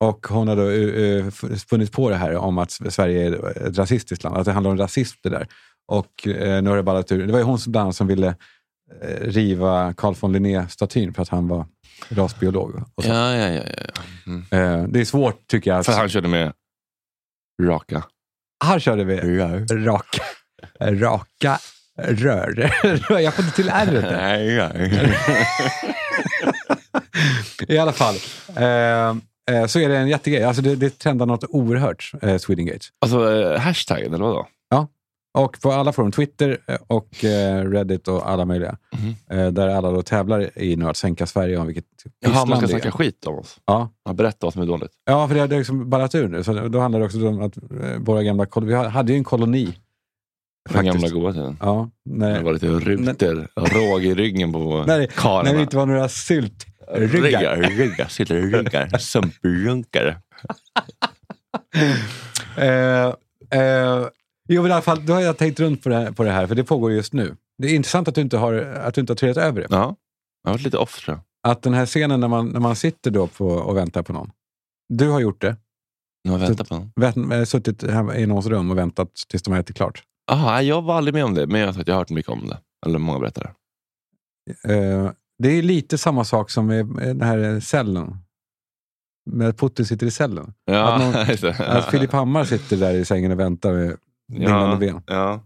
och 0.00 0.26
hon 0.26 0.48
har 0.48 0.56
då 0.56 0.62
uh, 0.62 1.30
funnit 1.68 1.92
på 1.92 2.10
det 2.10 2.16
här 2.16 2.36
om 2.36 2.58
att 2.58 2.70
Sverige 2.70 3.26
är 3.26 3.66
ett 3.68 3.78
rasistiskt 3.78 4.24
land, 4.24 4.36
att 4.36 4.44
det 4.44 4.52
handlar 4.52 4.70
om 4.70 4.78
rasism 4.78 5.18
det 5.22 5.28
där. 5.28 5.48
Och 5.88 6.28
eh, 6.28 6.62
nu 6.62 6.70
har 6.70 6.76
det 6.76 6.82
ballat 6.82 7.12
ur. 7.12 7.26
Det 7.26 7.32
var 7.32 7.38
ju 7.38 7.44
hon 7.44 7.58
som, 7.58 7.72
bland 7.72 7.82
annat 7.82 7.96
som 7.96 8.06
ville 8.06 8.34
eh, 9.00 9.20
riva 9.20 9.94
Carl 9.94 10.14
von 10.20 10.32
Linné-statyn 10.32 11.14
för 11.14 11.22
att 11.22 11.28
han 11.28 11.48
var 11.48 11.66
rasbiolog. 12.08 12.82
Ja, 12.96 13.34
ja, 13.34 13.48
ja. 13.48 13.62
ja. 13.66 14.02
Mm. 14.26 14.40
Eh, 14.50 14.88
det 14.88 15.00
är 15.00 15.04
svårt 15.04 15.46
tycker 15.46 15.70
jag. 15.70 15.86
För 15.86 15.92
han 15.92 16.08
körde 16.08 16.28
med 16.28 16.52
raka. 17.62 18.04
här 18.64 18.78
körde 18.78 19.04
vi 19.04 19.38
raka, 19.70 20.22
raka 20.80 21.58
rör. 21.96 22.70
jag 23.20 23.34
får 23.34 23.44
inte 23.44 23.56
till 23.56 23.68
r 23.68 24.06
Nej, 24.10 24.56
nej. 24.56 25.16
I 27.68 27.78
alla 27.78 27.92
fall. 27.92 28.14
Eh, 28.56 29.08
eh, 29.56 29.66
så 29.66 29.78
är 29.78 29.88
det 29.88 29.98
en 29.98 30.08
jättegrej. 30.08 30.44
Alltså 30.44 30.62
det, 30.62 30.76
det 30.76 30.98
trendar 30.98 31.26
något 31.26 31.44
oerhört, 31.48 32.12
eh, 32.22 32.38
Swedengate. 32.38 32.86
Alltså 33.00 33.32
eh, 33.32 33.60
hashtaggen, 33.60 34.14
eller 34.14 34.24
vadå? 34.24 34.46
Ja, 34.70 34.88
och 35.38 35.60
på 35.60 35.72
alla 35.72 35.92
forum, 35.92 36.12
Twitter 36.12 36.58
och 36.86 37.24
eh, 37.24 37.70
Reddit 37.70 38.08
och 38.08 38.30
alla 38.30 38.44
möjliga. 38.44 38.76
Eh, 39.30 39.46
där 39.46 39.68
alla 39.68 39.90
då 39.90 40.02
tävlar 40.02 40.58
i 40.58 40.76
nu 40.76 40.88
att 40.88 40.96
sänka 40.96 41.26
Sverige 41.26 41.58
om 41.58 41.66
vilket 41.66 41.84
Jaha, 42.20 42.46
man 42.46 42.58
ska 42.58 42.68
snacka 42.68 42.90
skit 42.90 43.26
om 43.26 43.38
oss. 43.38 43.60
Ja. 43.64 43.90
Ja, 44.04 44.12
berätta 44.12 44.46
vad 44.46 44.52
som 44.52 44.62
är 44.62 44.66
dåligt. 44.66 44.90
Ja, 45.04 45.28
för 45.28 45.34
det 45.34 45.40
har 45.40 45.48
liksom 45.48 45.90
ballat 45.90 46.14
ur 46.14 46.28
nu. 46.28 46.44
Så 46.44 46.52
då 46.52 46.80
handlar 46.80 47.00
det 47.00 47.06
också 47.06 47.28
om 47.28 47.42
att 47.42 47.56
eh, 47.56 47.98
våra 47.98 48.22
gamla 48.22 48.46
Vi 48.62 48.74
hade 48.74 49.12
ju 49.12 49.18
en 49.18 49.24
koloni. 49.24 49.74
Den 50.68 50.84
gamla 50.84 51.08
goda 51.08 51.32
tiden. 51.32 51.56
Ja, 51.60 51.90
när, 52.04 52.38
Det 52.38 52.44
var 52.44 52.52
lite 52.52 52.66
ruter, 52.66 53.48
råg 53.54 54.04
i 54.04 54.14
ryggen 54.14 54.52
på 54.52 54.84
när, 54.86 55.06
karlarna. 55.06 55.42
när 55.42 55.56
vi 55.56 55.62
inte 55.62 55.76
var 55.76 55.86
några 55.86 56.08
syltryggar. 56.08 57.56
Ryggar, 57.56 57.56
ryggar, 57.56 58.08
syltryggar, 58.08 58.98
sumprunkare. 58.98 60.16
Eh, 62.56 63.06
eh, 63.60 64.06
jo, 64.48 64.62
men 64.62 64.70
i 64.70 64.74
alla 64.74 64.82
fall, 64.82 65.06
då 65.06 65.12
har 65.12 65.20
jag 65.20 65.36
tänkt 65.36 65.60
runt 65.60 65.82
på 65.82 65.88
det, 65.88 65.96
här, 65.96 66.12
på 66.12 66.24
det 66.24 66.30
här, 66.30 66.46
för 66.46 66.54
det 66.54 66.64
pågår 66.64 66.92
just 66.92 67.12
nu. 67.12 67.36
Det 67.58 67.68
är 67.68 67.74
intressant 67.74 68.08
att 68.08 68.14
du 68.14 68.20
inte 68.20 68.36
har, 68.36 68.54
att 68.54 68.94
du 68.94 69.00
inte 69.00 69.10
har 69.10 69.16
trillat 69.16 69.36
över 69.36 69.60
det. 69.60 69.66
Ja, 69.70 69.96
jag 70.42 70.50
har 70.50 70.54
varit 70.54 70.64
lite 70.64 70.78
off 70.78 71.04
tror 71.04 71.16
jag. 71.16 71.50
Att 71.52 71.62
den 71.62 71.74
här 71.74 71.86
scenen 71.86 72.20
när 72.20 72.28
man, 72.28 72.48
när 72.48 72.60
man 72.60 72.76
sitter 72.76 73.10
då 73.10 73.26
på, 73.26 73.46
och 73.46 73.76
väntar 73.76 74.02
på 74.02 74.12
någon. 74.12 74.30
Du 74.88 75.08
har 75.08 75.20
gjort 75.20 75.40
det. 75.40 75.56
Jag 76.22 76.32
har 76.32 76.38
väntat 76.38 76.68
på 76.68 76.74
någon. 76.74 76.92
Vänt, 76.96 77.32
eh, 77.32 77.44
suttit 77.44 77.82
hemma 77.82 78.16
i 78.16 78.26
någons 78.26 78.46
rum 78.46 78.70
och 78.70 78.78
väntat 78.78 79.10
tills 79.28 79.42
de 79.42 79.52
har 79.52 79.60
ätit 79.60 79.76
klart. 79.76 80.02
Aha, 80.30 80.62
jag 80.62 80.82
var 80.82 80.94
aldrig 80.96 81.14
med 81.14 81.24
om 81.24 81.34
det, 81.34 81.46
men 81.46 81.60
jag, 81.60 81.68
har 81.68 81.72
sagt- 81.72 81.88
jag 81.88 81.94
har 81.94 82.00
hört 82.00 82.10
mycket 82.10 82.32
om 82.32 82.48
det. 82.48 82.58
Eller 82.86 82.98
många 82.98 83.18
berättar 83.18 83.42
det. 83.42 84.74
Eh, 84.74 85.10
det 85.38 85.48
är 85.48 85.62
lite 85.62 85.98
samma 85.98 86.24
sak 86.24 86.50
som 86.50 86.66
med 86.66 86.86
den 86.86 87.22
här 87.22 87.60
cellen. 87.60 88.16
Med 89.30 89.58
Putin 89.58 89.86
sitter 89.86 90.06
i 90.06 90.10
cellen. 90.10 90.54
Ja, 90.64 90.92
att, 90.94 91.00
någon, 91.40 91.50
att 91.76 91.90
Filip 91.90 92.12
Hammar 92.12 92.44
sitter 92.44 92.76
där 92.76 92.94
i 92.94 93.04
sängen 93.04 93.32
och 93.32 93.40
väntar 93.40 93.72
med 93.72 93.96
dinglande 94.28 94.76
ben. 94.76 95.02
ja. 95.06 95.40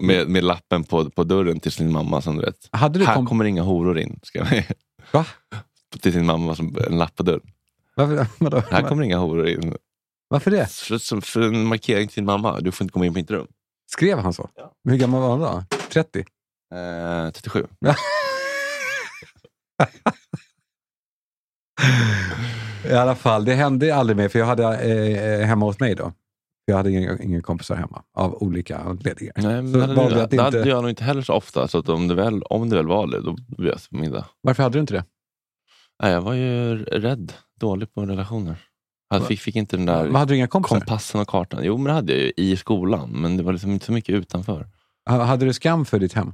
Med, 0.00 0.28
med 0.28 0.44
lappen 0.44 0.84
på, 0.84 1.10
på 1.10 1.24
dörren 1.24 1.60
till 1.60 1.72
sin 1.72 1.92
mamma. 1.92 2.22
Som 2.22 2.36
du 2.36 2.42
vet. 2.44 2.68
Hade 2.72 2.98
du 2.98 3.04
Här 3.04 3.14
kom- 3.14 3.26
kommer 3.26 3.44
inga 3.44 3.62
horor 3.62 3.98
in. 3.98 4.20
Ska 4.22 4.38
jag... 4.38 4.64
Va? 5.12 5.26
Till 6.00 6.12
sin 6.12 6.26
mamma, 6.26 6.54
som 6.54 6.76
en 6.90 6.98
lapp 6.98 7.14
på 7.16 7.22
dörren. 7.22 7.50
Varför, 7.94 8.26
vadå? 8.44 8.62
Här 8.70 8.82
kommer 8.82 9.02
inga 9.02 9.18
horor 9.18 9.48
in. 9.48 9.74
Varför 10.28 10.50
det? 10.50 10.70
För, 10.70 10.98
som- 10.98 11.22
för 11.22 11.40
en 11.40 11.64
markering 11.66 12.06
till 12.06 12.14
sin 12.14 12.24
mamma. 12.24 12.60
Du 12.60 12.72
får 12.72 12.84
inte 12.84 12.92
komma 12.92 13.06
in 13.06 13.12
på 13.12 13.18
mitt 13.18 13.30
rum. 13.30 13.46
Skrev 13.92 14.18
han 14.18 14.32
så? 14.32 14.48
Hur 14.88 14.96
gammal 14.96 15.20
var 15.20 15.28
han 15.30 15.40
då? 15.70 15.76
30? 15.92 16.24
Eh, 16.74 17.30
37. 17.32 17.66
I 22.88 22.92
alla 22.92 23.14
fall, 23.14 23.44
det 23.44 23.54
hände 23.54 23.94
aldrig 23.94 24.16
mer 24.16 24.28
för 24.28 24.38
jag 24.38 24.46
hade 24.46 24.76
eh, 24.78 25.46
hemma 25.46 25.66
hos 25.66 25.80
mig 25.80 25.94
då. 25.94 26.12
Jag 26.64 26.76
hade 26.76 26.90
inga, 26.90 27.18
inga 27.18 27.40
kompisar 27.42 27.74
hemma 27.74 28.02
av 28.14 28.42
olika 28.42 28.78
anledningar. 28.78 29.32
Nej, 29.36 29.62
men 29.62 29.72
Så 29.72 29.78
det 29.78 29.86
hade, 29.86 30.14
det, 30.14 30.26
det 30.36 30.42
hade 30.42 30.58
inte- 30.58 30.68
jag 30.70 30.82
nog 30.82 30.90
inte 30.90 31.04
heller 31.04 31.22
så 31.22 31.32
ofta. 31.34 31.68
Så 31.68 31.78
att 31.78 31.88
om, 31.88 32.08
det 32.08 32.14
väl, 32.14 32.42
om 32.42 32.68
det 32.68 32.76
väl 32.76 32.86
var 32.86 33.06
det, 33.06 33.20
då 33.20 33.36
bjöds 33.58 33.88
på 33.88 33.96
middag. 33.96 34.26
Varför 34.40 34.62
hade 34.62 34.76
du 34.76 34.80
inte 34.80 34.94
det? 34.94 35.04
Nej, 36.02 36.12
jag 36.12 36.20
var 36.20 36.34
ju 36.34 36.84
rädd. 36.84 37.32
Dålig 37.60 37.94
på 37.94 38.06
relationer. 38.06 38.56
Jag 39.10 39.20
Va? 39.20 39.26
fick, 39.26 39.40
fick 39.40 39.56
inte 39.56 39.76
den 39.76 39.86
där 39.86 40.04
Men 40.04 40.14
hade 40.14 40.32
du 40.32 40.36
inga 40.36 40.46
kompisar? 40.46 40.76
kompassen 40.80 41.20
och 41.20 41.28
kartan. 41.28 41.60
Jo, 41.64 41.76
men 41.76 41.84
det 41.84 41.92
hade 41.92 42.12
jag 42.12 42.22
ju 42.22 42.32
i 42.36 42.56
skolan. 42.56 43.10
Men 43.10 43.36
det 43.36 43.42
var 43.42 43.52
liksom 43.52 43.70
inte 43.70 43.86
så 43.86 43.92
mycket 43.92 44.14
utanför. 44.14 44.66
Ha- 45.10 45.22
Hade 45.24 45.46
du 45.46 45.52
skam 45.52 45.84
för 45.84 45.98
ditt 45.98 46.12
hem? 46.12 46.32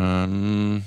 Mm. 0.00 0.82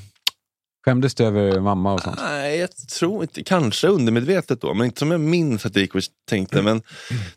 Skämdes 0.85 1.15
du 1.15 1.23
över 1.25 1.59
mamma 1.59 1.93
och 1.93 2.01
sånt? 2.01 2.19
Nej, 2.23 2.57
jag 2.59 2.69
tror 2.99 3.21
inte. 3.21 3.43
Kanske 3.43 3.87
undermedvetet 3.87 4.61
då, 4.61 4.73
men 4.73 4.85
inte 4.85 4.99
som 4.99 5.11
jag 5.11 5.19
minns 5.21 5.65
att 5.65 5.75
jag 5.75 5.81
gick 5.81 5.95
och 5.95 6.01
tänkte. 6.29 6.61
Men 6.61 6.81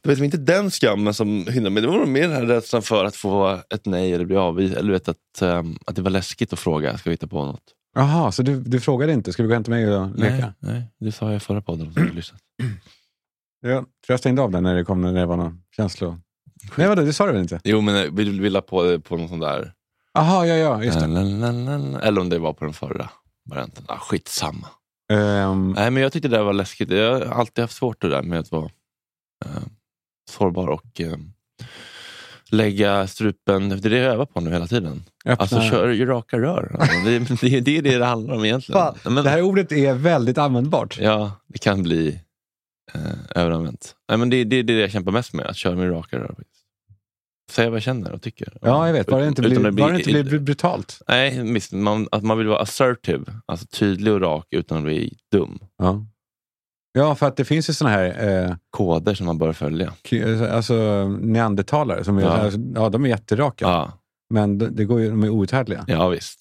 det 0.02 0.14
var 0.18 0.24
inte 0.24 0.36
den 0.36 0.70
skammen 0.70 1.14
som 1.14 1.28
hindrade 1.28 1.70
mig. 1.70 1.80
Det 1.82 1.88
var 1.88 2.06
mer 2.06 2.22
den 2.22 2.32
här 2.32 2.46
rädslan 2.46 2.82
för 2.82 3.04
att 3.04 3.16
få 3.16 3.60
ett 3.74 3.86
nej 3.86 4.12
eller 4.12 4.24
bli 4.24 4.36
avvisad. 4.36 4.78
Eller 4.78 4.92
vet, 4.92 5.08
att, 5.08 5.16
um, 5.42 5.78
att 5.86 5.96
det 5.96 6.02
var 6.02 6.10
läskigt 6.10 6.52
att 6.52 6.58
fråga, 6.58 6.98
ska 6.98 7.10
vi 7.10 7.14
hitta 7.14 7.26
på 7.26 7.44
något? 7.46 7.62
Jaha, 7.94 8.32
så 8.32 8.42
du, 8.42 8.60
du 8.60 8.80
frågade 8.80 9.12
inte? 9.12 9.32
Ska 9.32 9.42
vi 9.42 9.46
gå 9.48 9.54
hem 9.54 9.64
till 9.64 9.72
mig 9.72 9.96
och 9.96 10.18
leka? 10.18 10.36
Nej, 10.36 10.52
nej 10.58 10.82
det 11.00 11.12
sa 11.12 11.26
jag 11.26 11.36
i 11.36 11.40
förra 11.40 11.62
podden. 11.62 11.92
som 11.94 12.02
du 12.06 12.12
lyssnat. 12.12 12.40
Jag 13.60 13.72
tror 13.78 13.86
jag 14.08 14.18
stängde 14.18 14.42
av 14.42 14.50
den 14.50 14.62
när 14.62 14.74
det 14.74 14.84
kom 14.84 15.00
när 15.00 15.12
det 15.12 15.26
var 15.26 15.36
någon 15.36 15.62
känslo... 15.76 16.18
Nej, 16.76 16.88
vadå, 16.88 17.02
det 17.02 17.12
sa 17.12 17.26
du 17.26 17.32
väl 17.32 17.40
inte? 17.42 17.60
Jo, 17.64 17.80
men 17.80 17.96
eh, 17.96 18.10
vi 18.12 18.24
ville 18.38 18.56
ha 18.58 18.62
på 18.62 18.82
det 18.82 19.00
på 19.00 19.16
någon 19.16 19.28
sån 19.28 19.40
där... 19.40 19.72
Jaha, 20.14 20.46
ja, 20.46 20.54
ja, 20.54 20.84
just 20.84 21.00
det. 21.00 21.06
La, 21.06 21.20
la, 21.22 21.52
la, 21.52 21.78
la, 21.78 22.00
Eller 22.00 22.20
om 22.20 22.28
det 22.28 22.38
var 22.38 22.52
på 22.52 22.64
den 22.64 22.74
förra 22.74 23.10
varianten. 23.50 23.84
Ah, 23.88 23.98
skitsamma. 23.98 24.66
Um, 25.12 25.72
Nej, 25.72 25.90
men 25.90 26.02
jag 26.02 26.12
tyckte 26.12 26.28
det 26.28 26.42
var 26.42 26.52
läskigt. 26.52 26.90
Jag 26.90 27.12
har 27.12 27.20
alltid 27.20 27.62
haft 27.62 27.76
svårt 27.76 28.00
det 28.00 28.08
där 28.08 28.22
med 28.22 28.38
att 28.38 28.50
vara 28.52 28.70
eh, 29.44 29.50
sårbar 30.30 30.68
och 30.68 31.00
eh, 31.00 31.16
lägga 32.50 33.06
strupen... 33.06 33.68
Det 33.68 33.74
är 33.88 33.90
det 33.90 33.96
jag 33.98 34.14
övar 34.14 34.26
på 34.26 34.40
nu 34.40 34.50
hela 34.50 34.66
tiden. 34.66 35.02
Öppna- 35.24 35.36
Alltså 35.42 35.60
kör 35.60 35.88
ju 35.88 36.06
raka 36.06 36.38
rör. 36.38 36.76
Alltså, 36.80 36.96
det, 37.04 37.18
det, 37.50 37.60
det 37.60 37.78
är 37.78 37.82
det 37.82 37.98
det 37.98 38.04
handlar 38.06 38.34
om 38.34 38.44
egentligen. 38.44 38.80
Fan, 38.80 39.14
Men, 39.14 39.24
det 39.24 39.30
här 39.30 39.42
ordet 39.42 39.72
är 39.72 39.94
väldigt 39.94 40.38
användbart. 40.38 40.98
Ja, 41.00 41.32
det 41.46 41.58
kan 41.58 41.82
bli 41.82 42.20
eh, 42.94 43.00
överanvänt. 43.42 43.94
Nej, 44.08 44.18
men 44.18 44.30
det, 44.30 44.44
det, 44.44 44.62
det 44.62 44.72
är 44.72 44.76
det 44.76 44.82
jag 44.82 44.90
kämpar 44.90 45.12
mest 45.12 45.32
med, 45.32 45.46
att 45.46 45.56
köra 45.56 45.76
med 45.76 45.90
raka 45.90 46.18
rör. 46.18 46.26
faktiskt. 46.28 46.60
Säga 47.50 47.70
vad 47.70 47.76
jag 47.76 47.82
känner 47.82 48.12
och 48.12 48.22
tycker. 48.22 48.52
Ja, 48.62 48.86
jag 48.86 48.92
vet. 48.92 49.06
Bara 49.06 49.20
det 49.22 49.28
inte 49.28 49.42
blir, 49.42 49.70
bara 49.70 49.92
det 49.92 49.98
inte 49.98 50.24
blir 50.24 50.38
brutalt. 50.38 51.02
Nej, 51.08 51.52
visst, 51.52 51.72
man, 51.72 52.08
att 52.12 52.22
man 52.24 52.38
vill 52.38 52.46
vara 52.46 52.58
assertive, 52.60 53.24
alltså 53.46 53.66
tydlig 53.66 54.12
och 54.12 54.20
rak 54.20 54.46
utan 54.50 54.78
att 54.78 54.84
bli 54.84 55.16
dum. 55.32 55.58
Ja, 55.78 56.06
ja 56.92 57.14
för 57.14 57.26
att 57.26 57.36
det 57.36 57.44
finns 57.44 57.70
ju 57.70 57.74
såna 57.74 57.90
här... 57.90 58.28
Eh, 58.48 58.54
Koder 58.70 59.14
som 59.14 59.26
man 59.26 59.38
bör 59.38 59.52
följa. 59.52 59.92
alltså 60.50 60.74
neandertalare, 61.20 62.04
som 62.04 62.18
är, 62.18 62.22
Ja. 62.22 62.28
alltså, 62.28 62.60
ja, 62.74 62.88
de 62.88 63.04
är 63.04 63.08
jätteraka. 63.08 63.64
Ja, 63.64 63.92
Men 64.30 64.58
det, 64.58 64.68
det 64.70 64.84
går 64.84 65.00
ju, 65.00 65.10
de 65.10 65.24
är 65.24 65.28
outhärdliga. 65.28 65.84
ja 65.88 66.08
visst. 66.08 66.38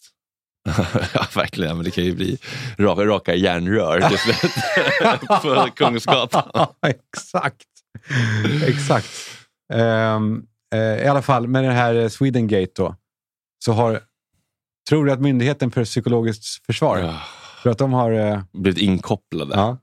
ja, 1.14 1.26
verkligen. 1.36 1.76
Men 1.76 1.86
det 1.86 1.92
kan 1.92 2.04
ju 2.04 2.16
bli 2.16 2.38
raka, 2.78 3.06
raka 3.06 3.36
järnrör 3.36 4.02
till 4.10 4.18
slut 4.18 4.52
på 5.42 5.68
Kungsgatan. 5.76 6.68
Exakt. 6.88 7.64
exakt. 8.68 9.08
Ehm, 9.74 10.44
eh, 10.76 10.80
I 11.06 11.08
alla 11.08 11.22
fall, 11.22 11.48
med 11.48 11.64
den 11.64 11.74
här 11.74 12.10
Swedengate 12.10 12.72
då, 12.76 12.96
så 13.66 13.72
har... 13.74 14.02
Tror 14.90 15.06
du 15.06 15.12
att 15.12 15.22
Myndigheten 15.22 15.72
för 15.72 15.84
psykologiskt 15.86 16.66
försvar, 16.66 16.98
Ja. 16.98 17.16
tror 17.62 17.72
att 17.72 17.78
de 17.78 17.94
har... 17.94 18.12
Eh, 18.12 18.40
Blivit 18.54 18.78
inkopplade. 18.84 19.56
ja. 19.56 19.78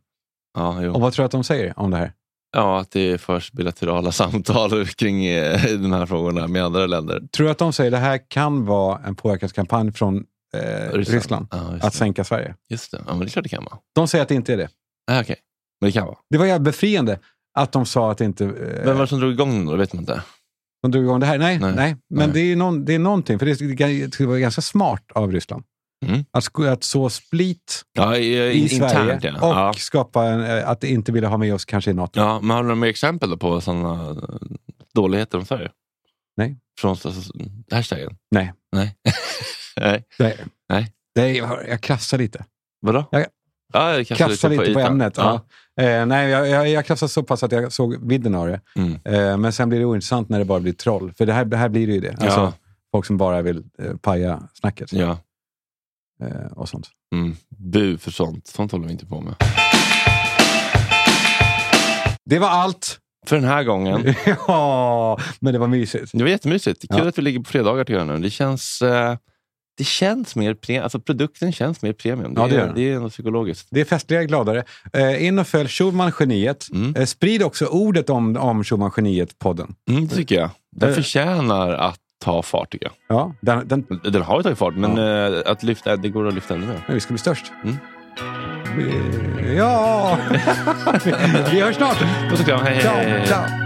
Ja, 0.58 0.82
jo. 0.82 0.92
Och 0.94 1.00
vad 1.00 1.12
tror 1.12 1.22
du 1.22 1.26
att 1.26 1.32
de 1.32 1.44
säger 1.44 1.78
om 1.78 1.90
det 1.90 1.96
här? 1.96 2.12
ja, 2.56 2.80
att 2.80 2.90
det 2.90 3.20
förs 3.20 3.52
bilaterala 3.52 4.12
samtal 4.12 4.86
kring 4.86 5.26
eh, 5.26 5.60
de 5.64 5.92
här 5.92 6.06
frågorna 6.06 6.46
med 6.46 6.64
andra 6.64 6.86
länder. 6.86 7.22
Tror 7.32 7.44
du 7.46 7.50
att 7.50 7.58
de 7.58 7.72
säger 7.72 7.90
att 7.92 7.96
det 8.00 8.06
här 8.06 8.20
kan 8.30 8.64
vara 8.64 8.98
en 9.06 9.14
påverkanskampanj 9.16 9.92
från 9.92 10.24
eh, 10.54 10.92
Ryssland, 10.92 11.46
Ja, 11.50 11.72
just 11.72 11.84
att 11.84 11.94
sänka 11.94 12.24
Sverige? 12.24 12.54
Just 12.68 12.90
det. 12.90 13.02
Ja, 13.06 13.12
men 13.12 13.18
det 13.18 13.26
är 13.26 13.28
klart 13.28 13.42
det 13.42 13.48
kan 13.48 13.64
vara. 13.64 13.78
De 13.94 14.08
säger 14.08 14.22
att 14.22 14.28
det 14.28 14.34
inte 14.34 14.52
är 14.52 14.56
det. 14.56 14.68
Ah, 15.10 15.20
Okej, 15.20 15.36
men 15.80 15.88
det 15.88 15.92
kan 15.92 16.06
vara. 16.06 16.16
Det 16.30 16.38
var 16.38 16.46
jävligt 16.46 16.64
befriande 16.64 17.18
att 17.58 17.72
de 17.72 17.86
sa 17.86 18.10
att 18.10 18.18
det 18.18 18.24
inte... 18.24 18.44
Eh, 18.44 18.50
Vem 18.84 18.94
var 18.94 19.00
det 19.00 19.06
som 19.06 19.20
drog 19.20 19.32
igång 19.32 19.50
den 19.50 19.66
då? 19.66 19.76
Vet 19.76 19.92
man 19.92 20.02
inte. 20.02 20.22
de 20.82 20.90
drog 20.90 21.04
igång 21.04 21.20
det 21.20 21.26
här. 21.26 21.38
Nej, 21.38 21.58
nej. 21.58 21.72
Nej. 21.76 21.96
men 22.10 22.30
Nej. 22.30 22.34
Det, 22.34 22.52
är 22.52 22.56
någon, 22.56 22.84
det 22.84 22.94
är 22.94 22.98
någonting. 22.98 23.38
För 23.38 23.46
det, 23.46 23.76
det, 23.76 24.18
det 24.18 24.26
var 24.26 24.36
ganska 24.38 24.62
smart 24.62 25.02
av 25.14 25.32
Ryssland. 25.32 25.64
Mm. 26.06 26.24
Att, 26.30 26.58
att 26.60 26.84
så 26.84 27.10
split 27.10 27.82
Ja, 27.92 28.16
i, 28.16 28.36
i 28.36 28.64
i, 28.64 28.68
Sverige 28.68 29.14
internt 29.14 29.38
ja. 29.40 29.48
och 29.48 29.56
ja. 29.56 29.72
skapa 29.76 30.24
en, 30.24 30.44
eh, 30.44 30.68
att 30.68 30.84
inte 30.84 31.12
vilja 31.12 31.28
ha 31.28 31.36
med 31.36 31.54
oss 31.54 31.64
kanske 31.64 31.90
i 31.90 31.94
NATO. 31.94 32.20
Ja, 32.20 32.40
men 32.40 32.50
har 32.50 32.56
du 32.56 32.62
några 32.62 32.80
mer 32.80 32.88
exempel 32.88 33.36
på 33.38 33.60
sådana 33.60 34.16
dåligheter 34.94 35.38
om 35.38 35.44
Sverige? 35.44 35.70
Nej. 36.36 36.56
Från 36.80 36.96
hashtaggen? 37.70 38.16
Nej. 38.30 38.52
Nej. 38.72 38.96
Nej. 39.80 40.04
Nej. 40.18 40.36
Nej. 40.68 40.92
Nej, 41.16 41.36
jag, 41.36 41.68
jag 41.68 41.80
krassar 41.80 42.18
lite. 42.18 42.44
Vadå? 42.80 43.04
Jag 43.10 43.26
Ja, 43.72 44.04
krassar 44.04 44.48
lite 44.48 44.64
på, 44.64 44.70
ytan. 44.70 44.82
ämnet. 44.82 45.14
Ja. 45.16 45.46
Ja. 45.74 45.82
Eh, 45.82 46.06
nej, 46.06 46.30
jag, 46.30 46.48
jag, 46.48 46.68
jag 46.68 46.86
krassar 46.86 47.06
så 47.06 47.22
pass 47.22 47.42
att 47.42 47.52
jag 47.52 47.72
såg 47.72 48.08
vidden 48.08 48.34
av 48.34 48.46
det. 48.46 48.60
Mm. 48.76 48.98
Eh, 49.04 49.36
men 49.36 49.52
sen 49.52 49.68
blir 49.68 49.78
det 49.78 49.84
ointressant 49.84 50.28
när 50.28 50.38
det 50.38 50.44
bara 50.44 50.60
blir 50.60 50.72
troll. 50.72 51.12
För 51.12 51.26
det 51.26 51.32
här, 51.32 51.44
det 51.44 51.56
här 51.56 51.68
blir 51.68 51.86
det 51.86 51.92
ju 51.92 52.00
det. 52.00 52.10
Alltså, 52.20 52.40
Ja. 52.40 52.52
Folk 52.92 53.06
som 53.06 53.16
bara 53.16 53.42
vill 53.42 53.64
eh, 53.82 53.96
paja 53.96 54.42
snacket. 54.54 54.92
Ja. 54.92 55.18
Eh, 56.22 56.52
och 56.52 56.68
sånt. 56.68 56.88
Mm. 57.14 57.36
Bu 57.58 57.98
för 57.98 58.10
sånt. 58.10 58.46
Sånt 58.46 58.72
håller 58.72 58.86
vi 58.86 58.92
inte 58.92 59.06
på 59.06 59.20
med. 59.20 59.34
Det 62.24 62.38
var 62.38 62.48
allt. 62.48 62.98
För 63.26 63.36
den 63.36 63.44
här 63.44 63.64
gången. 63.64 64.14
ja, 64.48 65.18
men 65.40 65.52
det 65.52 65.58
var 65.58 65.66
mysigt. 65.68 66.10
Det 66.12 66.22
var 66.22 66.30
jättemysigt. 66.30 66.84
Kul 66.96 67.08
att 67.08 67.18
vi 67.18 67.22
ligger 67.22 67.38
på 67.40 67.50
fredagar 67.50 67.84
jag 67.90 68.06
nu. 68.06 68.18
Det 68.18 68.30
känns, 68.30 68.82
eh, 68.82 69.16
det 69.78 69.84
känns 69.84 70.36
mer 70.36 70.54
premium. 70.54 70.82
Alltså 70.84 71.00
produkten 71.00 71.52
känns 71.52 71.82
mer 71.82 71.92
premium. 71.92 72.34
Det, 72.34 72.40
Ja, 72.40 72.46
det 72.46 72.54
gör 72.54 72.68
är, 72.68 72.72
det 72.74 72.90
är 72.90 72.96
ändå 72.96 73.08
psykologiskt. 73.08 73.68
Det 73.70 73.80
är 73.80 73.84
festligare, 73.84 74.24
gladare. 74.26 74.64
Eh, 74.92 75.26
in 75.26 75.38
och 75.38 75.46
följ 75.46 75.68
Schulman-geniet. 75.68 76.66
Mm. 76.72 76.96
Eh, 76.96 77.04
sprid 77.04 77.42
också 77.42 77.66
ordet 77.66 78.10
om, 78.10 78.36
om 78.36 78.62
Schulman-geniet-podden. 78.64 79.74
Mm, 79.90 80.06
det 80.08 80.14
tycker 80.14 80.34
jag. 80.34 80.50
Den 80.76 80.88
Eh. 80.88 80.94
förtjänar 80.94 81.70
att 81.72 81.98
ta 82.24 82.42
fart 82.42 82.70
tycker 82.72 82.86
jag. 82.86 83.16
Ja, 83.18 83.34
den, 83.40 83.68
den, 83.68 83.84
Den 84.04 84.22
har 84.22 84.36
ju 84.36 84.42
tagit 84.42 84.58
fart, 84.58 84.74
men 84.76 84.98
eh, 84.98 85.40
att 85.46 85.62
lyfta, 85.62 85.96
det 85.96 86.08
går 86.08 86.28
att 86.28 86.34
lyfta 86.34 86.54
ännu 86.54 86.66
mer. 86.66 86.80
men 86.86 86.94
vi 86.94 87.00
ska 87.00 87.12
bli 87.12 87.18
störst. 87.18 87.52
Mm. 87.64 87.76
Vi- 88.76 89.56
Ja! 89.56 90.18
vi 91.52 91.60
hörs 91.60 91.76
snart! 91.76 91.98
Puss 92.30 92.40
och 92.40 92.46
kram. 92.46 92.60
Hej, 92.64 92.74
hej, 92.74 92.82
Ciao, 92.82 93.26
ciao. 93.26 93.65